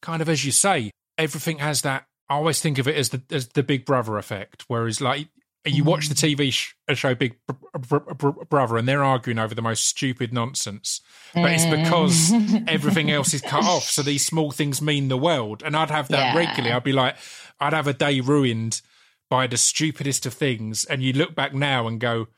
kind 0.00 0.22
of 0.22 0.28
as 0.28 0.44
you 0.44 0.52
say, 0.52 0.90
everything 1.18 1.58
has 1.58 1.82
that. 1.82 2.06
I 2.30 2.36
always 2.36 2.60
think 2.60 2.78
of 2.78 2.88
it 2.88 2.96
as 2.96 3.10
the 3.10 3.22
as 3.30 3.48
the 3.48 3.62
Big 3.62 3.84
Brother 3.84 4.16
effect. 4.16 4.64
Whereas 4.68 5.00
like 5.00 5.28
you 5.64 5.84
watch 5.84 6.08
the 6.08 6.14
mm-hmm. 6.14 6.40
TV 6.40 6.52
sh- 6.52 6.74
uh, 6.88 6.94
show 6.94 7.14
Big 7.14 7.36
Br- 7.46 7.78
Br- 7.78 8.12
Br- 8.14 8.44
Brother 8.44 8.76
and 8.76 8.86
they're 8.86 9.04
arguing 9.04 9.38
over 9.38 9.54
the 9.54 9.62
most 9.62 9.86
stupid 9.86 10.32
nonsense, 10.32 11.00
but 11.34 11.50
it's 11.52 11.64
because 11.64 12.32
eh. 12.32 12.60
everything 12.68 13.10
else 13.10 13.32
is 13.32 13.40
cut 13.40 13.64
off. 13.64 13.84
So 13.84 14.02
these 14.02 14.26
small 14.26 14.50
things 14.50 14.82
mean 14.82 15.08
the 15.08 15.16
world. 15.16 15.62
And 15.64 15.76
I'd 15.76 15.90
have 15.90 16.08
that 16.08 16.34
Yeah. 16.34 16.36
regularly. 16.36 16.72
I'd 16.72 16.84
be 16.84 16.92
like, 16.92 17.16
I'd 17.60 17.72
have 17.72 17.86
a 17.86 17.94
day 17.94 18.20
ruined 18.20 18.82
by 19.30 19.46
the 19.46 19.56
stupidest 19.56 20.26
of 20.26 20.34
things, 20.34 20.84
and 20.84 21.02
you 21.02 21.12
look 21.12 21.34
back 21.34 21.54
now 21.54 21.86
and 21.88 21.98
go, 21.98 22.28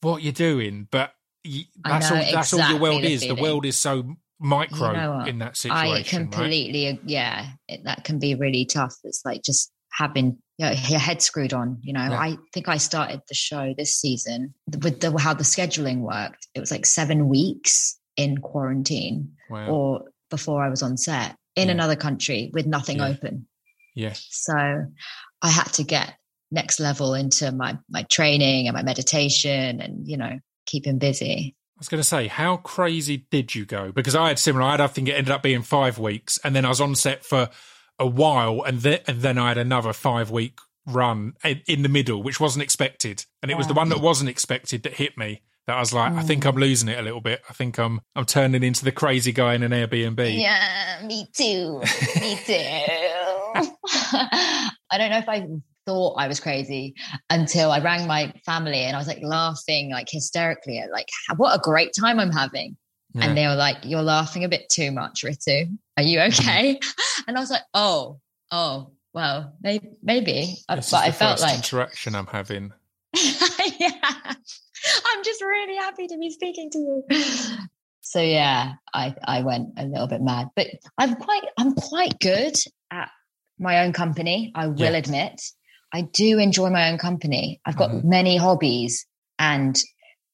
"What 0.00 0.22
you're 0.22 0.32
doing?" 0.32 0.88
But 0.90 1.14
y 1.44 1.66
I 1.84 1.88
that's 1.90 2.10
all. 2.10 2.16
know 2.16 2.32
That's 2.32 2.52
all 2.52 2.70
your 2.70 2.80
world 2.80 3.02
the 3.02 3.12
is. 3.12 3.20
The 3.22 3.34
world 3.34 3.64
is 3.64 3.78
so 3.78 4.16
micro 4.40 4.90
You 4.90 4.96
know 4.96 5.24
in 5.24 5.38
that 5.38 5.56
situation. 5.56 5.86
I 5.86 5.92
right? 5.92 6.06
completely, 6.06 7.00
yeah, 7.06 7.50
it, 7.68 7.84
that 7.84 8.04
can 8.04 8.18
be 8.18 8.34
really 8.34 8.64
tough. 8.64 8.94
It's 9.04 9.22
like 9.24 9.42
just 9.42 9.72
having 9.94 10.38
you 10.58 10.66
know, 10.66 10.72
your 10.88 11.00
head 11.00 11.20
screwed 11.22 11.52
on. 11.52 11.78
You 11.82 11.92
know, 11.94 12.04
Yeah. 12.10 12.18
I 12.18 12.36
think 12.52 12.68
I 12.68 12.76
started 12.76 13.20
the 13.28 13.34
show 13.34 13.74
this 13.76 13.96
season 13.96 14.54
with 14.82 15.00
the 15.00 15.16
how 15.18 15.34
the 15.34 15.42
scheduling 15.44 15.98
worked. 16.00 16.46
It 16.54 16.60
was 16.60 16.70
like 16.70 16.86
seven 16.86 17.28
weeks 17.28 17.98
in 18.16 18.38
quarantine, 18.38 19.32
Wow. 19.50 19.66
or 19.68 20.04
before 20.30 20.64
I 20.64 20.68
was 20.68 20.82
on 20.82 20.96
set 20.96 21.36
in 21.56 21.68
Yeah. 21.68 21.74
another 21.74 21.96
country 21.96 22.50
with 22.52 22.66
nothing 22.66 22.98
Yeah. 22.98 23.08
open. 23.08 23.46
yeah. 23.96 24.14
So 24.14 24.54
I 25.42 25.48
had 25.50 25.72
to 25.74 25.82
get 25.84 26.14
next 26.50 26.78
level 26.78 27.14
into 27.14 27.50
my 27.50 27.76
my 27.88 28.02
training 28.04 28.68
and 28.68 28.74
my 28.76 28.82
meditation, 28.82 29.80
and 29.80 30.06
you 30.06 30.16
know, 30.16 30.38
keep 30.66 30.84
keeping 30.84 30.98
busy. 30.98 31.56
I 31.76 31.80
was 31.80 31.88
going 31.88 32.00
to 32.00 32.04
say, 32.08 32.28
how 32.28 32.56
crazy 32.58 33.26
did 33.30 33.54
you 33.56 33.64
go? 33.66 33.90
Because 33.90 34.14
I 34.14 34.28
had 34.28 34.38
similar. 34.38 34.64
I 34.64 34.70
had, 34.72 34.80
I 34.80 34.86
think 34.86 35.08
it 35.08 35.12
ended 35.14 35.32
up 35.32 35.42
being 35.42 35.62
five 35.62 35.98
weeks, 35.98 36.38
and 36.44 36.54
then 36.54 36.64
I 36.64 36.68
was 36.68 36.80
on 36.80 36.94
set 36.94 37.24
for 37.24 37.50
a 37.98 38.06
while, 38.06 38.62
and 38.62 38.80
then 38.80 39.00
and 39.06 39.20
then 39.20 39.38
I 39.38 39.48
had 39.48 39.58
another 39.58 39.92
five 39.92 40.30
week 40.30 40.58
run 40.86 41.34
in, 41.44 41.62
in 41.66 41.82
the 41.82 41.88
middle, 41.88 42.22
which 42.22 42.40
wasn't 42.40 42.62
expected, 42.62 43.24
and 43.42 43.50
it 43.50 43.56
was 43.56 43.66
the 43.66 43.74
one 43.74 43.88
that 43.88 44.00
wasn't 44.00 44.30
expected 44.30 44.82
that 44.84 44.94
hit 44.94 45.16
me. 45.16 45.42
That 45.66 45.76
I 45.76 45.80
was 45.80 45.94
like, 45.94 46.12
I 46.12 46.22
think 46.22 46.44
mm. 46.44 46.48
I'm 46.50 46.56
losing 46.56 46.90
it 46.90 46.98
a 46.98 47.02
little 47.02 47.22
bit. 47.22 47.40
I 47.48 47.54
think 47.54 47.78
I'm 47.78 48.02
I'm 48.14 48.26
turning 48.26 48.62
into 48.62 48.84
the 48.84 48.92
crazy 48.92 49.32
guy 49.32 49.54
in 49.54 49.62
an 49.62 49.72
Airbnb. 49.72 50.38
Yeah, 50.38 51.00
me 51.06 51.26
too. 51.34 51.80
me 52.20 52.38
too. 52.44 52.54
I 54.90 54.98
don't 54.98 55.10
know 55.10 55.18
if 55.18 55.28
I 55.28 55.46
thought 55.86 56.16
I 56.18 56.28
was 56.28 56.40
crazy 56.40 56.94
until 57.30 57.70
I 57.70 57.80
rang 57.80 58.06
my 58.06 58.32
family 58.44 58.80
and 58.80 58.96
I 58.96 58.98
was 58.98 59.08
like 59.08 59.22
laughing 59.22 59.90
like 59.90 60.08
hysterically 60.10 60.78
at 60.78 60.90
like 60.90 61.08
what 61.36 61.54
a 61.54 61.60
great 61.62 61.92
time 61.98 62.18
I'm 62.18 62.32
having. 62.32 62.76
Yeah. 63.14 63.24
And 63.26 63.36
they 63.38 63.46
were 63.46 63.54
like, 63.54 63.78
You're 63.84 64.02
laughing 64.02 64.44
a 64.44 64.48
bit 64.48 64.68
too 64.68 64.90
much, 64.90 65.22
Ritu. 65.24 65.76
Are 65.96 66.02
you 66.02 66.20
okay? 66.20 66.78
And 67.28 67.36
I 67.36 67.40
was 67.40 67.50
like, 67.50 67.62
Oh, 67.72 68.20
oh, 68.50 68.90
well, 69.12 69.54
maybe 69.62 69.90
maybe. 70.02 70.56
Uh, 70.68 70.76
This 70.76 70.86
is 70.86 70.90
but 70.92 71.04
I 71.04 71.10
felt 71.12 71.38
first 71.38 71.42
like 71.42 71.54
interaction 71.56 72.14
I'm 72.14 72.26
having. 72.26 72.72
yeah. 73.78 73.92
I'm 75.06 75.24
just 75.24 75.40
really 75.42 75.76
happy 75.76 76.06
to 76.08 76.18
be 76.18 76.30
speaking 76.30 76.70
to 76.70 76.78
you. 76.78 77.04
So 78.00 78.20
yeah, 78.20 78.74
I 78.92 79.14
I 79.24 79.42
went 79.42 79.70
a 79.78 79.84
little 79.86 80.06
bit 80.08 80.20
mad, 80.20 80.48
but 80.56 80.66
I'm 80.98 81.14
quite 81.14 81.44
I'm 81.56 81.72
quite 81.74 82.18
good 82.20 82.54
at 82.90 83.10
my 83.58 83.84
own 83.84 83.92
company. 83.92 84.52
I 84.54 84.66
will 84.66 84.80
Yeah. 84.92 84.98
admit, 84.98 85.40
I 85.92 86.02
do 86.02 86.38
enjoy 86.38 86.68
my 86.70 86.90
own 86.90 86.98
company. 86.98 87.60
I've 87.64 87.76
got 87.78 87.90
Mhm. 87.90 88.04
many 88.04 88.36
hobbies, 88.36 89.06
and 89.38 89.80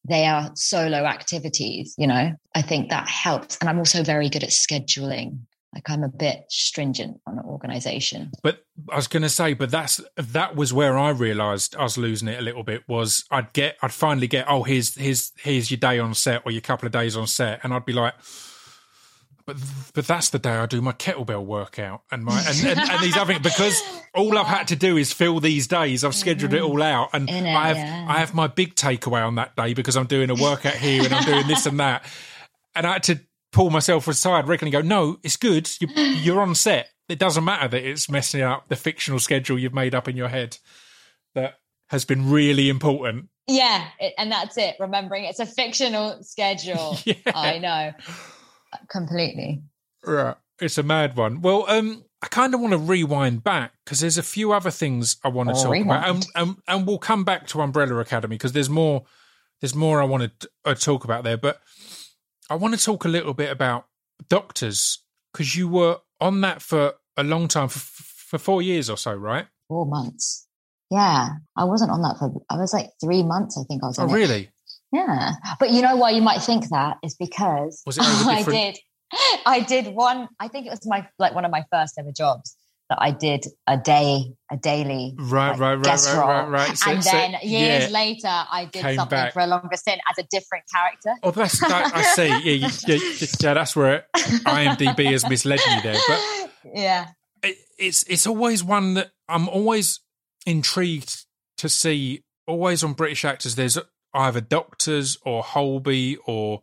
they 0.09 0.27
are 0.27 0.51
solo 0.55 1.05
activities. 1.05 1.95
You 1.99 2.07
know, 2.07 2.33
I 2.55 2.63
think 2.63 2.91
that 2.91 3.09
helps, 3.09 3.59
and 3.59 3.69
I'm 3.69 3.79
also 3.79 4.03
very 4.03 4.29
good 4.29 4.43
at 4.43 4.51
scheduling. 4.51 5.41
Like 5.75 5.89
I'm 5.89 6.03
a 6.03 6.09
bit 6.09 6.47
stringent 6.49 7.21
on 7.29 7.39
an 7.39 7.45
organization. 7.45 8.33
But 8.43 8.65
I 8.91 8.97
was 8.97 9.07
going 9.07 9.23
to 9.23 9.29
say, 9.29 9.55
but 9.55 9.71
that's 9.71 10.01
that 10.17 10.57
was 10.57 10.73
where 10.73 10.99
I 10.99 11.11
realised 11.11 11.77
I 11.77 11.85
was 11.85 11.97
losing 11.97 12.27
it 12.27 12.41
a 12.41 12.43
little 12.43 12.65
bit. 12.65 12.83
Was 12.89 13.25
I'd 13.31 13.53
get, 13.53 13.77
I'd 13.81 13.93
finally 13.93 14.27
get, 14.27 14.47
oh, 14.49 14.65
here's 14.65 14.97
here's 14.97 15.33
here's 15.39 15.71
your 15.71 15.79
day 15.79 16.01
on 16.01 16.15
set 16.15 16.43
or 16.45 16.51
your 16.51 16.61
couple 16.61 16.87
of 16.87 16.93
days 16.93 17.17
on 17.17 17.29
set, 17.29 17.61
and 17.63 17.73
I'd 17.73 17.85
be 17.85 17.93
like, 17.93 18.15
but 19.47 19.57
but 19.95 20.07
that's 20.07 20.31
the 20.31 20.39
day 20.39 20.57
I 20.57 20.67
do 20.67 20.81
my 20.81 20.93
kettlebell 20.93 21.45
workout 21.45 22.03
and 22.11 22.25
my 22.25 22.41
and, 22.47 22.79
and, 22.79 22.91
and 22.91 23.03
these 23.03 23.17
other 23.17 23.33
things 23.33 23.43
because 23.43 23.83
all 24.15 24.37
I've 24.39 24.47
had 24.47 24.69
to 24.69 24.77
do 24.77 24.97
is 24.97 25.13
fill 25.13 25.41
these 25.41 25.67
days. 25.67 26.05
I've 26.05 26.15
scheduled 26.15 26.55
it 26.55 26.63
mm. 26.63 26.69
all 26.69 26.83
out, 26.83 27.11
and 27.13 27.31
I 27.31 27.69
have 27.69 27.77
yeah. 27.77 28.07
I 28.09 28.19
have 28.19 28.35
my 28.35 28.47
big 28.47 28.75
takeaway 28.75 29.27
on 29.27 29.37
that 29.37 29.57
day 29.57 29.75
because 29.75 29.97
I'm 29.97 30.07
doing 30.07 30.31
a 30.31 30.35
workout 30.35 30.75
here 30.75 31.05
and 31.05 31.13
I'm 31.13 31.25
doing 31.25 31.47
this 31.47 31.67
and 31.67 31.81
that, 31.81 32.05
and 32.75 32.87
I 32.87 32.95
had 32.95 33.03
to 33.05 33.21
pull 33.53 33.71
myself 33.71 34.07
aside 34.09 34.49
regularly 34.49 34.71
go, 34.71 34.87
no, 34.87 35.19
it's 35.23 35.37
good. 35.37 35.69
You, 35.81 35.89
you're 35.89 36.41
on 36.41 36.55
set. 36.55 36.89
It 37.09 37.19
doesn't 37.19 37.45
matter 37.45 37.69
that 37.69 37.83
it's 37.83 38.09
messing 38.09 38.43
up 38.43 38.69
the 38.69 38.77
fictional 38.77 39.19
schedule 39.19 39.59
you've 39.59 39.75
made 39.75 39.95
up 39.95 40.07
in 40.07 40.17
your 40.17 40.29
head 40.29 40.59
that 41.35 41.59
has 41.89 42.05
been 42.05 42.31
really 42.31 42.69
important. 42.69 43.29
Yeah, 43.49 43.85
it, 43.99 44.15
and 44.17 44.31
that's 44.31 44.57
it. 44.57 44.77
Remembering 44.79 45.25
it's 45.25 45.41
a 45.41 45.47
fictional 45.47 46.23
schedule. 46.23 46.97
Yeah. 47.05 47.15
I 47.35 47.59
know 47.59 47.93
completely. 48.89 49.63
Right. 50.05 50.37
It's 50.61 50.79
a 50.79 50.83
mad 50.83 51.17
one. 51.17 51.41
Well, 51.41 51.65
um, 51.69 52.05
I 52.23 52.27
kind 52.29 52.53
of 52.55 52.61
want 52.61 52.73
to 52.73 52.79
rewind 52.79 53.43
back 53.43 53.73
because 53.85 54.01
there's 54.01 54.19
a 54.19 54.23
few 54.23 54.53
other 54.53 54.71
things 54.71 55.17
I 55.25 55.29
want 55.29 55.49
to 55.49 55.55
Oh, 55.55 55.57
talk 55.57 55.65
about, 55.67 55.73
rewind. 55.73 56.07
and, 56.07 56.27
and 56.35 56.57
and 56.69 56.87
we'll 56.87 56.99
come 56.99 57.25
back 57.25 57.47
to 57.49 57.61
Umbrella 57.63 57.97
Academy 57.99 58.37
because 58.37 58.53
there's 58.53 58.69
more 58.71 59.05
there's 59.61 59.75
more 59.75 60.01
I 60.03 60.05
want 60.05 60.41
to 60.41 60.51
uh, 60.65 60.75
talk 60.75 61.05
about 61.05 61.25
there. 61.25 61.39
But 61.39 61.61
I 62.51 62.57
want 62.57 62.79
to 62.79 62.85
talk 62.85 63.05
a 63.05 63.09
little 63.09 63.33
bit 63.35 63.51
about 63.51 63.87
doctors 64.29 64.99
because 65.33 65.57
you 65.57 65.69
were 65.69 65.99
on 66.21 66.41
that 66.43 66.61
for 66.63 66.95
a 67.17 67.25
long 67.25 67.49
time 67.49 67.69
for 67.69 67.79
for 67.79 68.39
four 68.39 68.63
years 68.63 68.89
or 68.91 68.97
so, 68.97 69.15
right? 69.15 69.47
Four 69.69 69.87
months. 69.87 70.47
Yeah, 70.91 71.29
I 71.57 71.65
wasn't 71.65 71.91
on 71.91 72.03
that 72.03 72.17
for. 72.19 72.33
I 72.51 72.57
was 72.59 72.73
like 72.73 72.91
three 73.03 73.23
months. 73.23 73.57
I 73.59 73.63
think 73.67 73.83
I 73.83 73.87
was. 73.87 73.99
Oh, 73.99 74.05
it. 74.15 74.51
Yeah, 74.93 75.33
but 75.59 75.71
you 75.71 75.83
know 75.83 75.97
why 75.97 76.11
you 76.11 76.23
might 76.23 76.43
think 76.43 76.69
that 76.71 76.97
is 77.03 77.15
because 77.15 77.83
over 77.87 78.01
I 78.31 78.43
did. 78.43 78.79
I 79.47 79.61
did 79.61 79.89
one. 79.95 80.29
I 80.39 80.49
think 80.49 80.67
it 80.67 80.71
was 80.71 80.87
my 80.87 81.07
like 81.19 81.35
one 81.35 81.45
of 81.45 81.51
my 81.51 81.65
first 81.73 81.95
ever 81.99 82.13
jobs 82.13 82.57
that 82.89 82.99
I 83.01 83.13
did 83.13 83.45
a 83.69 83.77
day, 83.77 84.33
a 84.51 84.57
daily 84.57 85.15
Right, 85.17 85.51
like, 85.51 85.61
right, 85.61 85.75
right, 85.75 85.85
guest 85.85 86.09
right, 86.09 86.19
role. 86.19 86.29
right, 86.29 86.49
right. 86.69 86.77
So- 86.77 86.91
and 86.91 87.05
so- 87.05 87.11
then 87.13 87.31
years 87.43 87.85
yeah. 87.85 87.89
later, 87.91 88.27
I 88.29 88.69
did 88.73 88.83
something 88.97 89.07
back. 89.17 89.33
for 89.33 89.41
a 89.41 89.47
longer 89.47 89.77
stint 89.77 90.01
as 90.11 90.19
a 90.25 90.27
different 90.29 90.65
character. 90.75 91.15
Oh, 91.23 91.31
that's 91.31 91.61
that, 91.61 91.93
I 91.95 92.03
see. 92.03 92.29
Yeah, 92.29 92.67
you- 92.69 92.75
yeah, 92.89 93.27
yeah, 93.41 93.55
that's 93.55 93.77
where 93.77 94.07
IMDb 94.17 95.13
has 95.13 95.29
misled 95.29 95.61
me 95.69 95.81
there. 95.85 96.01
But 96.09 96.51
yeah, 96.75 97.07
it, 97.45 97.59
it's 97.79 98.03
it's 98.05 98.27
always 98.27 98.65
one 98.65 98.95
that 98.95 99.11
I'm 99.29 99.49
always 99.49 100.01
intrigued 100.47 101.27
to 101.59 101.69
see. 101.69 102.25
Always 102.47 102.83
on 102.83 102.95
British 102.95 103.25
actors, 103.25 103.55
there's 103.55 103.79
either 104.15 104.41
doctors 104.41 105.19
or 105.23 105.43
Holby 105.43 106.17
or 106.27 106.63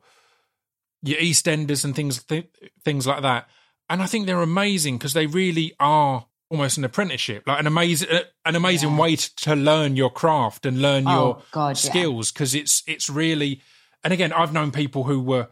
your 1.01 1.19
EastEnders 1.19 1.85
and 1.85 1.95
things 1.95 2.23
th- 2.23 2.49
things 2.83 3.07
like 3.07 3.21
that. 3.21 3.47
And 3.89 4.01
I 4.01 4.05
think 4.05 4.25
they're 4.25 4.41
amazing 4.41 4.97
because 4.97 5.13
they 5.13 5.27
really 5.27 5.73
are 5.79 6.25
almost 6.49 6.77
an 6.77 6.83
apprenticeship, 6.83 7.43
like 7.47 7.59
an 7.59 7.67
amazing 7.67 8.09
uh, 8.09 8.21
an 8.45 8.55
amazing 8.55 8.91
yeah. 8.91 8.99
way 8.99 9.15
to, 9.15 9.35
to, 9.35 9.55
learn 9.55 9.95
your 9.95 10.09
craft 10.09 10.65
and 10.65 10.81
learn 10.81 11.07
oh, 11.07 11.11
your 11.11 11.41
God, 11.51 11.77
skills 11.77 12.31
because 12.31 12.55
yeah. 12.55 12.61
it's 12.61 12.83
it's 12.87 13.09
really. 13.09 13.61
And 14.03 14.13
again, 14.13 14.31
I've 14.31 14.53
known 14.53 14.71
people 14.71 15.03
who 15.03 15.21
were 15.21 15.47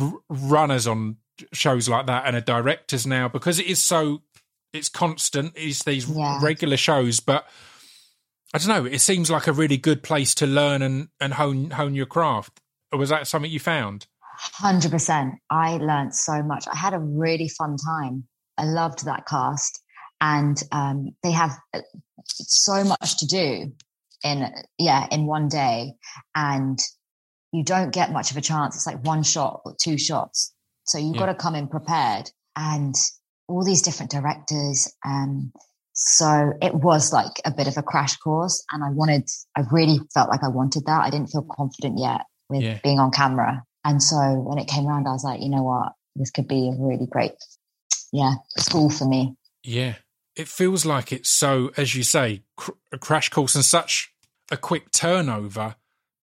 r- 0.00 0.14
runners 0.28 0.86
on 0.86 1.16
shows 1.52 1.88
like 1.88 2.06
that 2.06 2.24
and 2.26 2.36
are 2.36 2.40
directors 2.40 3.06
now 3.06 3.28
because 3.28 3.58
it 3.58 3.66
is 3.66 3.82
so 3.82 4.22
it's 4.72 4.88
constant. 4.88 5.52
It's 5.56 5.84
these 5.84 6.08
yeah. 6.08 6.38
regular 6.42 6.76
shows, 6.76 7.20
but 7.20 7.46
I 8.54 8.58
don't 8.58 8.68
know. 8.68 8.84
It 8.84 9.00
seems 9.00 9.30
like 9.30 9.46
a 9.46 9.52
really 9.52 9.76
good 9.76 10.02
place 10.02 10.34
to 10.36 10.46
learn 10.46 10.82
and 10.82 11.08
and 11.20 11.34
hone 11.34 11.70
hone 11.70 11.94
your 11.94 12.06
craft. 12.06 12.60
Or 12.92 12.98
was 12.98 13.10
that 13.10 13.26
something 13.26 13.50
you 13.50 13.60
found? 13.60 14.06
Hundred 14.38 14.90
percent. 14.90 15.34
I 15.50 15.78
learned 15.78 16.14
so 16.14 16.42
much. 16.42 16.66
I 16.72 16.76
had 16.76 16.94
a 16.94 16.98
really 16.98 17.48
fun 17.48 17.76
time. 17.76 18.24
I 18.58 18.64
loved 18.64 19.04
that 19.04 19.26
cast, 19.26 19.82
and 20.20 20.60
um, 20.72 21.10
they 21.22 21.32
have 21.32 21.58
uh, 21.74 21.80
so 22.24 22.84
much 22.84 23.18
to 23.18 23.26
do 23.26 23.72
in 24.22 24.52
yeah 24.78 25.06
in 25.10 25.26
one 25.26 25.48
day, 25.48 25.94
and 26.34 26.78
you 27.52 27.64
don't 27.64 27.92
get 27.92 28.12
much 28.12 28.30
of 28.30 28.36
a 28.36 28.42
chance. 28.42 28.76
It's 28.76 28.86
like 28.86 29.04
one 29.04 29.22
shot 29.22 29.62
or 29.64 29.74
two 29.80 29.98
shots, 29.98 30.54
so 30.84 30.98
you've 30.98 31.16
yeah. 31.16 31.20
got 31.20 31.26
to 31.26 31.34
come 31.34 31.54
in 31.54 31.68
prepared. 31.68 32.30
And 32.58 32.94
all 33.48 33.64
these 33.64 33.82
different 33.82 34.10
directors, 34.10 34.92
um, 35.04 35.52
so 35.98 36.52
it 36.60 36.74
was 36.74 37.10
like 37.10 37.32
a 37.46 37.50
bit 37.50 37.68
of 37.68 37.78
a 37.78 37.82
crash 37.82 38.16
course, 38.18 38.62
and 38.70 38.84
I 38.84 38.90
wanted. 38.90 39.28
I 39.56 39.62
really 39.72 39.98
felt 40.12 40.28
like 40.28 40.44
I 40.44 40.48
wanted 40.48 40.84
that. 40.86 41.00
I 41.00 41.08
didn't 41.08 41.28
feel 41.28 41.46
confident 41.50 41.98
yet 41.98 42.20
with 42.50 42.62
yeah. 42.62 42.78
being 42.84 43.00
on 43.00 43.10
camera, 43.10 43.64
and 43.82 44.02
so 44.02 44.16
when 44.34 44.58
it 44.58 44.68
came 44.68 44.86
around, 44.86 45.08
I 45.08 45.12
was 45.12 45.24
like, 45.24 45.40
you 45.40 45.48
know 45.48 45.62
what, 45.62 45.92
this 46.14 46.30
could 46.30 46.48
be 46.48 46.68
a 46.68 46.76
really 46.78 47.06
great, 47.06 47.32
yeah, 48.12 48.34
school 48.58 48.90
for 48.90 49.06
me. 49.06 49.36
Yeah, 49.64 49.94
it 50.36 50.48
feels 50.48 50.84
like 50.84 51.12
it's 51.12 51.30
so, 51.30 51.70
as 51.78 51.94
you 51.94 52.02
say, 52.02 52.42
cr- 52.58 52.72
a 52.92 52.98
crash 52.98 53.30
course 53.30 53.54
and 53.54 53.64
such 53.64 54.12
a 54.50 54.58
quick 54.58 54.92
turnover. 54.92 55.76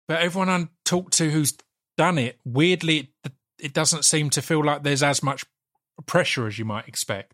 But 0.07 0.21
everyone 0.21 0.49
I 0.49 0.67
talk 0.85 1.09
to 1.11 1.31
who's 1.31 1.57
done 1.97 2.19
it, 2.19 2.39
weirdly, 2.45 3.11
it, 3.23 3.31
it 3.57 3.73
doesn't 3.73 4.05
seem 4.05 4.29
to 4.31 4.41
feel 4.43 4.63
like 4.63 4.83
there's 4.83 5.01
as 5.01 5.23
much 5.23 5.45
pressure 6.05 6.45
as 6.45 6.59
you 6.59 6.65
might 6.65 6.87
expect. 6.87 7.32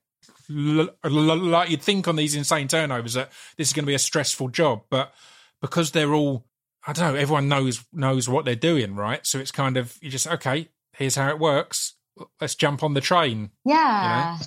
L- 0.49 0.89
like 1.03 1.69
you'd 1.69 1.81
think 1.81 2.07
on 2.07 2.15
these 2.15 2.35
insane 2.35 2.67
turnovers 2.67 3.13
that 3.13 3.31
this 3.57 3.67
is 3.67 3.73
going 3.73 3.83
to 3.83 3.87
be 3.87 3.95
a 3.95 3.99
stressful 3.99 4.49
job, 4.49 4.81
but 4.89 5.13
because 5.61 5.91
they're 5.91 6.13
all 6.13 6.45
I 6.87 6.93
don't 6.93 7.13
know. 7.13 7.19
Everyone 7.19 7.49
knows 7.49 7.85
knows 7.91 8.29
what 8.29 8.45
they're 8.45 8.55
doing, 8.55 8.95
right? 8.95 9.25
So 9.25 9.39
it's 9.39 9.51
kind 9.51 9.77
of 9.77 9.97
you 10.01 10.09
just 10.09 10.27
okay. 10.27 10.69
Here's 10.93 11.15
how 11.15 11.29
it 11.29 11.39
works. 11.39 11.95
Let's 12.41 12.55
jump 12.55 12.83
on 12.83 12.93
the 12.93 13.01
train. 13.01 13.51
Yeah, 13.65 14.33
you 14.33 14.39
know? 14.39 14.45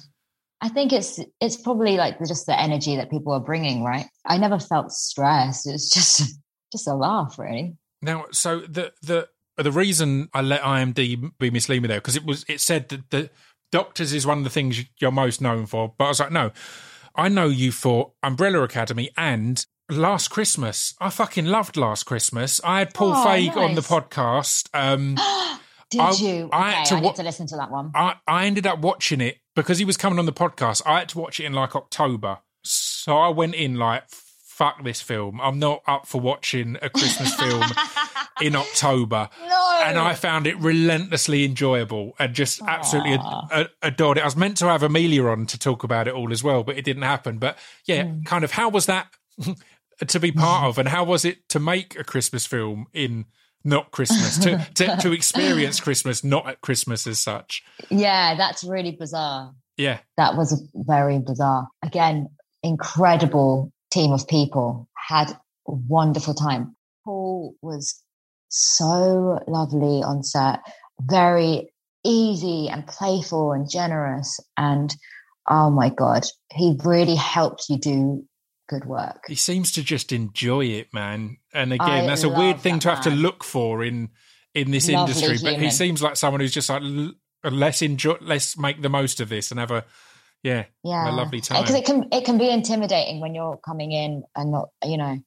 I 0.63 0.69
think 0.69 0.93
it's 0.93 1.21
it's 1.41 1.57
probably 1.57 1.97
like 1.97 2.19
just 2.27 2.47
the 2.47 2.59
energy 2.59 2.97
that 2.97 3.11
people 3.11 3.33
are 3.33 3.41
bringing, 3.41 3.85
right? 3.85 4.07
I 4.27 4.39
never 4.39 4.59
felt 4.59 4.93
stressed. 4.93 5.67
It's 5.67 5.93
just 5.93 6.39
just 6.73 6.89
a 6.89 6.95
laugh, 6.95 7.39
really. 7.39 7.77
Now, 8.01 8.27
so 8.33 8.61
the 8.61 8.93
the 9.03 9.29
the 9.57 9.73
reason 9.73 10.29
I 10.33 10.41
let 10.41 10.63
IMDb 10.63 11.31
misleading 11.53 11.83
me 11.83 11.89
there 11.89 11.99
because 12.01 12.17
it 12.17 12.25
was 12.25 12.45
it 12.49 12.61
said 12.61 12.89
that 12.89 13.11
the 13.11 13.31
Doctors 13.73 14.13
is 14.13 14.27
one 14.27 14.39
of 14.39 14.45
the 14.45 14.51
things 14.51 14.85
you're 15.01 15.11
most 15.11 15.41
known 15.41 15.67
for, 15.67 15.95
but 15.99 16.05
I 16.05 16.09
was 16.09 16.21
like, 16.21 16.31
no, 16.31 16.53
I 17.17 17.29
know 17.29 17.47
you 17.47 17.73
for 17.73 18.13
Umbrella 18.23 18.63
Academy 18.63 19.11
and 19.17 19.65
Last 19.91 20.29
Christmas. 20.29 20.95
I 21.01 21.11
fucking 21.11 21.47
loved 21.47 21.77
Last 21.77 22.05
Christmas. 22.05 22.61
I 22.65 22.81
had 22.81 22.95
Paul 22.95 23.13
oh, 23.13 23.27
Feig 23.27 23.49
nice. 23.49 23.57
on 23.57 23.75
the 23.75 23.81
podcast. 23.81 24.69
Um, 24.73 25.17
Did 25.91 26.01
I, 26.01 26.13
you? 26.13 26.49
I 26.53 26.69
okay, 26.69 26.79
had 26.79 26.87
to, 26.87 26.95
I 26.97 27.01
wa- 27.01 27.13
to 27.13 27.23
listen 27.23 27.47
to 27.49 27.57
that 27.57 27.71
one. 27.71 27.93
I, 27.95 28.15
I 28.27 28.47
ended 28.47 28.67
up 28.67 28.79
watching 28.79 29.21
it 29.21 29.39
because 29.55 29.79
he 29.79 29.85
was 29.85 29.97
coming 29.97 30.19
on 30.19 30.27
the 30.27 30.33
podcast. 30.33 30.83
I 30.87 31.01
had 31.01 31.09
to 31.11 31.19
watch 31.19 31.41
it 31.41 31.45
in 31.45 31.53
like 31.53 31.75
October. 31.75 32.39
So 32.63 33.17
I 33.17 33.29
went 33.29 33.55
in 33.55 33.77
like, 33.77 34.05
fuck 34.09 34.85
this 34.85 35.01
film. 35.03 35.41
I'm 35.41 35.59
not 35.59 35.83
up 35.87 36.07
for 36.07 36.21
watching 36.21 36.77
a 36.81 36.89
Christmas 36.89 37.35
film 37.35 37.61
in 38.43 38.57
October. 38.57 39.29
No. 39.47 39.81
And 39.85 39.99
I 39.99 40.15
found 40.15 40.47
it 40.47 40.59
relentlessly 40.59 41.45
enjoyable 41.45 42.15
and 42.19 42.35
just 42.35 42.61
absolutely 42.63 43.19
ad- 43.51 43.71
adored 43.83 44.19
it. 44.19 44.23
I 44.23 44.25
was 44.25 44.37
meant 44.37 44.57
to 44.59 44.67
have 44.67 44.83
Amelia 44.83 45.25
on 45.27 45.47
to 45.47 45.59
talk 45.59 45.85
about 45.85 46.09
it 46.09 46.15
all 46.15 46.33
as 46.33 46.43
well, 46.43 46.63
but 46.63 46.77
it 46.77 46.85
didn't 46.85 47.03
happen. 47.03 47.39
But 47.39 47.59
yeah, 47.87 48.05
mm. 48.05 48.25
kind 48.27 48.45
of 48.45 48.53
how 48.53 48.69
was 48.69 48.87
that 48.87 49.09
to 50.07 50.21
be 50.21 50.33
part 50.33 50.65
of, 50.65 50.79
and 50.79 50.89
how 50.89 51.05
was 51.05 51.25
it 51.25 51.49
to 51.51 51.61
make 51.61 51.99
a 51.99 52.05
Christmas 52.05 52.47
film 52.47 52.87
in 52.93 53.27
not 53.65 53.93
Christmas 53.93 54.39
to, 54.39 54.67
to 54.75 54.97
to 54.97 55.13
experience 55.13 55.81
Christmas 55.81 56.25
not 56.25 56.49
at 56.49 56.61
Christmas 56.61 57.07
as 57.07 57.19
such? 57.19 57.63
Yeah, 57.91 58.35
that's 58.37 58.65
really 58.65 58.93
bizarre. 58.93 59.55
Yeah, 59.77 59.99
that 60.17 60.37
was 60.37 60.63
very 60.75 61.19
bizarre. 61.19 61.69
Again, 61.83 62.29
incredible 62.63 63.73
team 63.91 64.13
of 64.13 64.27
people. 64.27 64.89
Had 65.09 65.31
a 65.69 65.73
wonderful 65.73 66.35
time. 66.35 66.77
Paul 67.05 67.55
was 67.63 68.02
so 68.53 69.41
lovely 69.49 70.03
on 70.03 70.23
set, 70.23 70.61
very 71.01 71.73
easy 72.05 72.69
and 72.69 72.87
playful 72.87 73.53
and 73.53 73.69
generous. 73.69 74.39
And 74.57 74.95
oh 75.49 75.71
my 75.71 75.89
God, 75.89 76.25
he 76.53 76.79
really 76.85 77.17
helped 77.17 77.67
you 77.69 77.79
do 77.79 78.25
good 78.69 78.85
work. 78.85 79.25
He 79.27 79.35
seems 79.35 79.73
to 79.73 79.83
just 79.83 80.13
enjoy 80.13 80.67
it, 80.67 80.93
man. 80.93 81.39
And 81.53 81.73
again, 81.73 82.05
I 82.05 82.07
that's 82.07 82.25
a 82.25 82.29
weird 82.29 82.61
thing 82.61 82.79
to 82.81 82.91
have 82.91 83.05
to 83.05 83.11
look 83.11 83.43
for 83.43 83.83
in 83.83 84.11
in 84.55 84.71
this 84.71 84.89
Lovely 84.89 85.01
industry. 85.01 85.37
Human. 85.39 85.55
But 85.55 85.63
he 85.63 85.71
seems 85.71 86.03
like 86.03 86.17
someone 86.17 86.41
who's 86.41 86.53
just 86.53 86.69
like 86.69 86.83
let's 87.45 87.83
enjoy, 87.83 88.17
let's 88.21 88.57
make 88.59 88.83
the 88.83 88.89
most 88.89 89.21
of 89.21 89.29
this 89.29 89.51
and 89.51 89.59
have 89.59 89.71
a 89.71 89.85
yeah, 90.43 90.65
yeah, 90.83 91.09
a 91.09 91.13
lovely 91.13 91.41
time. 91.41 91.63
Because 91.63 91.77
it 91.77 91.85
can 91.85 92.09
it 92.13 92.25
can 92.25 92.37
be 92.37 92.51
intimidating 92.51 93.21
when 93.21 93.35
you're 93.35 93.59
coming 93.59 93.93
in 93.93 94.25
and 94.37 94.51
not 94.51 94.69
you 94.85 94.97
know 94.97 95.19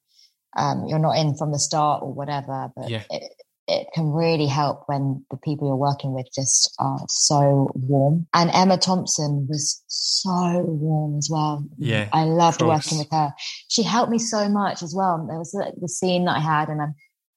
um, 0.55 0.85
you're 0.87 0.99
not 0.99 1.17
in 1.17 1.35
from 1.35 1.51
the 1.51 1.59
start 1.59 2.03
or 2.03 2.13
whatever. 2.13 2.71
But 2.75 2.89
yeah. 2.89 3.03
it, 3.09 3.31
it 3.67 3.87
can 3.93 4.11
really 4.11 4.45
help 4.45 4.83
when 4.85 5.25
the 5.31 5.37
people 5.37 5.67
you're 5.67 5.75
working 5.75 6.13
with 6.13 6.27
just 6.33 6.73
are 6.79 6.99
so 7.07 7.69
warm. 7.73 8.27
And 8.33 8.51
Emma 8.53 8.77
Thompson 8.77 9.47
was 9.49 9.83
so 9.87 10.61
warm 10.67 11.17
as 11.17 11.29
well. 11.31 11.65
Yeah. 11.77 12.07
I 12.13 12.25
loved 12.25 12.61
working 12.61 12.99
with 12.99 13.09
her. 13.11 13.33
She 13.67 13.83
helped 13.83 14.11
me 14.11 14.19
so 14.19 14.47
much 14.49 14.83
as 14.83 14.93
well. 14.95 15.25
There 15.27 15.39
was 15.39 15.51
the, 15.51 15.73
the 15.81 15.89
scene 15.89 16.25
that 16.25 16.37
I 16.37 16.41
had 16.41 16.69
and 16.69 16.81
I, 16.81 16.87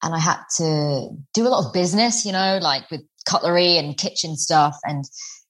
and 0.03 0.15
I 0.15 0.21
had 0.21 0.39
to 0.59 1.09
do 1.35 1.47
a 1.47 1.49
lot 1.49 1.67
of 1.67 1.73
business, 1.73 2.25
you 2.25 2.33
know, 2.33 2.59
like 2.61 2.91
with 2.91 3.01
cutlery 3.27 3.79
and 3.79 3.97
kitchen 3.97 4.37
stuff. 4.37 4.77
And 4.85 5.05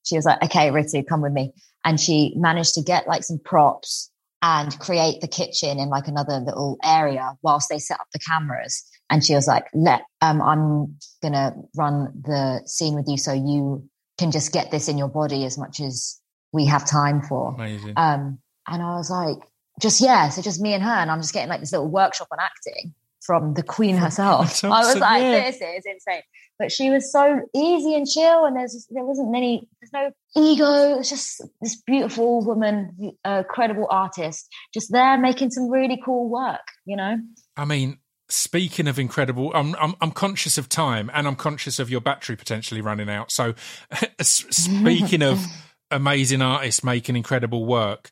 she 0.05 0.17
was 0.17 0.25
like, 0.25 0.43
okay, 0.45 0.71
Ritu, 0.71 1.07
come 1.07 1.23
with 1.23 1.33
me. 1.33 1.53
And 1.85 2.01
she 2.01 2.33
managed 2.37 2.75
to 2.75 2.83
get 2.83 3.09
like 3.09 3.25
some 3.25 3.41
props 3.45 4.11
and 4.43 4.79
create 4.79 5.21
the 5.21 5.29
kitchen 5.29 5.79
in 5.79 5.89
like 5.89 6.07
another 6.07 6.39
little 6.39 6.79
area 6.85 7.33
whilst 7.43 7.69
they 7.69 7.79
set 7.79 8.01
up 8.01 8.07
the 8.13 8.19
cameras. 8.21 8.85
And 9.11 9.25
she 9.25 9.35
was 9.35 9.49
like, 9.49 9.65
let, 9.75 10.03
um, 10.21 10.41
I'm 10.41 10.97
going 11.23 11.33
to 11.33 11.55
run 11.77 12.13
the 12.25 12.63
scene 12.67 12.95
with 12.95 13.07
you 13.09 13.17
so 13.17 13.33
you 13.33 13.89
can 14.19 14.31
just 14.31 14.53
get 14.53 14.71
this 14.71 14.89
in 14.89 14.99
your 14.99 15.09
body 15.09 15.45
as 15.45 15.59
much 15.59 15.81
as 15.81 16.21
we 16.53 16.67
have 16.67 16.87
time 16.87 17.23
for. 17.23 17.55
Amazing. 17.55 17.95
Um, 17.97 18.39
and 18.69 18.83
I 18.83 18.97
was 18.97 19.11
like, 19.11 19.39
just, 19.81 20.01
yeah. 20.01 20.29
So 20.29 20.43
just 20.43 20.61
me 20.61 20.73
and 20.73 20.83
her. 20.83 20.91
And 20.91 21.11
I'm 21.11 21.21
just 21.21 21.33
getting 21.33 21.49
like 21.49 21.61
this 21.61 21.73
little 21.73 21.89
workshop 21.89 22.29
on 22.31 22.39
acting 22.41 22.95
from 23.21 23.55
the 23.55 23.63
queen 23.63 23.97
herself. 23.97 24.65
I 24.65 24.69
was 24.69 24.99
like, 24.99 25.23
this 25.23 25.57
is 25.57 25.85
insane. 25.85 26.23
But 26.59 26.73
she 26.73 26.91
was 26.91 27.13
so 27.13 27.41
easy 27.55 27.95
and 27.95 28.07
chill, 28.07 28.45
and 28.45 28.57
there's 28.57 28.87
there 28.91 29.05
wasn't 29.05 29.37
any 29.37 29.69
there's 29.81 29.93
no 29.93 30.11
ego. 30.37 30.99
It's 30.99 31.11
just 31.11 31.43
this 31.61 31.81
beautiful 31.83 32.45
woman, 32.45 33.15
a 33.25 33.45
credible 33.45 33.87
artist, 33.91 34.49
just 34.75 34.91
there 34.91 35.17
making 35.19 35.51
some 35.51 35.71
really 35.71 36.01
cool 36.05 36.29
work. 36.29 36.67
You 36.85 36.97
know. 36.97 37.19
I 37.57 37.65
mean, 37.65 37.99
speaking 38.29 38.87
of 38.89 38.99
incredible, 38.99 39.53
I'm, 39.55 39.75
I'm, 39.77 39.95
I'm 40.01 40.11
conscious 40.11 40.59
of 40.59 40.69
time, 40.69 41.11
and 41.13 41.27
I'm 41.27 41.37
conscious 41.37 41.79
of 41.79 41.91
your 41.91 42.01
battery 42.01 42.37
potentially 42.37 42.81
running 42.81 43.09
out. 43.09 43.33
So, 43.33 43.55
speaking 44.21 45.23
of 45.23 45.45
amazing 45.91 46.43
artists 46.43 46.85
making 46.85 47.17
incredible 47.17 47.65
work, 47.65 48.11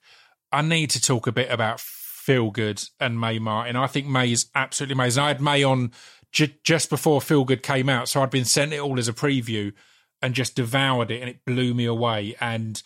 I 0.53 0.63
need 0.63 0.91
to 0.91 1.01
talk 1.01 1.27
a 1.27 1.33
bit 1.33 1.51
about 1.51 1.81
Feel 2.27 2.51
Good 2.51 2.83
and 2.99 3.21
Mae 3.21 3.39
Martin. 3.39 3.77
I 3.77 3.87
think 3.87 4.07
Mae 4.07 4.33
is 4.33 4.47
absolutely 4.55 4.95
amazing. 4.95 5.23
I 5.23 5.29
had 5.29 5.41
Mae 5.41 5.63
on 5.63 5.93
j- 6.37 6.59
just 6.63 6.91
before 6.91 7.23
Feel 7.23 7.45
Good 7.45 7.63
came 7.63 7.89
out, 7.89 8.09
so 8.09 8.23
I'd 8.23 8.31
been 8.31 8.45
sent 8.45 8.75
it 8.75 8.79
all 8.79 8.99
as 8.99 9.09
a 9.09 9.15
preview 9.15 9.73
and 10.21 10.35
just 10.35 10.55
devoured 10.55 11.11
it, 11.11 11.21
and 11.21 11.31
it 11.31 11.45
blew 11.47 11.73
me 11.73 11.87
away. 11.87 12.37
And 12.41 12.83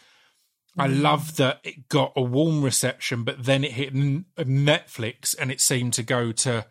I 0.78 0.86
mm. 0.86 1.02
love 1.02 1.36
that 1.36 1.58
it 1.64 1.88
got 1.88 2.12
a 2.14 2.22
warm 2.22 2.62
reception, 2.62 3.24
but 3.24 3.44
then 3.44 3.64
it 3.64 3.72
hit 3.72 3.94
n- 3.94 4.26
Netflix, 4.38 5.34
and 5.38 5.50
it 5.50 5.60
seemed 5.60 5.94
to 5.94 6.04
go 6.04 6.30
to 6.30 6.64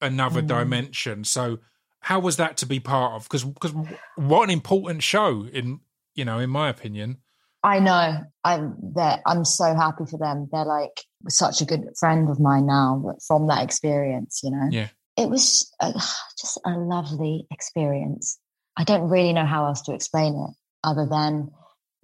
another 0.00 0.40
mm. 0.40 0.46
dimension. 0.46 1.24
So, 1.24 1.58
how 2.00 2.20
was 2.20 2.38
that 2.38 2.56
to 2.58 2.66
be 2.66 2.80
part 2.80 3.12
of? 3.12 3.24
Because 3.24 3.44
because 3.44 3.74
what 4.16 4.44
an 4.44 4.50
important 4.50 5.02
show 5.02 5.46
in 5.52 5.80
you 6.14 6.24
know 6.24 6.38
in 6.38 6.48
my 6.48 6.70
opinion. 6.70 7.18
I 7.62 7.80
know. 7.80 8.20
I'm 8.44 8.76
that 8.94 9.20
I'm 9.26 9.44
so 9.44 9.74
happy 9.74 10.04
for 10.10 10.18
them. 10.18 10.48
They're 10.50 10.64
like 10.64 11.02
such 11.28 11.60
a 11.60 11.66
good 11.66 11.84
friend 11.98 12.30
of 12.30 12.40
mine 12.40 12.66
now 12.66 13.14
from 13.26 13.46
that 13.48 13.62
experience. 13.62 14.40
You 14.42 14.52
know. 14.52 14.68
Yeah 14.70 14.88
it 15.16 15.28
was 15.28 15.72
a, 15.80 15.92
just 16.38 16.60
a 16.64 16.70
lovely 16.70 17.46
experience. 17.50 18.38
I 18.76 18.84
don't 18.84 19.08
really 19.08 19.32
know 19.32 19.46
how 19.46 19.66
else 19.66 19.82
to 19.82 19.94
explain 19.94 20.34
it 20.34 20.54
other 20.82 21.06
than 21.08 21.50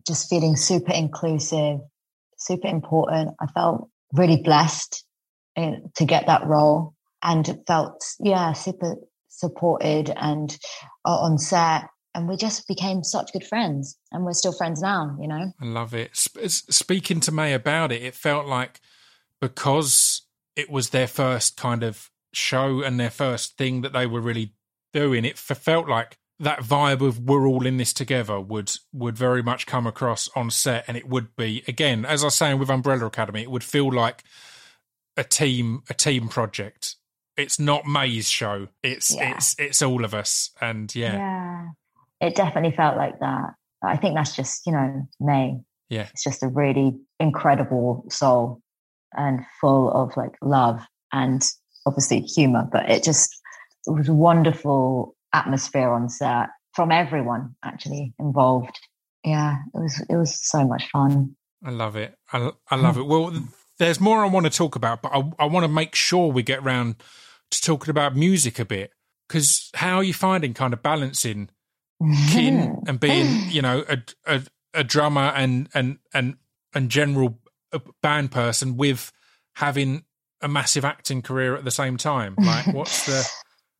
just 0.06 0.30
feeling 0.30 0.56
super 0.56 0.92
inclusive, 0.92 1.80
super 2.38 2.68
important. 2.68 3.34
I 3.40 3.46
felt 3.48 3.88
really 4.12 4.42
blessed 4.42 5.04
in, 5.56 5.90
to 5.96 6.04
get 6.04 6.26
that 6.26 6.46
role 6.46 6.94
and 7.22 7.58
felt, 7.66 8.02
yeah, 8.20 8.52
super 8.52 8.96
supported 9.28 10.12
and 10.16 10.56
uh, 11.04 11.18
on 11.18 11.38
set. 11.38 11.88
And 12.14 12.28
we 12.28 12.36
just 12.36 12.66
became 12.66 13.04
such 13.04 13.32
good 13.32 13.44
friends 13.44 13.96
and 14.10 14.24
we're 14.24 14.32
still 14.32 14.52
friends 14.52 14.82
now, 14.82 15.16
you 15.20 15.28
know? 15.28 15.52
I 15.60 15.64
love 15.64 15.94
it. 15.94 16.10
Speaking 16.14 17.20
to 17.20 17.32
Mae 17.32 17.52
about 17.52 17.92
it, 17.92 18.02
it 18.02 18.14
felt 18.14 18.46
like 18.46 18.80
because 19.40 20.22
it 20.56 20.70
was 20.70 20.90
their 20.90 21.06
first 21.06 21.56
kind 21.56 21.84
of 21.84 22.09
show 22.32 22.82
and 22.82 22.98
their 22.98 23.10
first 23.10 23.56
thing 23.56 23.82
that 23.82 23.92
they 23.92 24.06
were 24.06 24.20
really 24.20 24.54
doing, 24.92 25.24
it 25.24 25.38
felt 25.38 25.88
like 25.88 26.16
that 26.38 26.60
vibe 26.60 27.06
of 27.06 27.20
we're 27.20 27.46
all 27.46 27.66
in 27.66 27.76
this 27.76 27.92
together 27.92 28.40
would 28.40 28.72
would 28.92 29.16
very 29.16 29.42
much 29.42 29.66
come 29.66 29.86
across 29.86 30.28
on 30.34 30.50
set 30.50 30.84
and 30.88 30.96
it 30.96 31.06
would 31.06 31.36
be 31.36 31.62
again 31.68 32.06
as 32.06 32.22
i 32.22 32.28
was 32.28 32.34
saying 32.34 32.58
with 32.58 32.70
umbrella 32.70 33.04
academy 33.04 33.42
it 33.42 33.50
would 33.50 33.62
feel 33.62 33.92
like 33.92 34.24
a 35.20 35.24
team 35.24 35.82
a 35.88 35.94
team 35.94 36.28
project. 36.28 36.96
It's 37.36 37.58
not 37.58 37.86
Mae's 37.86 38.28
show. 38.28 38.68
It's 38.82 39.14
yeah. 39.14 39.34
it's 39.34 39.54
it's 39.58 39.82
all 39.82 40.04
of 40.04 40.14
us 40.14 40.50
and 40.60 40.92
yeah. 40.94 41.14
Yeah. 41.16 41.68
It 42.20 42.34
definitely 42.34 42.76
felt 42.76 42.96
like 42.96 43.18
that. 43.20 43.54
I 43.82 43.96
think 43.96 44.14
that's 44.14 44.34
just 44.34 44.66
you 44.66 44.72
know 44.72 45.06
Mae. 45.20 45.60
Yeah. 45.88 46.08
It's 46.12 46.24
just 46.24 46.42
a 46.42 46.48
really 46.48 46.98
incredible 47.18 48.04
soul 48.10 48.60
and 49.16 49.44
full 49.60 49.90
of 49.90 50.16
like 50.16 50.36
love 50.40 50.80
and 51.12 51.42
obviously 51.86 52.20
humor 52.20 52.68
but 52.70 52.88
it 52.90 53.02
just 53.02 53.40
it 53.86 53.90
was 53.90 54.10
wonderful 54.10 55.16
atmosphere 55.32 55.90
on 55.90 56.08
set 56.08 56.48
from 56.74 56.92
everyone 56.92 57.54
actually 57.64 58.14
involved. 58.18 58.78
Yeah, 59.24 59.56
it 59.74 59.78
was 59.78 60.04
it 60.08 60.16
was 60.16 60.38
so 60.40 60.66
much 60.66 60.88
fun. 60.90 61.36
I 61.62 61.70
love 61.70 61.96
it. 61.96 62.14
I, 62.32 62.52
I 62.70 62.76
love 62.76 62.96
it. 62.96 63.06
Well, 63.06 63.32
there's 63.78 64.00
more 64.00 64.24
I 64.24 64.28
want 64.28 64.46
to 64.46 64.50
talk 64.50 64.76
about, 64.76 65.02
but 65.02 65.12
I, 65.12 65.30
I 65.38 65.44
want 65.44 65.64
to 65.64 65.68
make 65.68 65.94
sure 65.94 66.32
we 66.32 66.42
get 66.42 66.60
around 66.60 67.02
to 67.50 67.60
talking 67.60 67.90
about 67.90 68.16
music 68.16 68.58
a 68.58 68.64
bit. 68.64 68.92
Because 69.28 69.70
how 69.74 69.96
are 69.96 70.04
you 70.04 70.14
finding 70.14 70.54
kind 70.54 70.72
of 70.72 70.82
balancing 70.82 71.50
kin 72.30 72.82
and 72.86 72.98
being, 72.98 73.50
you 73.50 73.62
know, 73.62 73.84
a, 73.88 73.98
a, 74.26 74.42
a 74.72 74.84
drummer 74.84 75.32
and 75.36 75.68
and 75.74 75.98
and 76.14 76.36
and 76.74 76.90
general 76.90 77.40
uh, 77.72 77.80
band 78.02 78.32
person 78.32 78.76
with 78.76 79.12
having 79.56 80.04
a 80.42 80.48
massive 80.48 80.84
acting 80.84 81.22
career 81.22 81.54
at 81.54 81.64
the 81.64 81.70
same 81.70 81.96
time? 81.96 82.36
Like, 82.50 82.66
what's 82.68 83.06
the 83.06 83.28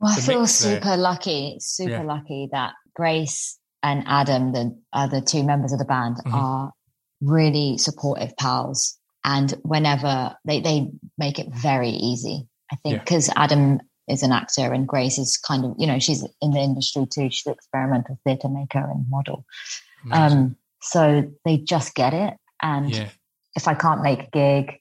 well, 0.00 0.12
I 0.12 0.20
feel 0.20 0.46
super 0.46 0.80
there. 0.80 0.96
lucky, 0.96 1.58
super 1.60 1.90
yeah. 1.90 2.02
lucky 2.02 2.48
that 2.52 2.72
Grace 2.94 3.58
and 3.82 4.04
Adam, 4.06 4.52
the 4.52 4.78
other 4.92 5.20
two 5.20 5.42
members 5.42 5.72
of 5.72 5.78
the 5.78 5.84
band, 5.84 6.16
mm-hmm. 6.16 6.34
are 6.34 6.72
really 7.20 7.76
supportive 7.78 8.36
pals. 8.36 8.96
And 9.24 9.50
whenever 9.62 10.36
they, 10.46 10.60
they 10.60 10.90
make 11.18 11.38
it 11.38 11.48
very 11.52 11.90
easy, 11.90 12.48
I 12.72 12.76
think, 12.76 13.00
because 13.00 13.28
yeah. 13.28 13.34
Adam 13.36 13.80
is 14.08 14.22
an 14.22 14.32
actor 14.32 14.72
and 14.72 14.88
Grace 14.88 15.18
is 15.18 15.36
kind 15.36 15.64
of, 15.64 15.74
you 15.78 15.86
know, 15.86 15.98
she's 15.98 16.26
in 16.40 16.52
the 16.52 16.60
industry 16.60 17.06
too. 17.06 17.30
She's 17.30 17.46
an 17.46 17.52
experimental 17.52 18.18
theatre 18.24 18.48
maker 18.48 18.78
and 18.78 19.04
model. 19.10 19.44
Um, 20.10 20.56
so 20.80 21.30
they 21.44 21.58
just 21.58 21.94
get 21.94 22.14
it. 22.14 22.34
And 22.62 22.90
yeah. 22.90 23.08
if 23.54 23.68
I 23.68 23.74
can't 23.74 24.02
make 24.02 24.20
a 24.20 24.30
gig, 24.32 24.79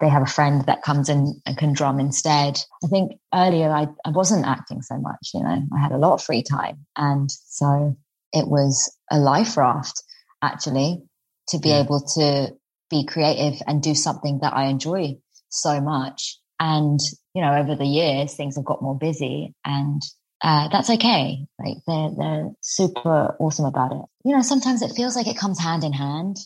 they 0.00 0.08
have 0.08 0.22
a 0.22 0.26
friend 0.26 0.64
that 0.66 0.82
comes 0.82 1.08
in 1.08 1.40
and 1.46 1.56
can 1.56 1.72
drum 1.72 1.98
instead. 2.00 2.60
I 2.84 2.88
think 2.88 3.12
earlier 3.32 3.70
I, 3.70 3.86
I 4.04 4.10
wasn't 4.10 4.46
acting 4.46 4.82
so 4.82 4.98
much, 4.98 5.30
you 5.32 5.42
know, 5.42 5.62
I 5.74 5.80
had 5.80 5.92
a 5.92 5.98
lot 5.98 6.14
of 6.14 6.22
free 6.22 6.42
time. 6.42 6.86
And 6.96 7.30
so 7.30 7.96
it 8.32 8.46
was 8.46 8.94
a 9.10 9.18
life 9.18 9.56
raft 9.56 10.02
actually 10.42 11.02
to 11.48 11.58
be 11.58 11.70
yeah. 11.70 11.80
able 11.80 12.00
to 12.00 12.52
be 12.90 13.06
creative 13.06 13.60
and 13.66 13.82
do 13.82 13.94
something 13.94 14.40
that 14.42 14.54
I 14.54 14.66
enjoy 14.66 15.16
so 15.48 15.80
much. 15.80 16.38
And, 16.60 17.00
you 17.34 17.42
know, 17.42 17.54
over 17.54 17.74
the 17.74 17.86
years, 17.86 18.34
things 18.34 18.56
have 18.56 18.64
got 18.64 18.82
more 18.82 18.98
busy 18.98 19.54
and 19.64 20.02
uh, 20.42 20.68
that's 20.68 20.90
okay. 20.90 21.46
Like 21.58 21.78
they're, 21.86 22.10
they're 22.16 22.50
super 22.60 23.34
awesome 23.38 23.64
about 23.64 23.92
it. 23.92 24.02
You 24.24 24.36
know, 24.36 24.42
sometimes 24.42 24.82
it 24.82 24.92
feels 24.94 25.16
like 25.16 25.26
it 25.26 25.38
comes 25.38 25.58
hand 25.58 25.84
in 25.84 25.94
hand. 25.94 26.36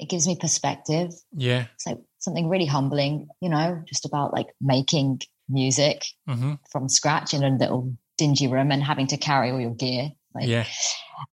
It 0.00 0.08
gives 0.08 0.26
me 0.26 0.36
perspective. 0.36 1.12
Yeah. 1.32 1.66
It's 1.74 1.86
like 1.86 1.98
something 2.20 2.48
really 2.48 2.66
humbling, 2.66 3.28
you 3.40 3.48
know, 3.48 3.82
just 3.86 4.04
about 4.04 4.32
like 4.32 4.48
making 4.60 5.20
music 5.48 6.04
mm-hmm. 6.28 6.54
from 6.70 6.88
scratch 6.88 7.34
in 7.34 7.42
a 7.42 7.50
little 7.50 7.94
dingy 8.16 8.46
room 8.46 8.70
and 8.70 8.82
having 8.82 9.08
to 9.08 9.16
carry 9.16 9.50
all 9.50 9.60
your 9.60 9.74
gear. 9.74 10.10
Like, 10.34 10.46
yeah. 10.46 10.66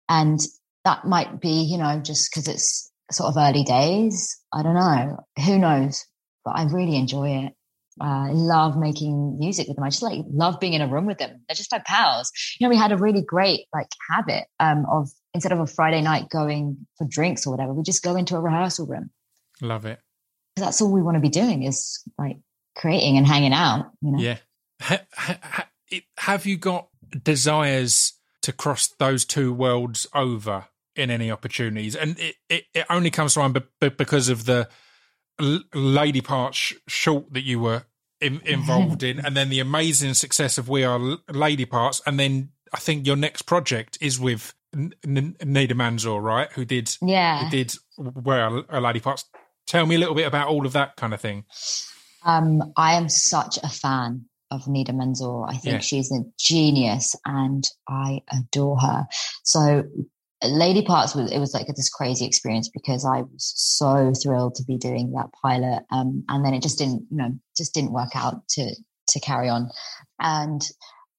And 0.09 0.39
that 0.85 1.05
might 1.05 1.39
be, 1.39 1.63
you 1.63 1.77
know, 1.77 1.99
just 1.99 2.29
because 2.31 2.47
it's 2.47 2.91
sort 3.11 3.29
of 3.29 3.37
early 3.37 3.63
days. 3.63 4.39
I 4.53 4.63
don't 4.63 4.73
know. 4.73 5.17
Who 5.45 5.59
knows? 5.59 6.05
But 6.43 6.51
I 6.51 6.63
really 6.63 6.95
enjoy 6.95 7.45
it. 7.45 7.53
Uh, 7.99 8.29
I 8.29 8.31
love 8.31 8.77
making 8.77 9.39
music 9.39 9.67
with 9.67 9.75
them. 9.75 9.83
I 9.83 9.89
just 9.89 10.03
like 10.03 10.19
love 10.29 10.59
being 10.59 10.73
in 10.73 10.81
a 10.81 10.87
room 10.87 11.07
with 11.07 11.17
them. 11.17 11.41
They're 11.47 11.55
just 11.55 11.71
my 11.71 11.81
pals. 11.85 12.31
You 12.59 12.65
know, 12.65 12.69
we 12.69 12.77
had 12.77 12.91
a 12.91 12.97
really 12.97 13.23
great 13.23 13.65
like 13.73 13.87
habit 14.09 14.45
um, 14.59 14.85
of 14.89 15.09
instead 15.33 15.51
of 15.51 15.59
a 15.59 15.67
Friday 15.67 16.01
night 16.01 16.29
going 16.29 16.87
for 16.97 17.07
drinks 17.09 17.45
or 17.45 17.51
whatever, 17.51 17.73
we 17.73 17.83
just 17.83 18.03
go 18.03 18.15
into 18.15 18.35
a 18.35 18.39
rehearsal 18.39 18.85
room. 18.85 19.09
Love 19.61 19.85
it 19.85 19.99
that's 20.61 20.81
all 20.81 20.91
we 20.91 21.01
want 21.01 21.15
to 21.15 21.21
be 21.21 21.29
doing 21.29 21.63
is 21.63 22.03
like 22.17 22.37
creating 22.75 23.17
and 23.17 23.27
hanging 23.27 23.53
out. 23.53 23.91
You 24.01 24.11
know? 24.11 24.19
Yeah. 24.19 24.37
Ha, 24.81 24.99
ha, 25.15 25.67
have 26.17 26.45
you 26.45 26.57
got 26.57 26.87
desires 27.23 28.13
to 28.43 28.53
cross 28.53 28.87
those 28.99 29.25
two 29.25 29.53
worlds 29.53 30.07
over 30.13 30.65
in 30.95 31.09
any 31.09 31.31
opportunities? 31.31 31.95
And 31.95 32.19
it, 32.19 32.35
it, 32.49 32.63
it 32.73 32.85
only 32.89 33.09
comes 33.09 33.33
to 33.33 33.39
mind 33.39 33.61
b- 33.79 33.89
because 33.89 34.29
of 34.29 34.45
the 34.45 34.69
lady 35.73 36.21
parts 36.21 36.73
short 36.87 37.33
that 37.33 37.43
you 37.43 37.59
were 37.59 37.83
in, 38.21 38.41
involved 38.45 39.03
in, 39.03 39.19
and 39.19 39.35
then 39.35 39.49
the 39.49 39.59
amazing 39.59 40.13
success 40.13 40.57
of 40.57 40.69
We 40.69 40.83
Are 40.83 40.99
Lady 41.29 41.65
Parts, 41.65 42.01
and 42.05 42.19
then 42.19 42.49
I 42.73 42.77
think 42.77 43.07
your 43.07 43.15
next 43.15 43.43
project 43.43 43.97
is 44.01 44.19
with 44.19 44.53
N- 44.73 44.93
N- 45.05 45.35
Nida 45.39 45.71
Manzoor, 45.73 46.21
right? 46.21 46.51
Who 46.53 46.65
did 46.65 46.95
yeah, 47.01 47.43
who 47.45 47.49
did 47.49 47.75
We 47.97 48.35
Are 48.35 48.81
Lady 48.81 48.99
Parts? 48.99 49.25
Tell 49.67 49.85
me 49.85 49.95
a 49.95 49.99
little 49.99 50.15
bit 50.15 50.25
about 50.25 50.47
all 50.47 50.65
of 50.65 50.73
that 50.73 50.95
kind 50.95 51.13
of 51.13 51.21
thing. 51.21 51.45
Um, 52.25 52.73
I 52.75 52.93
am 52.93 53.09
such 53.09 53.57
a 53.63 53.69
fan 53.69 54.25
of 54.49 54.63
Nida 54.63 54.91
Manzoor. 54.91 55.47
I 55.49 55.57
think 55.57 55.73
yeah. 55.73 55.79
she's 55.79 56.11
a 56.11 56.23
genius 56.39 57.15
and 57.25 57.67
I 57.87 58.21
adore 58.31 58.79
her. 58.79 59.05
So 59.43 59.83
Lady 60.43 60.83
Parts 60.83 61.15
was 61.15 61.31
it 61.31 61.39
was 61.39 61.53
like 61.53 61.67
this 61.67 61.89
crazy 61.89 62.25
experience 62.25 62.69
because 62.69 63.05
I 63.05 63.21
was 63.21 63.53
so 63.55 64.13
thrilled 64.13 64.55
to 64.55 64.63
be 64.63 64.77
doing 64.77 65.11
that 65.13 65.29
pilot. 65.41 65.83
Um, 65.91 66.23
and 66.29 66.45
then 66.45 66.53
it 66.53 66.61
just 66.61 66.77
didn't, 66.77 67.07
you 67.09 67.17
know, 67.17 67.31
just 67.57 67.73
didn't 67.73 67.91
work 67.91 68.15
out 68.15 68.47
to 68.49 68.75
to 69.09 69.19
carry 69.19 69.49
on. 69.49 69.69
And 70.19 70.61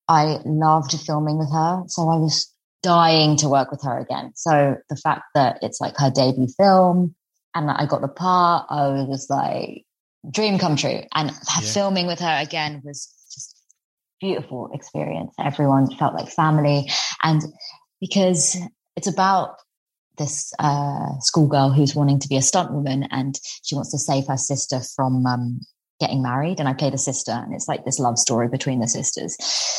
I 0.09 0.39
loved 0.45 0.93
filming 0.93 1.39
with 1.39 1.53
her. 1.53 1.83
So 1.89 2.09
I 2.09 2.17
was 2.17 2.53
dying 2.83 3.37
to 3.39 3.49
work 3.49 3.71
with 3.71 3.83
her 3.83 3.99
again. 3.99 4.33
So 4.35 4.77
the 4.89 4.97
fact 4.97 5.25
that 5.35 5.59
it's 5.63 5.81
like 5.81 5.97
her 5.97 6.11
debut 6.11 6.49
film, 6.57 7.15
and 7.55 7.71
I 7.71 7.87
got 7.87 8.01
the 8.01 8.09
part. 8.09 8.67
I 8.71 8.89
was 9.05 9.27
like, 9.29 9.85
dream 10.31 10.59
come 10.59 10.77
true. 10.77 11.01
And 11.15 11.31
yeah. 11.31 11.61
filming 11.61 12.07
with 12.07 12.21
her 12.21 12.39
again 12.41 12.83
was 12.85 13.13
just 13.33 13.63
beautiful 14.21 14.71
experience. 14.73 15.35
Everyone 15.39 15.95
felt 15.97 16.15
like 16.15 16.29
family. 16.29 16.91
And 17.23 17.43
because 18.01 18.57
it's 18.97 19.07
about 19.07 19.57
this 20.19 20.53
uh, 20.59 21.19
schoolgirl 21.21 21.71
who's 21.71 21.95
wanting 21.95 22.19
to 22.21 22.29
be 22.29 22.37
a 22.37 22.43
stunt 22.43 22.73
woman 22.73 23.05
and 23.11 23.39
she 23.63 23.75
wants 23.75 23.91
to 23.93 23.99
save 23.99 24.27
her 24.27 24.37
sister 24.37 24.81
from 24.97 25.25
um, 25.27 25.61
getting 26.01 26.23
married. 26.23 26.61
And 26.61 26.69
I 26.69 26.75
played 26.75 26.93
the 26.93 26.99
sister, 26.99 27.33
and 27.33 27.55
it's 27.55 27.69
like 27.69 27.85
this 27.85 27.99
love 27.99 28.19
story 28.19 28.49
between 28.49 28.81
the 28.81 28.89
sisters. 28.89 29.37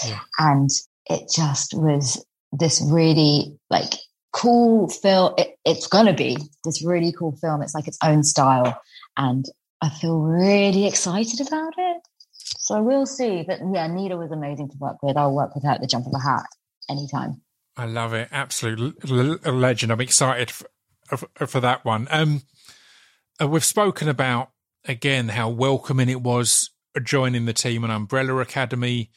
Yeah. 0.08 0.20
And 0.38 0.70
it 1.10 1.30
just 1.34 1.74
was 1.74 2.24
this 2.52 2.82
really 2.86 3.58
like 3.70 3.94
cool 4.32 4.90
film. 4.90 5.34
It, 5.38 5.56
it's 5.66 5.88
going 5.88 6.06
to 6.06 6.14
be 6.14 6.38
this 6.64 6.84
really 6.86 7.12
cool 7.12 7.36
film. 7.42 7.62
It's 7.62 7.76
like 7.76 7.88
its 7.88 7.98
own 8.04 8.24
style. 8.24 8.80
And 9.18 9.46
I 9.82 9.90
feel 9.90 10.20
really 10.20 10.86
excited 10.86 11.46
about 11.46 11.74
it. 11.78 12.02
So 12.34 12.82
we'll 12.82 13.06
see. 13.06 13.44
But 13.48 13.60
yeah, 13.60 13.88
Nida 13.88 14.18
was 14.18 14.32
amazing 14.32 14.70
to 14.70 14.78
work 14.78 14.98
with. 15.02 15.18
I'll 15.18 15.34
work 15.34 15.56
with 15.56 15.64
her 15.64 15.72
at 15.72 15.82
the 15.82 15.88
jump 15.88 16.06
of 16.06 16.14
a 16.14 16.20
hat 16.20 16.46
anytime. 16.90 17.42
I 17.78 17.86
love 17.86 18.14
it. 18.14 18.28
Absolute 18.32 19.46
legend. 19.46 19.92
I'm 19.92 20.02
excited 20.02 20.52
for, 20.52 20.68
for, 21.16 21.48
for 21.48 21.60
that 21.62 21.86
one. 21.86 22.08
Um, 22.12 22.42
uh, 23.42 23.48
we've 23.48 23.64
spoken 23.64 24.10
about, 24.10 24.52
again, 24.86 25.30
how 25.30 25.50
welcoming 25.50 26.10
it 26.10 26.22
was 26.22 26.70
joining 27.04 27.46
the 27.46 27.54
team 27.54 27.84
and 27.84 27.94
Umbrella 27.94 28.38
Academy, 28.38 29.12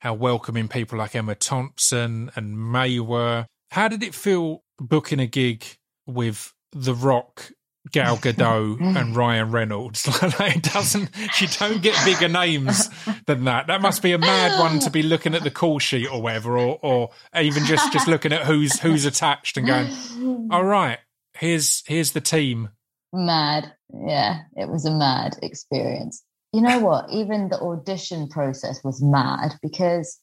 how 0.00 0.14
welcoming 0.14 0.68
people 0.68 0.98
like 0.98 1.14
Emma 1.14 1.34
Thompson 1.34 2.30
and 2.34 2.70
Mae 2.70 3.00
were. 3.00 3.46
How 3.72 3.88
did 3.88 4.02
it 4.02 4.14
feel 4.14 4.62
booking 4.78 5.18
a 5.18 5.26
gig 5.26 5.64
with 6.06 6.52
The 6.72 6.94
Rock, 6.94 7.50
Gal 7.90 8.18
Gadot, 8.18 8.78
and 8.96 9.16
Ryan 9.16 9.50
Reynolds? 9.50 10.06
it 10.22 10.62
doesn't. 10.62 11.08
You 11.40 11.48
don't 11.58 11.82
get 11.82 11.96
bigger 12.04 12.28
names 12.28 12.90
than 13.26 13.44
that. 13.44 13.68
That 13.68 13.80
must 13.80 14.02
be 14.02 14.12
a 14.12 14.18
mad 14.18 14.60
one 14.60 14.78
to 14.80 14.90
be 14.90 15.02
looking 15.02 15.34
at 15.34 15.42
the 15.42 15.50
call 15.50 15.78
sheet 15.78 16.06
or 16.06 16.20
whatever, 16.20 16.58
or 16.58 16.78
or 16.82 17.10
even 17.40 17.64
just 17.64 17.90
just 17.94 18.06
looking 18.06 18.30
at 18.30 18.42
who's 18.42 18.78
who's 18.78 19.06
attached 19.06 19.56
and 19.56 19.66
going, 19.66 20.48
all 20.50 20.64
right, 20.64 20.98
here's 21.32 21.82
here's 21.86 22.12
the 22.12 22.20
team 22.20 22.68
mad. 23.12 23.72
Yeah, 24.06 24.40
it 24.54 24.68
was 24.68 24.84
a 24.84 24.90
mad 24.90 25.36
experience. 25.42 26.22
You 26.52 26.60
know 26.60 26.80
what? 26.80 27.06
Even 27.10 27.48
the 27.48 27.58
audition 27.58 28.28
process 28.28 28.84
was 28.84 29.02
mad 29.02 29.54
because 29.62 30.20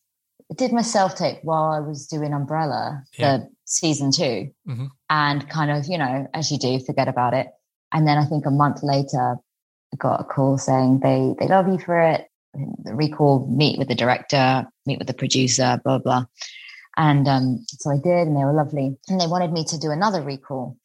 I 0.51 0.55
did 0.55 0.73
my 0.73 0.81
self 0.81 1.15
tape 1.15 1.39
while 1.43 1.71
I 1.71 1.79
was 1.79 2.07
doing 2.07 2.33
Umbrella, 2.33 3.03
yeah. 3.17 3.37
the 3.37 3.49
season 3.65 4.11
2 4.11 4.23
mm-hmm. 4.67 4.85
and 5.09 5.49
kind 5.49 5.71
of, 5.71 5.85
you 5.85 5.97
know, 5.97 6.27
as 6.33 6.51
you 6.51 6.57
do, 6.57 6.79
forget 6.79 7.07
about 7.07 7.33
it. 7.33 7.47
And 7.91 8.07
then 8.07 8.17
I 8.17 8.25
think 8.25 8.45
a 8.45 8.51
month 8.51 8.81
later, 8.83 9.35
I 9.93 9.97
got 9.97 10.21
a 10.21 10.23
call 10.23 10.57
saying 10.57 10.99
they 11.01 11.35
they 11.39 11.47
love 11.47 11.67
you 11.67 11.79
for 11.79 11.99
it. 11.99 12.27
The 12.53 12.95
recall, 12.95 13.47
meet 13.47 13.77
with 13.77 13.87
the 13.87 13.95
director, 13.95 14.65
meet 14.85 14.97
with 14.97 15.07
the 15.07 15.13
producer, 15.13 15.79
blah 15.83 15.99
blah. 15.99 16.25
And 16.97 17.27
um, 17.27 17.65
so 17.67 17.91
I 17.91 17.95
did, 17.95 18.27
and 18.27 18.35
they 18.35 18.43
were 18.43 18.53
lovely. 18.53 18.97
And 19.07 19.21
they 19.21 19.27
wanted 19.27 19.53
me 19.53 19.63
to 19.65 19.77
do 19.77 19.91
another 19.91 20.21
recall. 20.21 20.77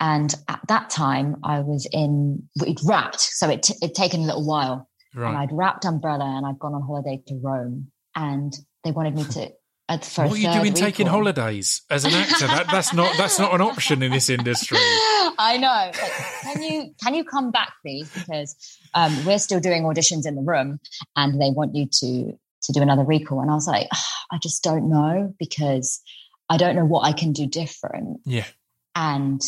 And 0.00 0.34
at 0.48 0.60
that 0.68 0.90
time, 0.90 1.36
I 1.44 1.60
was 1.60 1.86
in, 1.92 2.42
we'd 2.60 2.80
wrapped. 2.84 3.20
So 3.20 3.48
it 3.48 3.62
t- 3.62 3.74
it'd 3.80 3.94
taken 3.94 4.22
a 4.22 4.26
little 4.26 4.46
while. 4.46 4.88
Right. 5.14 5.28
And 5.28 5.38
I'd 5.38 5.52
wrapped 5.52 5.84
Umbrella 5.84 6.24
and 6.24 6.44
I'd 6.44 6.58
gone 6.58 6.74
on 6.74 6.82
holiday 6.82 7.22
to 7.28 7.40
Rome. 7.42 7.90
And 8.16 8.52
they 8.84 8.92
wanted 8.92 9.14
me 9.14 9.24
to. 9.24 9.52
Uh, 9.86 9.98
what 9.98 10.32
are 10.32 10.36
you 10.38 10.50
doing 10.50 10.72
taking 10.72 11.06
holidays 11.06 11.82
as 11.90 12.06
an 12.06 12.12
actor? 12.14 12.46
that, 12.46 12.66
that's 12.70 12.94
not 12.94 13.14
that's 13.18 13.38
not 13.38 13.54
an 13.54 13.60
option 13.60 14.02
in 14.02 14.10
this 14.12 14.30
industry. 14.30 14.78
I 14.80 15.58
know. 15.58 15.68
Like, 15.68 16.12
can 16.42 16.62
you 16.62 16.94
can 17.02 17.14
you 17.14 17.22
come 17.22 17.50
back, 17.50 17.74
please? 17.82 18.10
Because 18.14 18.56
um, 18.94 19.26
we're 19.26 19.38
still 19.38 19.60
doing 19.60 19.82
auditions 19.82 20.26
in 20.26 20.36
the 20.36 20.42
room, 20.42 20.80
and 21.16 21.38
they 21.38 21.50
want 21.50 21.74
you 21.74 21.86
to 22.00 22.32
to 22.64 22.72
do 22.72 22.80
another 22.80 23.04
recall. 23.04 23.40
And 23.40 23.50
I 23.50 23.54
was 23.54 23.66
like, 23.66 23.86
oh, 23.94 24.06
I 24.32 24.38
just 24.42 24.62
don't 24.62 24.88
know 24.88 25.34
because 25.38 26.00
I 26.48 26.56
don't 26.56 26.76
know 26.76 26.84
what 26.84 27.06
I 27.06 27.12
can 27.12 27.32
do 27.32 27.46
different. 27.46 28.20
Yeah. 28.24 28.46
And 28.94 29.40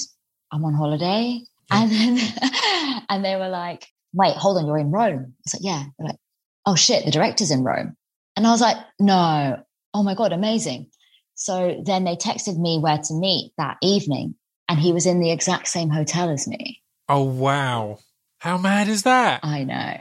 I'm 0.53 0.65
on 0.65 0.75
holiday. 0.75 1.41
Yeah. 1.71 1.83
And 1.83 1.91
then, 1.91 3.03
and 3.09 3.25
they 3.25 3.37
were 3.37 3.49
like, 3.49 3.87
wait, 4.13 4.37
hold 4.37 4.59
on, 4.59 4.67
you're 4.67 4.79
in 4.79 4.91
Rome. 4.91 5.35
I 5.35 5.43
was 5.45 5.55
like, 5.55 5.63
yeah. 5.65 5.85
They're 5.99 6.09
like, 6.09 6.19
oh 6.65 6.75
shit, 6.75 7.05
the 7.05 7.11
director's 7.11 7.51
in 7.51 7.65
Rome. 7.65 7.97
And 8.37 8.47
I 8.47 8.51
was 8.51 8.61
like, 8.61 8.77
no, 9.01 9.63
oh 9.95 10.03
my 10.03 10.15
God, 10.15 10.33
amazing. 10.33 10.91
So 11.35 11.83
then 11.85 12.05
they 12.05 12.17
texted 12.17 12.59
me 12.59 12.79
where 12.79 12.99
to 12.99 13.15
meet 13.15 13.53
that 13.59 13.79
evening. 13.83 14.35
And 14.69 14.79
he 14.79 14.93
was 14.93 15.07
in 15.07 15.21
the 15.21 15.31
exact 15.31 15.69
same 15.69 15.91
hotel 15.91 16.31
as 16.31 16.47
me. 16.47 16.83
Oh, 17.09 17.25
wow. 17.25 17.99
How 18.39 18.59
mad 18.59 18.89
is 18.89 19.05
that? 19.05 19.41
I 19.45 19.65
know. 19.65 20.01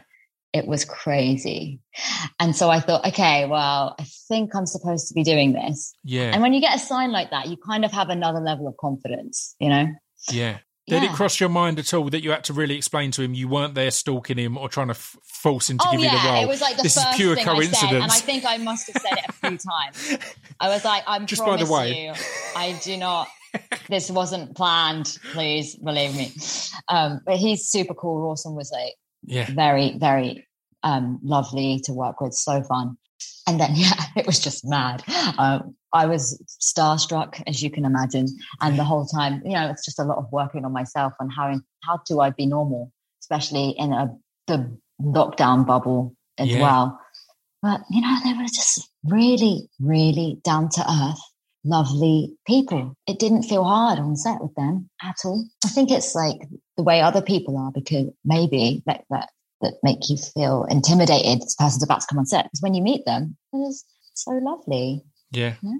It 0.53 0.65
was 0.65 0.85
crazy. 0.85 1.81
And 2.39 2.55
so 2.55 2.69
I 2.69 2.79
thought, 2.79 3.05
okay, 3.07 3.45
well, 3.45 3.95
I 3.99 4.05
think 4.27 4.55
I'm 4.55 4.65
supposed 4.65 5.07
to 5.09 5.13
be 5.13 5.23
doing 5.23 5.53
this. 5.53 5.93
Yeah. 6.03 6.31
And 6.33 6.41
when 6.41 6.53
you 6.53 6.61
get 6.61 6.75
a 6.75 6.79
sign 6.79 7.11
like 7.11 7.31
that, 7.31 7.47
you 7.47 7.57
kind 7.57 7.83
of 7.83 7.91
have 7.91 8.09
another 8.09 8.39
level 8.39 8.67
of 8.67 8.77
confidence, 8.77 9.55
you 9.59 9.69
know? 9.69 9.87
Yeah. 10.31 10.59
Did 10.87 11.01
yeah. 11.01 11.11
it 11.11 11.15
cross 11.15 11.39
your 11.39 11.49
mind 11.49 11.79
at 11.79 11.93
all 11.95 12.09
that 12.11 12.21
you 12.21 12.29
had 12.29 12.43
to 12.43 12.53
really 12.53 12.77
explain 12.77 13.09
to 13.11 13.23
him 13.23 13.33
you 13.33 13.47
weren't 13.47 13.73
there 13.73 13.89
stalking 13.89 14.37
him 14.37 14.55
or 14.55 14.69
trying 14.69 14.87
to 14.87 14.91
f- 14.91 15.17
force 15.23 15.67
him 15.67 15.79
to 15.79 15.87
oh, 15.87 15.91
give 15.93 16.01
yeah. 16.01 16.13
you 16.13 16.21
the 16.21 16.27
role? 16.27 16.43
It 16.43 16.47
was 16.47 16.61
like 16.61 16.77
the 16.77 16.83
this 16.83 16.95
first 16.95 17.07
is 17.09 17.15
pure 17.15 17.35
thing 17.35 17.45
coincidence. 17.45 17.83
I 17.83 17.87
said, 17.87 18.01
and 18.03 18.11
I 18.11 18.15
think 18.19 18.45
I 18.45 18.57
must 18.57 18.91
have 18.93 19.01
said 19.01 19.17
it 19.17 19.25
a 19.27 19.33
few 19.33 19.57
times. 19.71 20.17
I 20.59 20.69
was 20.69 20.85
like, 20.85 21.03
"I'm 21.07 21.25
just 21.25 21.43
by 21.43 21.57
the 21.57 21.65
way, 21.65 22.05
you, 22.05 22.13
I 22.55 22.79
do 22.83 22.97
not. 22.97 23.27
This 23.89 24.11
wasn't 24.11 24.55
planned. 24.55 25.17
Please 25.31 25.75
believe 25.75 26.15
me." 26.15 26.31
Um, 26.87 27.21
but 27.25 27.37
he's 27.37 27.67
super 27.67 27.95
cool. 27.95 28.21
Rawson 28.21 28.53
was 28.53 28.71
like, 28.71 28.93
yeah, 29.25 29.49
very, 29.51 29.97
very 29.97 30.47
um, 30.83 31.19
lovely 31.23 31.79
to 31.85 31.93
work 31.93 32.21
with. 32.21 32.33
So 32.33 32.61
fun. 32.63 32.97
And 33.47 33.59
then, 33.59 33.71
yeah, 33.73 33.93
it 34.15 34.25
was 34.25 34.39
just 34.39 34.65
mad. 34.65 35.03
Um, 35.37 35.75
I 35.95 36.07
was 36.07 36.41
starstruck, 36.61 37.41
as 37.47 37.63
you 37.63 37.71
can 37.71 37.85
imagine. 37.85 38.27
And 38.61 38.77
the 38.77 38.83
whole 38.83 39.05
time, 39.05 39.41
you 39.45 39.53
know, 39.53 39.69
it's 39.69 39.85
just 39.85 39.97
a 39.97 40.03
lot 40.03 40.17
of 40.17 40.29
working 40.29 40.65
on 40.65 40.73
myself 40.73 41.13
and 41.21 41.31
how, 41.31 41.57
how 41.83 42.01
do 42.05 42.19
I 42.19 42.31
be 42.31 42.45
normal, 42.45 42.91
especially 43.21 43.69
in 43.69 43.93
a, 43.93 44.13
the 44.47 44.77
lockdown 45.01 45.65
bubble 45.65 46.13
as 46.37 46.49
yeah. 46.49 46.61
well. 46.61 46.99
But, 47.61 47.81
you 47.89 48.01
know, 48.01 48.17
they 48.25 48.33
were 48.33 48.43
just 48.43 48.89
really, 49.05 49.69
really 49.79 50.41
down 50.43 50.67
to 50.71 50.81
earth, 50.81 51.21
lovely 51.63 52.35
people. 52.45 52.93
It 53.07 53.17
didn't 53.17 53.43
feel 53.43 53.63
hard 53.63 53.97
on 53.97 54.17
set 54.17 54.41
with 54.41 54.53
them 54.55 54.89
at 55.01 55.15
all. 55.23 55.45
I 55.63 55.69
think 55.69 55.91
it's 55.91 56.13
like 56.13 56.41
the 56.75 56.83
way 56.83 56.99
other 56.99 57.21
people 57.21 57.57
are 57.57 57.71
because 57.71 58.07
maybe 58.25 58.83
that, 58.85 59.05
that, 59.09 59.29
that 59.61 59.75
make 59.81 60.09
you 60.09 60.17
feel 60.17 60.65
intimidated. 60.69 61.41
This 61.41 61.55
person's 61.55 61.83
about 61.83 62.01
to 62.01 62.07
come 62.07 62.19
on 62.19 62.25
set 62.25 62.43
because 62.43 62.61
when 62.61 62.73
you 62.73 62.83
meet 62.83 63.05
them, 63.05 63.37
it's 63.53 63.85
so 64.13 64.31
lovely. 64.31 65.05
Yeah. 65.31 65.55
yeah. 65.61 65.77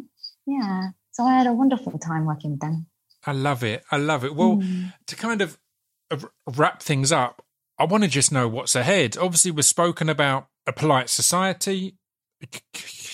Yeah. 0.48 0.90
So 1.12 1.24
I 1.24 1.38
had 1.38 1.48
a 1.48 1.54
wonderful 1.54 1.98
time 1.98 2.26
working 2.26 2.52
with 2.52 2.60
them. 2.60 2.88
I 3.26 3.32
love 3.32 3.64
it. 3.64 3.84
I 3.92 3.98
love 3.98 4.24
it. 4.24 4.36
Well, 4.36 4.58
mm. 4.58 4.94
to 5.08 5.16
kind 5.16 5.42
of 5.42 5.58
wrap 6.56 6.82
things 6.82 7.12
up, 7.12 7.44
I 7.80 7.86
want 7.86 8.04
to 8.04 8.10
just 8.10 8.32
know 8.32 8.48
what's 8.48 8.76
ahead. 8.76 9.18
Obviously, 9.18 9.52
we've 9.52 9.66
spoken 9.66 10.10
about 10.10 10.48
a 10.68 10.74
polite 10.74 11.10
society 11.10 11.98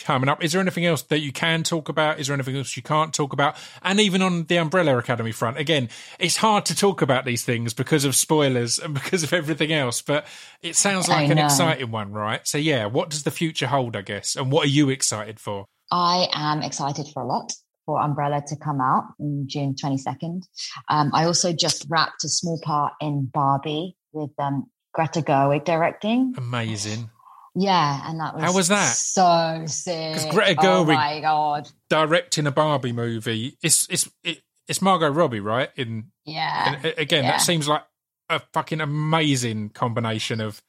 coming 0.04 0.30
up. 0.30 0.44
Is 0.44 0.52
there 0.52 0.62
anything 0.62 0.86
else 0.86 1.04
that 1.04 1.20
you 1.20 1.32
can 1.32 1.64
talk 1.64 1.90
about? 1.90 2.20
Is 2.20 2.28
there 2.28 2.34
anything 2.34 2.58
else 2.58 2.76
you 2.76 2.84
can't 2.84 3.14
talk 3.14 3.34
about? 3.34 3.56
And 3.82 4.00
even 4.00 4.22
on 4.22 4.46
the 4.46 4.58
Umbrella 4.58 4.98
Academy 4.98 5.32
front, 5.32 5.58
again, 5.58 5.90
it's 6.20 6.38
hard 6.38 6.66
to 6.66 6.76
talk 6.76 7.02
about 7.02 7.26
these 7.26 7.44
things 7.44 7.74
because 7.74 8.06
of 8.06 8.16
spoilers 8.16 8.80
and 8.80 8.94
because 8.96 9.24
of 9.24 9.34
everything 9.34 9.72
else. 9.72 10.02
But 10.02 10.26
it 10.62 10.76
sounds 10.76 11.08
like 11.08 11.30
an 11.30 11.38
exciting 11.38 11.92
one, 11.92 12.12
right? 12.12 12.46
So, 12.48 12.58
yeah, 12.58 12.86
what 12.86 13.10
does 13.10 13.24
the 13.24 13.32
future 13.32 13.68
hold, 13.68 13.96
I 13.96 14.02
guess? 14.02 14.36
And 14.36 14.52
what 14.52 14.66
are 14.66 14.70
you 14.70 14.90
excited 14.90 15.40
for? 15.40 15.68
I 15.92 16.28
am 16.34 16.64
excited 16.64 17.08
for 17.14 17.22
a 17.22 17.28
lot 17.28 17.52
for 17.86 18.00
Umbrella 18.00 18.42
to 18.48 18.56
come 18.56 18.80
out 18.80 19.04
in 19.20 19.46
June 19.48 19.76
22nd. 19.76 20.44
Um, 20.88 21.12
I 21.14 21.26
also 21.26 21.52
just 21.52 21.86
wrapped 21.90 22.24
a 22.24 22.30
small 22.30 22.60
part 22.64 22.94
in 23.02 23.30
Barbie 23.34 23.98
with 24.14 24.32
um, 24.40 24.70
Greta 24.94 25.22
Gerwig 25.22 25.66
directing. 25.66 26.34
Amazing. 26.38 27.10
Yeah, 27.54 28.10
and 28.10 28.20
that 28.22 28.34
was 28.34 28.44
how 28.44 28.54
was 28.54 28.68
that? 28.70 28.94
So 28.94 29.64
sick. 29.66 30.14
Because 30.14 30.34
Greta 30.34 30.62
oh 30.62 30.86
Gerwig, 30.86 30.94
oh 30.94 30.96
my 30.96 31.20
god, 31.20 31.70
directing 31.90 32.48
a 32.48 32.52
Barbie 32.52 32.94
movie. 32.94 33.58
It's 33.62 33.88
it's 33.90 34.10
it, 34.24 34.42
it's 34.70 34.82
Margot 34.82 35.10
Robbie, 35.10 35.42
right? 35.42 35.70
In 35.76 36.12
yeah, 36.26 36.80
in, 36.80 36.94
again, 36.98 37.26
yeah. 37.26 37.32
that 37.32 37.42
seems 37.42 37.68
like 37.68 37.84
a 38.30 38.40
fucking 38.54 38.80
amazing 38.80 39.72
combination 39.72 40.40
of. 40.40 40.62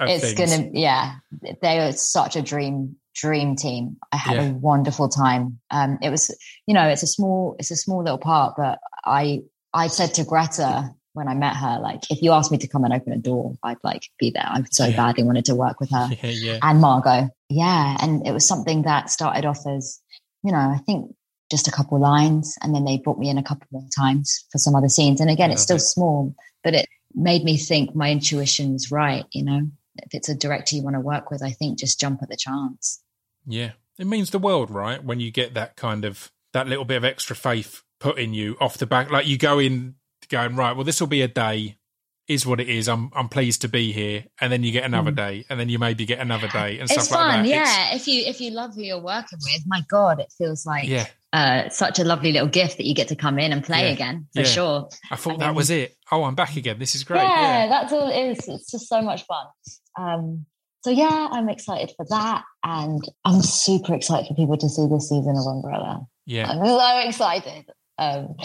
of 0.00 0.08
it's 0.08 0.32
things. 0.32 0.50
gonna 0.50 0.70
yeah, 0.72 1.14
they 1.62 1.78
are 1.78 1.92
such 1.92 2.34
a 2.34 2.42
dream 2.42 2.96
dream 3.16 3.56
team. 3.56 3.96
I 4.12 4.16
had 4.16 4.36
yeah. 4.36 4.48
a 4.48 4.52
wonderful 4.52 5.08
time. 5.08 5.58
Um, 5.70 5.98
it 6.02 6.10
was 6.10 6.34
you 6.66 6.74
know 6.74 6.86
it's 6.86 7.02
a 7.02 7.06
small 7.06 7.56
it's 7.58 7.70
a 7.70 7.76
small 7.76 8.02
little 8.02 8.18
part, 8.18 8.54
but 8.56 8.78
I 9.04 9.42
I 9.72 9.88
said 9.88 10.14
to 10.14 10.24
Greta 10.24 10.94
when 11.16 11.28
I 11.28 11.34
met 11.34 11.56
her, 11.56 11.78
like, 11.80 12.10
if 12.10 12.20
you 12.20 12.32
asked 12.32 12.52
me 12.52 12.58
to 12.58 12.68
come 12.68 12.84
and 12.84 12.92
open 12.92 13.14
a 13.14 13.16
door, 13.16 13.56
I'd 13.62 13.78
like 13.82 14.02
be 14.18 14.30
there. 14.30 14.44
I 14.46 14.62
so 14.70 14.84
yeah. 14.84 14.96
badly 14.96 15.24
wanted 15.24 15.46
to 15.46 15.54
work 15.54 15.80
with 15.80 15.90
her 15.90 16.10
yeah, 16.22 16.30
yeah. 16.30 16.58
and 16.62 16.78
Margot. 16.78 17.30
Yeah. 17.48 17.96
And 18.00 18.26
it 18.26 18.32
was 18.32 18.46
something 18.46 18.82
that 18.82 19.08
started 19.08 19.46
off 19.46 19.66
as, 19.66 19.98
you 20.44 20.52
know, 20.52 20.58
I 20.58 20.78
think 20.84 21.14
just 21.50 21.68
a 21.68 21.70
couple 21.70 21.98
lines. 21.98 22.56
And 22.60 22.74
then 22.74 22.84
they 22.84 22.98
brought 22.98 23.18
me 23.18 23.30
in 23.30 23.38
a 23.38 23.42
couple 23.42 23.66
more 23.70 23.88
times 23.96 24.44
for 24.52 24.58
some 24.58 24.74
other 24.74 24.90
scenes. 24.90 25.22
And 25.22 25.30
again, 25.30 25.50
it's 25.50 25.62
still 25.62 25.78
small, 25.78 26.34
but 26.62 26.74
it 26.74 26.86
made 27.14 27.44
me 27.44 27.56
think 27.56 27.94
my 27.96 28.10
intuition's 28.10 28.92
right. 28.92 29.24
You 29.32 29.44
know, 29.44 29.62
if 30.02 30.12
it's 30.12 30.28
a 30.28 30.34
director 30.34 30.76
you 30.76 30.82
want 30.82 30.96
to 30.96 31.00
work 31.00 31.30
with, 31.30 31.42
I 31.42 31.52
think 31.52 31.78
just 31.78 31.98
jump 31.98 32.22
at 32.22 32.28
the 32.28 32.36
chance. 32.36 33.02
Yeah. 33.46 33.72
It 33.98 34.06
means 34.06 34.30
the 34.30 34.38
world, 34.38 34.70
right? 34.70 35.02
When 35.02 35.20
you 35.20 35.30
get 35.30 35.54
that 35.54 35.76
kind 35.76 36.04
of, 36.04 36.30
that 36.52 36.66
little 36.66 36.84
bit 36.84 36.96
of 36.96 37.04
extra 37.04 37.34
faith 37.34 37.82
put 37.98 38.18
in 38.18 38.34
you 38.34 38.56
off 38.60 38.78
the 38.78 38.86
back, 38.86 39.10
like 39.10 39.26
you 39.26 39.38
go 39.38 39.58
in 39.58 39.94
going 40.28 40.56
right. 40.56 40.74
Well, 40.74 40.84
this 40.84 41.00
will 41.00 41.06
be 41.06 41.22
a 41.22 41.28
day. 41.28 41.78
Is 42.28 42.44
what 42.44 42.58
it 42.58 42.68
is. 42.68 42.88
I'm 42.88 43.12
I'm 43.14 43.28
pleased 43.28 43.60
to 43.60 43.68
be 43.68 43.92
here, 43.92 44.24
and 44.40 44.52
then 44.52 44.64
you 44.64 44.72
get 44.72 44.82
another 44.82 45.12
mm. 45.12 45.16
day, 45.16 45.44
and 45.48 45.60
then 45.60 45.68
you 45.68 45.78
maybe 45.78 46.04
get 46.06 46.18
another 46.18 46.48
day, 46.48 46.80
and 46.80 46.90
it's 46.90 47.04
stuff 47.04 47.20
fun, 47.20 47.28
like 47.28 47.42
that. 47.42 47.48
Yeah, 47.48 47.94
it's, 47.94 48.02
if 48.02 48.12
you 48.12 48.24
if 48.26 48.40
you 48.40 48.50
love 48.50 48.74
who 48.74 48.82
you're 48.82 49.00
working 49.00 49.38
with, 49.44 49.62
my 49.64 49.84
God, 49.88 50.18
it 50.18 50.34
feels 50.36 50.66
like 50.66 50.88
yeah. 50.88 51.06
Uh, 51.32 51.68
such 51.68 52.00
a 52.00 52.04
lovely 52.04 52.32
little 52.32 52.48
gift 52.48 52.78
that 52.78 52.84
you 52.84 52.96
get 52.96 53.06
to 53.08 53.14
come 53.14 53.38
in 53.38 53.52
and 53.52 53.62
play 53.62 53.86
yeah. 53.86 53.92
again 53.92 54.26
for 54.34 54.40
yeah. 54.40 54.46
sure. 54.48 54.88
I 55.08 55.14
thought 55.14 55.34
and 55.34 55.42
that 55.42 55.46
then, 55.46 55.54
was 55.54 55.70
it. 55.70 55.96
Oh, 56.10 56.24
I'm 56.24 56.34
back 56.34 56.56
again. 56.56 56.80
This 56.80 56.96
is 56.96 57.04
great. 57.04 57.22
Yeah, 57.22 57.28
yeah, 57.28 57.68
that's 57.68 57.92
all 57.92 58.08
it 58.08 58.30
is. 58.30 58.48
It's 58.48 58.72
just 58.72 58.88
so 58.88 59.00
much 59.02 59.24
fun. 59.26 59.46
Um, 59.96 60.46
so 60.86 60.92
yeah, 60.92 61.26
I'm 61.32 61.48
excited 61.48 61.90
for 61.96 62.06
that, 62.10 62.44
and 62.62 63.02
I'm 63.24 63.42
super 63.42 63.92
excited 63.92 64.28
for 64.28 64.34
people 64.34 64.56
to 64.56 64.68
see 64.68 64.86
this 64.86 65.08
season 65.08 65.34
of 65.36 65.44
Umbrella. 65.44 66.06
Yeah, 66.26 66.48
I'm 66.48 66.64
so 66.64 67.08
excited. 67.08 67.64
Um, 67.98 68.36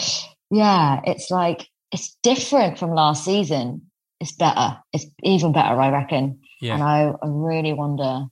yeah, 0.50 1.02
it's 1.04 1.30
like 1.30 1.68
it's 1.92 2.18
different 2.24 2.80
from 2.80 2.96
last 2.96 3.24
season. 3.24 3.82
It's 4.18 4.32
better. 4.32 4.76
It's 4.92 5.06
even 5.22 5.52
better, 5.52 5.80
I 5.80 5.90
reckon. 5.90 6.40
Yeah. 6.60 6.74
And 6.74 6.82
I, 6.82 7.12
I 7.22 7.26
really 7.28 7.74
wonder 7.74 8.26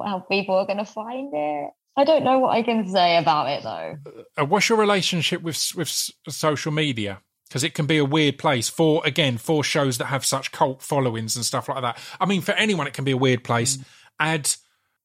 how 0.00 0.20
people 0.20 0.54
are 0.54 0.66
going 0.66 0.78
to 0.78 0.84
find 0.84 1.32
it. 1.34 1.70
I 1.96 2.04
don't 2.04 2.22
know 2.22 2.38
what 2.38 2.50
I 2.50 2.62
can 2.62 2.86
say 2.86 3.16
about 3.16 3.48
it 3.48 3.64
though. 3.64 3.96
Uh, 4.40 4.44
what's 4.44 4.68
your 4.68 4.78
relationship 4.78 5.42
with 5.42 5.72
with 5.74 5.88
social 6.28 6.70
media? 6.70 7.20
Because 7.48 7.62
it 7.64 7.74
can 7.74 7.86
be 7.86 7.98
a 7.98 8.04
weird 8.04 8.38
place 8.38 8.68
for 8.68 9.00
again 9.04 9.38
for 9.38 9.62
shows 9.62 9.98
that 9.98 10.06
have 10.06 10.24
such 10.26 10.50
cult 10.52 10.82
followings 10.82 11.36
and 11.36 11.44
stuff 11.44 11.68
like 11.68 11.80
that. 11.82 11.98
I 12.20 12.26
mean, 12.26 12.40
for 12.42 12.52
anyone, 12.52 12.86
it 12.86 12.92
can 12.92 13.04
be 13.04 13.12
a 13.12 13.16
weird 13.16 13.44
place. 13.44 13.76
Mm. 13.76 13.84
Add 14.18 14.54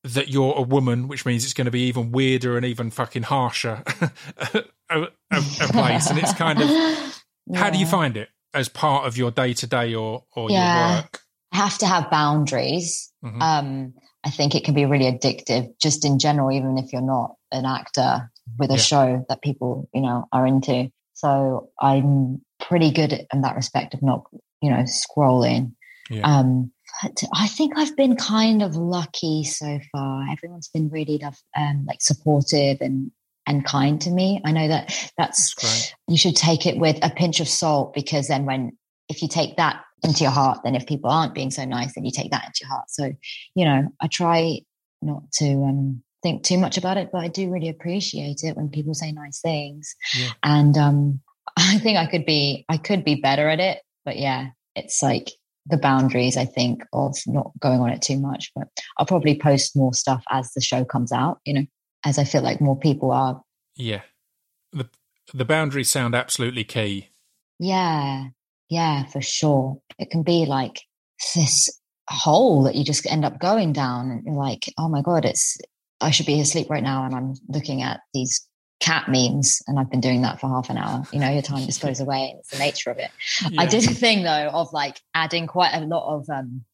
that 0.04 0.30
you're 0.30 0.56
a 0.58 0.62
woman, 0.64 1.08
which 1.08 1.26
means 1.26 1.44
it's 1.44 1.54
going 1.54 1.66
to 1.66 1.72
be 1.72 1.82
even 1.88 2.12
weirder 2.12 2.58
and 2.58 2.66
even 2.66 2.90
fucking 2.90 3.22
harsher 3.24 3.84
a, 4.38 4.64
a, 4.90 5.08
a 5.32 5.68
place. 5.72 6.10
And 6.10 6.18
it's 6.18 6.34
kind 6.34 6.60
of 6.62 6.70
How 7.56 7.70
do 7.70 7.78
you 7.78 7.86
find 7.86 8.18
it? 8.18 8.30
as 8.54 8.68
part 8.68 9.08
of 9.08 9.16
your 9.18 9.32
day 9.32 9.54
to 9.54 9.66
day 9.68 9.94
or 9.96 10.26
or 10.36 10.50
Yeah. 10.52 10.88
your 10.96 10.96
work? 11.04 11.22
I 11.54 11.58
have 11.58 11.78
to 11.78 11.86
have 11.88 12.10
boundaries. 12.12 13.12
Mhm. 13.24 13.42
Um, 13.42 13.94
I 14.26 14.30
think 14.30 14.56
it 14.56 14.64
can 14.66 14.74
be 14.74 14.86
really 14.86 15.06
addictive, 15.12 15.70
just 15.82 16.04
in 16.06 16.20
general, 16.20 16.52
even 16.52 16.78
if 16.78 16.92
you're 16.92 17.02
not 17.02 17.36
an 17.52 17.66
actor 17.66 18.30
with 18.60 18.70
a 18.72 18.74
Yeah. 18.74 18.80
show 18.80 19.26
that 19.30 19.42
people, 19.42 19.88
you 19.94 20.02
know, 20.02 20.28
are 20.34 20.46
into. 20.46 20.92
So 21.22 21.70
I'm 21.80 22.42
pretty 22.60 22.92
good 22.92 23.28
in 23.32 23.42
that 23.42 23.56
respect 23.56 23.94
of 23.94 24.02
not, 24.02 24.26
you 24.62 24.70
know, 24.70 24.84
scrolling. 24.84 25.74
Yeah. 26.10 26.22
Um, 26.24 26.72
but 27.02 27.24
I 27.34 27.48
think 27.48 27.78
I've 27.78 27.96
been 27.96 28.16
kind 28.16 28.62
of 28.62 28.76
lucky 28.76 29.44
so 29.44 29.80
far. 29.92 30.26
Everyone's 30.32 30.70
been 30.70 30.90
really 30.90 31.20
love, 31.22 31.38
um, 31.58 31.86
like 31.88 32.02
supportive 32.02 32.78
and 32.82 33.12
and 33.48 33.66
kind 33.66 34.00
to 34.02 34.12
me. 34.12 34.42
I 34.46 34.52
know 34.52 34.68
that 34.68 35.12
that's 35.18 35.56
That's 35.56 35.94
you 36.08 36.18
should 36.18 36.36
take 36.36 36.66
it 36.66 36.78
with 36.78 36.98
a 37.02 37.10
pinch 37.10 37.40
of 37.40 37.48
salt 37.48 37.94
because 37.94 38.28
then 38.28 38.46
when 38.46 38.78
if 39.10 39.22
you 39.22 39.28
take 39.28 39.58
that 39.58 39.84
into 40.04 40.24
your 40.24 40.32
heart 40.32 40.60
then 40.64 40.76
if 40.76 40.88
people 40.88 41.10
aren't 41.10 41.36
being 41.36 41.52
so 41.52 41.64
nice 41.66 41.94
then 41.94 42.06
you 42.06 42.12
take 42.12 42.32
that 42.32 42.46
into 42.46 42.60
your 42.62 42.70
heart 42.70 42.90
so 42.90 43.12
you 43.54 43.66
know 43.66 43.88
i 44.02 44.08
try 44.08 44.60
not 45.02 45.22
to 45.32 45.46
um 45.64 46.02
think 46.24 46.44
too 46.44 46.58
much 46.58 46.78
about 46.78 46.98
it 46.98 47.10
but 47.12 47.20
i 47.20 47.28
do 47.28 47.50
really 47.50 47.70
appreciate 47.70 48.44
it 48.44 48.56
when 48.56 48.70
people 48.70 48.94
say 48.94 49.12
nice 49.12 49.40
things 49.42 49.96
Yeah. 50.16 50.30
and 50.44 50.78
um 50.78 51.20
i 51.58 51.78
think 51.80 51.98
i 51.98 52.06
could 52.06 52.26
be 52.26 52.66
i 52.70 52.78
could 52.78 53.04
be 53.04 53.16
better 53.16 53.50
at 53.50 53.60
it 53.60 53.80
but 54.06 54.18
yeah 54.18 54.48
it's 54.76 55.02
like 55.02 55.32
the 55.68 55.78
boundaries 55.78 56.38
i 56.38 56.46
think 56.46 56.84
of 56.94 57.16
not 57.28 57.52
going 57.60 57.80
on 57.82 57.90
it 57.90 58.02
too 58.02 58.20
much 58.20 58.52
but 58.56 58.68
i'll 58.98 59.06
probably 59.06 59.38
post 59.38 59.76
more 59.76 59.94
stuff 59.94 60.24
as 60.32 60.52
the 60.54 60.62
show 60.62 60.84
comes 60.86 61.12
out 61.12 61.40
you 61.46 61.54
know 61.54 61.66
as 62.06 62.18
i 62.18 62.24
feel 62.24 62.42
like 62.42 62.60
more 62.62 62.78
people 62.80 63.12
are 63.12 63.42
Yeah. 63.76 64.02
The 64.74 64.90
the 65.34 65.46
boundaries 65.46 65.90
sound 65.92 66.14
absolutely 66.16 66.64
key. 66.64 67.10
Yeah, 67.60 68.26
yeah, 68.70 69.06
for 69.06 69.22
sure. 69.22 69.80
It 70.00 70.10
can 70.10 70.24
be 70.24 70.46
like 70.46 70.82
this 71.36 71.70
hole 72.10 72.64
that 72.64 72.76
you 72.76 72.84
just 72.84 73.06
end 73.06 73.24
up 73.24 73.40
going 73.40 73.72
down, 73.72 74.12
and 74.12 74.26
you're 74.26 74.36
like, 74.36 74.74
oh 74.78 74.90
my 74.90 75.02
God, 75.02 75.24
it's, 75.26 75.58
I 76.02 76.12
should 76.12 76.26
be 76.26 76.40
asleep 76.42 76.70
right 76.70 76.84
now. 76.84 77.06
And 77.06 77.16
I'm 77.16 77.34
looking 77.48 77.82
at 77.82 78.02
these 78.14 78.46
cat 78.80 79.08
memes, 79.08 79.62
and 79.68 79.80
I've 79.80 79.92
been 79.92 80.02
doing 80.02 80.24
that 80.24 80.40
for 80.40 80.48
half 80.48 80.70
an 80.70 80.78
hour. 80.78 81.04
You 81.14 81.20
know, 81.20 81.30
your 81.30 81.44
time 81.44 81.66
just 81.66 81.82
goes 81.82 82.00
away, 82.00 82.32
and 82.32 82.40
it's 82.40 82.50
the 82.50 82.58
nature 82.58 82.90
of 82.90 82.98
it. 82.98 83.12
I 83.58 83.66
did 83.68 83.84
a 83.90 83.94
thing 83.94 84.24
though 84.24 84.50
of 84.52 84.74
like 84.74 85.00
adding 85.14 85.48
quite 85.48 85.74
a 85.74 85.82
lot 85.86 86.16
of 86.16 86.30
um, 86.30 86.66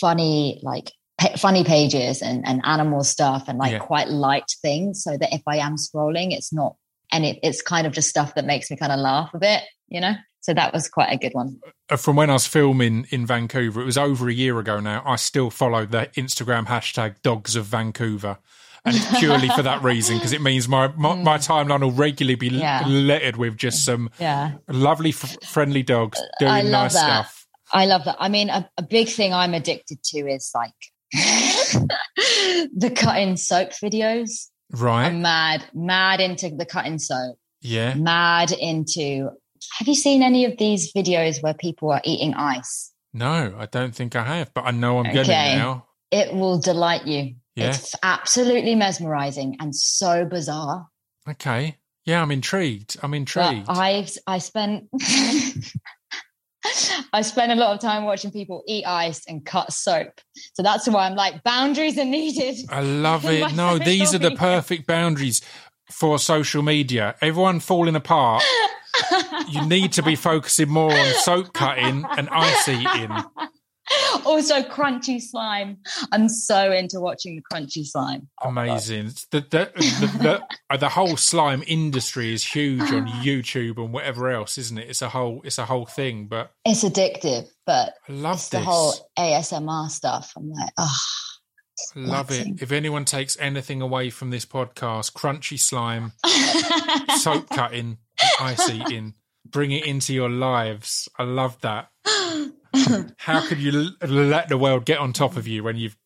funny, 0.00 0.60
like, 0.62 0.90
funny 1.38 1.62
pages 1.62 2.22
and, 2.22 2.46
and 2.46 2.60
animal 2.64 3.04
stuff 3.04 3.44
and 3.46 3.56
like 3.56 3.72
Yeah. 3.72 3.78
quite 3.78 4.08
light 4.08 4.50
things 4.62 5.02
so 5.04 5.16
that 5.16 5.32
if 5.32 5.42
I 5.46 5.58
am 5.58 5.76
scrolling, 5.76 6.32
it's 6.32 6.52
not, 6.52 6.74
and 7.12 7.24
it, 7.24 7.38
it's 7.42 7.62
kind 7.62 7.86
of 7.86 7.92
just 7.92 8.08
stuff 8.08 8.34
that 8.34 8.44
makes 8.44 8.68
me 8.70 8.76
kind 8.76 8.90
of 8.90 8.98
laugh 8.98 9.30
a 9.32 9.38
bit, 9.38 9.62
you 9.88 10.00
know? 10.00 10.14
So 10.40 10.52
that 10.52 10.74
was 10.74 10.88
quite 10.88 11.10
a 11.12 11.16
good 11.16 11.32
one. 11.32 11.60
Uh, 11.88 11.96
From 11.96 12.16
when 12.16 12.28
I 12.30 12.34
was 12.34 12.46
filming 12.48 13.06
in 13.10 13.24
Vancouver, 13.26 13.80
it 13.80 13.86
was 13.86 13.96
over 13.96 14.28
a 14.28 14.32
year 14.32 14.58
ago 14.58 14.80
now. 14.80 15.02
I 15.06 15.16
still 15.16 15.50
follow 15.50 15.86
the 15.86 16.10
Instagram 16.16 16.66
hashtag 16.66 17.22
Dogs 17.22 17.54
of 17.56 17.66
Vancouver. 17.66 18.38
And 18.86 18.94
it's 18.96 19.18
purely 19.18 19.48
for 19.48 19.62
that 19.62 19.82
reason 19.90 20.16
because 20.18 20.32
it 20.32 20.42
means 20.42 20.68
my, 20.68 20.88
my, 20.96 21.14
my 21.14 21.38
timeline 21.38 21.80
will 21.80 21.90
regularly 21.92 22.34
be 22.34 22.50
Mm. 22.50 22.58
Yeah. 22.60 22.86
littered 22.86 23.36
with 23.36 23.56
just 23.56 23.84
some 23.84 24.10
Yeah. 24.20 24.52
lovely, 24.68 25.10
f- 25.10 25.36
friendly 25.44 25.82
dogs 25.82 26.20
doing 26.38 26.50
I 26.52 26.60
love 26.62 26.70
nice 26.84 26.94
that. 26.94 27.00
stuff. 27.26 27.46
I 27.72 27.86
love 27.86 28.04
that. 28.04 28.16
I 28.20 28.28
mean, 28.28 28.50
a, 28.50 28.68
a 28.76 28.82
big 28.82 29.08
thing 29.08 29.32
I'm 29.32 29.54
addicted 29.54 30.02
to 30.04 30.18
is 30.28 30.50
like 30.54 30.72
the 32.74 32.92
cutting 32.94 33.36
soap 33.36 33.70
videos. 33.82 34.48
Right? 34.72 35.06
I'm 35.06 35.22
mad, 35.22 35.64
mad 35.74 36.20
into 36.20 36.50
the 36.50 36.66
cutting 36.66 36.98
soap. 36.98 37.38
yeah. 37.60 37.94
mad 37.94 38.52
into 38.52 39.30
have 39.78 39.88
you 39.88 39.94
seen 39.94 40.22
any 40.22 40.44
of 40.44 40.58
these 40.58 40.92
videos 40.92 41.42
where 41.42 41.54
people 41.54 41.90
are 41.90 42.00
eating 42.04 42.34
ice 42.34 42.92
No, 43.14 43.54
I 43.58 43.64
don't 43.66 43.94
think 43.94 44.14
I 44.16 44.24
have, 44.24 44.52
but 44.52 44.64
I 44.66 44.72
know 44.72 44.98
I'm 44.98 45.04
getting 45.04 45.30
Okay. 45.32 45.54
it 45.54 45.56
now. 45.58 45.86
it 46.10 46.34
will 46.34 46.58
delight 46.58 47.06
you 47.06 47.36
Yeah. 47.56 47.68
it's 47.70 47.94
absolutely 48.02 48.74
mesmerizing 48.74 49.56
and 49.60 49.74
so 49.74 50.24
bizarre 50.24 50.88
Okay. 51.28 51.78
Yeah, 52.04 52.20
I'm 52.20 52.30
intrigued. 52.30 52.98
I'm 53.02 53.12
but 53.12 53.16
intrigued. 53.16 53.66
i 53.68 54.06
i 54.26 54.38
spent 54.38 54.88
I 57.12 57.20
spend 57.22 57.52
a 57.52 57.56
lot 57.56 57.74
of 57.74 57.80
time 57.80 58.04
watching 58.04 58.30
people 58.30 58.62
eat 58.66 58.84
ice 58.86 59.22
and 59.28 59.44
cut 59.44 59.72
soap. 59.72 60.20
So 60.54 60.62
that's 60.62 60.88
why 60.88 61.06
I'm 61.06 61.14
like, 61.14 61.42
boundaries 61.42 61.98
are 61.98 62.06
needed. 62.06 62.56
I 62.70 62.80
love 62.80 63.24
it. 63.26 63.54
No, 63.54 63.78
these 63.78 64.14
are 64.14 64.18
the 64.18 64.30
perfect 64.32 64.86
boundaries 64.86 65.42
for 65.90 66.18
social 66.18 66.62
media. 66.62 67.16
Everyone 67.20 67.60
falling 67.60 67.96
apart. 67.96 68.42
You 69.48 69.66
need 69.66 69.92
to 69.94 70.02
be 70.02 70.14
focusing 70.14 70.70
more 70.70 70.92
on 70.92 71.14
soap 71.16 71.52
cutting 71.52 72.04
and 72.16 72.28
ice 72.30 72.68
eating. 72.68 73.10
also, 74.24 74.62
crunchy 74.62 75.20
slime. 75.20 75.78
I'm 76.12 76.28
so 76.28 76.72
into 76.72 77.00
watching 77.00 77.36
the 77.36 77.42
crunchy 77.42 77.86
slime. 77.86 78.28
Oh. 78.42 78.48
Amazing. 78.48 79.12
The, 79.30 79.40
the, 79.40 79.70
the, 79.74 80.18
the, 80.22 80.42
uh, 80.70 80.76
the 80.76 80.88
whole 80.88 81.16
slime 81.16 81.62
industry 81.66 82.32
is 82.32 82.44
huge 82.44 82.80
on 82.92 83.06
YouTube 83.22 83.78
and 83.78 83.92
whatever 83.92 84.30
else, 84.30 84.58
isn't 84.58 84.78
it? 84.78 84.88
It's 84.88 85.02
a 85.02 85.08
whole 85.08 85.42
it's 85.44 85.58
a 85.58 85.64
whole 85.64 85.86
thing. 85.86 86.26
But 86.26 86.52
It's 86.64 86.84
addictive, 86.84 87.48
but 87.66 87.94
I 88.08 88.12
love 88.12 88.36
it's 88.36 88.48
this. 88.48 88.60
the 88.60 88.64
whole 88.64 88.94
ASMR 89.18 89.90
stuff. 89.90 90.32
I'm 90.36 90.50
like, 90.50 90.72
oh, 90.78 90.98
love 91.96 92.30
it. 92.30 92.62
If 92.62 92.72
anyone 92.72 93.04
takes 93.04 93.38
anything 93.38 93.82
away 93.82 94.10
from 94.10 94.30
this 94.30 94.44
podcast, 94.46 95.12
crunchy 95.12 95.58
slime, 95.58 96.12
soap 97.18 97.48
cutting, 97.50 97.98
ice 98.40 98.68
eating, 98.70 99.14
bring 99.46 99.70
it 99.72 99.84
into 99.84 100.14
your 100.14 100.30
lives. 100.30 101.08
I 101.18 101.24
love 101.24 101.60
that. 101.62 101.88
How 103.18 103.46
could 103.46 103.58
you 103.58 103.90
l- 104.02 104.08
let 104.08 104.48
the 104.48 104.58
world 104.58 104.84
get 104.84 104.98
on 104.98 105.12
top 105.12 105.36
of 105.36 105.46
you 105.46 105.62
when 105.64 105.76
you've 105.76 105.96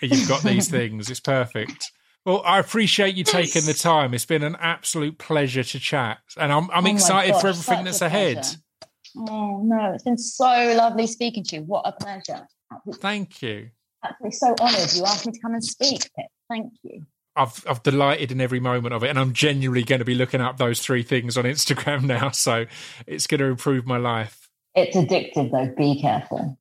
you've 0.00 0.28
got 0.28 0.42
these 0.42 0.68
things? 0.68 1.10
It's 1.10 1.20
perfect. 1.20 1.90
Well, 2.24 2.42
I 2.44 2.58
appreciate 2.58 3.14
you 3.14 3.22
taking 3.24 3.64
the 3.66 3.74
time. 3.74 4.12
It's 4.12 4.26
been 4.26 4.42
an 4.42 4.56
absolute 4.58 5.18
pleasure 5.18 5.62
to 5.62 5.78
chat, 5.78 6.18
and 6.36 6.52
I'm 6.52 6.70
I'm 6.70 6.86
Oh 6.86 6.90
excited 6.90 7.36
for 7.36 7.48
everything 7.48 7.84
that's 7.84 8.00
ahead. 8.00 8.36
pleasure. 8.42 8.58
Oh 9.30 9.62
no, 9.64 9.92
it's 9.94 10.02
been 10.04 10.18
so 10.18 10.44
lovely 10.76 11.06
speaking 11.06 11.44
to 11.44 11.56
you. 11.56 11.62
What 11.62 11.82
a 11.86 11.92
pleasure. 11.92 12.46
Absolutely, 12.72 13.00
Thank 13.00 13.42
you. 13.42 13.70
absolutely 14.04 14.32
so 14.32 14.54
honoured 14.60 14.92
you 14.94 15.04
asked 15.04 15.26
me 15.26 15.32
to 15.32 15.40
come 15.40 15.54
and 15.54 15.64
speak. 15.64 16.10
Thank 16.50 16.72
you. 16.82 17.06
I've 17.36 17.64
I've 17.68 17.82
delighted 17.82 18.32
in 18.32 18.40
every 18.40 18.60
moment 18.60 18.94
of 18.94 19.04
it, 19.04 19.08
and 19.10 19.18
I'm 19.18 19.32
genuinely 19.32 19.84
going 19.84 20.00
to 20.00 20.04
be 20.04 20.14
looking 20.14 20.40
up 20.40 20.56
those 20.56 20.80
three 20.80 21.02
things 21.02 21.36
on 21.36 21.44
Instagram 21.44 22.02
now. 22.06 22.30
So 22.30 22.66
it's 23.06 23.26
going 23.26 23.40
to 23.40 23.46
improve 23.46 23.86
my 23.86 23.98
life. 23.98 24.45
It's 24.76 24.94
addictive 24.94 25.50
though. 25.50 25.74
Be 25.74 25.98
careful. 26.02 26.58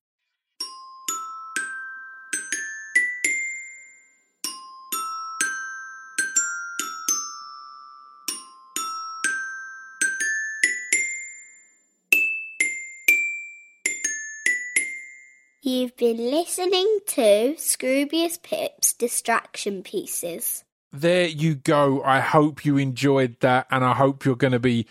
You've 15.62 15.98
been 15.98 16.18
listening 16.18 17.00
to 17.08 17.56
Scroobius 17.58 18.42
Pip's 18.42 18.94
Distraction 18.94 19.84
Pieces. 19.84 20.64
there 20.94 21.28
you 21.28 21.56
go. 21.56 22.02
I 22.04 22.22
hope 22.22 22.64
you 22.64 22.78
enjoyed 22.78 23.38
that, 23.42 23.68
and 23.70 23.84
I 23.84 23.94
hope 23.94 24.24
you're 24.24 24.38
going 24.38 24.54
to 24.54 24.60
be 24.60 24.88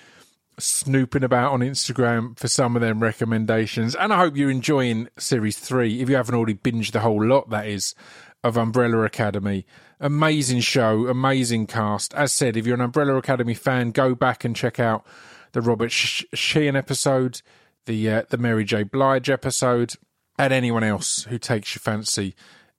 snooping 0.59 1.25
about 1.25 1.53
on 1.53 1.61
Instagram 1.61 2.39
for 2.39 2.49
some 2.49 2.77
of 2.77 2.83
them 2.83 3.03
recommendations. 3.03 3.95
And 3.95 4.13
I 4.13 4.19
hope 4.19 4.37
you're 4.37 4.51
enjoying 4.51 5.09
series 5.19 5.59
three. 5.59 6.01
If 6.01 6.09
you 6.09 6.17
haven't 6.17 6.35
already 6.35 6.55
binged 6.55 6.93
the 6.93 7.01
whole 7.01 7.25
lot, 7.25 7.51
that 7.51 7.67
is, 7.67 7.95
of 8.43 8.57
Umbrella 8.57 9.03
Academy. 9.03 9.67
Amazing 10.01 10.61
show, 10.61 11.07
amazing 11.07 11.67
cast. 11.67 12.13
As 12.15 12.33
said, 12.33 12.57
if 12.57 12.67
you're 12.67 12.75
an 12.75 12.81
Umbrella 12.81 13.17
Academy 13.17 13.55
fan, 13.55 13.91
go 13.91 14.15
back 14.15 14.45
and 14.45 14.55
check 14.55 14.79
out 14.79 15.07
the 15.53 15.63
Robert 15.63 15.93
Sh- 15.93 16.25
Sheehan 16.35 16.77
episode, 16.77 17.41
the 17.87 18.11
uh, 18.11 18.23
the 18.29 18.37
Mary 18.37 18.65
J. 18.65 18.83
Blige 18.83 19.31
episode, 19.31 19.95
and 20.39 20.53
anyone 20.53 20.85
else 20.85 21.25
who 21.25 21.39
takes 21.39 21.75
your 21.75 21.81
fancy 21.81 22.35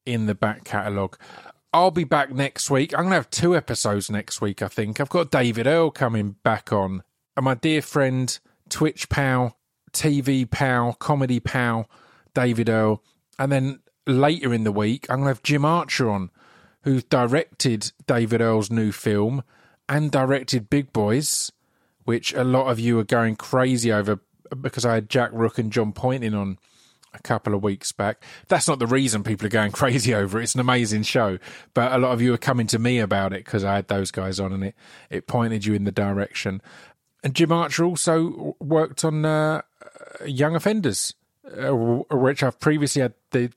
in 0.06 0.26
the 0.26 0.36
back 0.36 0.66
catalogue. 0.66 1.18
I'll 1.74 1.92
be 1.92 2.04
back 2.06 2.32
next 2.32 2.70
week. 2.70 2.94
I'm 2.94 3.02
going 3.02 3.10
to 3.10 3.16
have 3.16 3.30
two 3.30 3.54
episodes 3.54 4.10
next 4.10 4.40
week, 4.40 4.62
I 4.62 4.70
think. 4.70 5.02
I've 5.02 5.10
got 5.10 5.30
David 5.30 5.68
Earl 5.68 5.92
coming 5.92 6.38
back 6.42 6.72
on, 6.72 7.04
and 7.36 7.46
my 7.46 7.54
dear 7.54 7.82
friend, 7.82 8.38
Twitch 8.70 9.10
pal, 9.10 9.58
TV 9.92 10.50
pal, 10.50 10.94
comedy 10.94 11.40
pal, 11.40 11.90
David 12.34 12.70
Earl. 12.70 13.04
And 13.38 13.52
then 13.52 13.80
later 14.08 14.54
in 14.54 14.64
the 14.64 14.72
week, 14.72 15.08
I'm 15.10 15.18
going 15.18 15.26
to 15.26 15.30
have 15.30 15.44
Jim 15.44 15.66
Archer 15.66 16.10
on, 16.10 16.32
who 16.84 17.02
directed 17.02 17.92
David 18.08 18.42
Earl's 18.42 18.70
new 18.70 18.92
film 18.92 19.44
and 19.90 20.12
directed 20.12 20.70
Big 20.70 20.94
Boys, 20.94 21.52
which 22.04 22.34
a 22.34 22.44
lot 22.44 22.68
of 22.68 22.80
you 22.80 23.00
are 23.00 23.04
going 23.04 23.36
crazy 23.36 23.92
over 23.92 24.20
because 24.62 24.86
I 24.86 24.96
had 24.96 25.10
Jack 25.10 25.32
Rooke 25.34 25.58
and 25.58 25.72
Jon 25.72 25.92
Pointing 25.92 26.34
on 26.34 26.58
a 27.14 27.20
couple 27.20 27.56
of 27.56 27.64
weeks 27.64 27.92
back. 27.92 28.24
That's 28.48 28.68
not 28.68 28.80
the 28.80 28.88
reason 28.88 29.24
people 29.24 29.48
are 29.48 29.50
going 29.50 29.72
crazy 29.74 30.14
over 30.14 30.40
it. 30.40 30.44
It's 30.44 30.54
an 30.54 30.62
amazing 30.62 31.04
show, 31.04 31.40
but 31.74 31.92
a 31.92 31.98
lot 31.98 32.12
of 32.12 32.22
you 32.22 32.34
are 32.34 32.38
coming 32.38 32.68
to 32.68 32.80
me 32.80 33.00
about 33.00 33.34
it 33.34 33.46
because 33.46 33.64
I 33.64 33.76
had 33.76 33.88
those 33.88 34.12
guys 34.12 34.40
on 34.40 34.54
and 34.54 34.64
it 34.64 34.76
it 35.10 35.28
pointed 35.28 35.66
you 35.66 35.74
in 35.74 35.86
the 35.86 35.92
direction. 35.92 36.62
And 37.26 37.34
Jim 37.34 37.52
Archer 37.52 37.84
also 37.84 38.56
worked 38.60 39.04
on 39.04 39.26
uh, 39.26 39.64
young 40.28 40.56
offenders, 40.56 41.16
uh, 41.44 41.72
which 41.72 42.44
I've 42.44 42.60
previously 42.60 43.02
had 43.02 43.16
the 43.32 43.52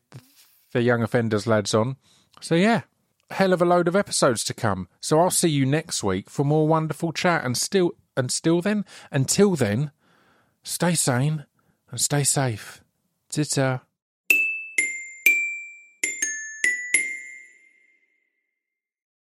the 0.73 0.81
young 0.81 1.03
offenders 1.03 1.47
lads 1.47 1.75
on. 1.75 1.97
So 2.41 2.55
yeah, 2.55 2.83
hell 3.31 3.53
of 3.53 3.61
a 3.61 3.67
load 3.67 3.87
of 3.87 3.95
episodes 3.95 4.43
to 4.45 4.55
come. 4.55 4.89
So 5.01 5.21
I'll 5.21 5.29
see 5.29 5.51
you 5.51 5.67
next 5.67 6.03
week 6.03 6.31
for 6.31 6.45
more 6.45 6.67
wonderful 6.67 7.13
chat. 7.13 7.45
And 7.45 7.59
still, 7.59 7.93
and 8.17 8.31
still 8.31 8.63
then, 8.63 8.87
until 9.11 9.55
then, 9.55 9.91
stay 10.63 10.95
sane 10.95 11.45
and 11.91 12.01
stay 12.01 12.25
safe. 12.25 12.83
ta 13.31 13.81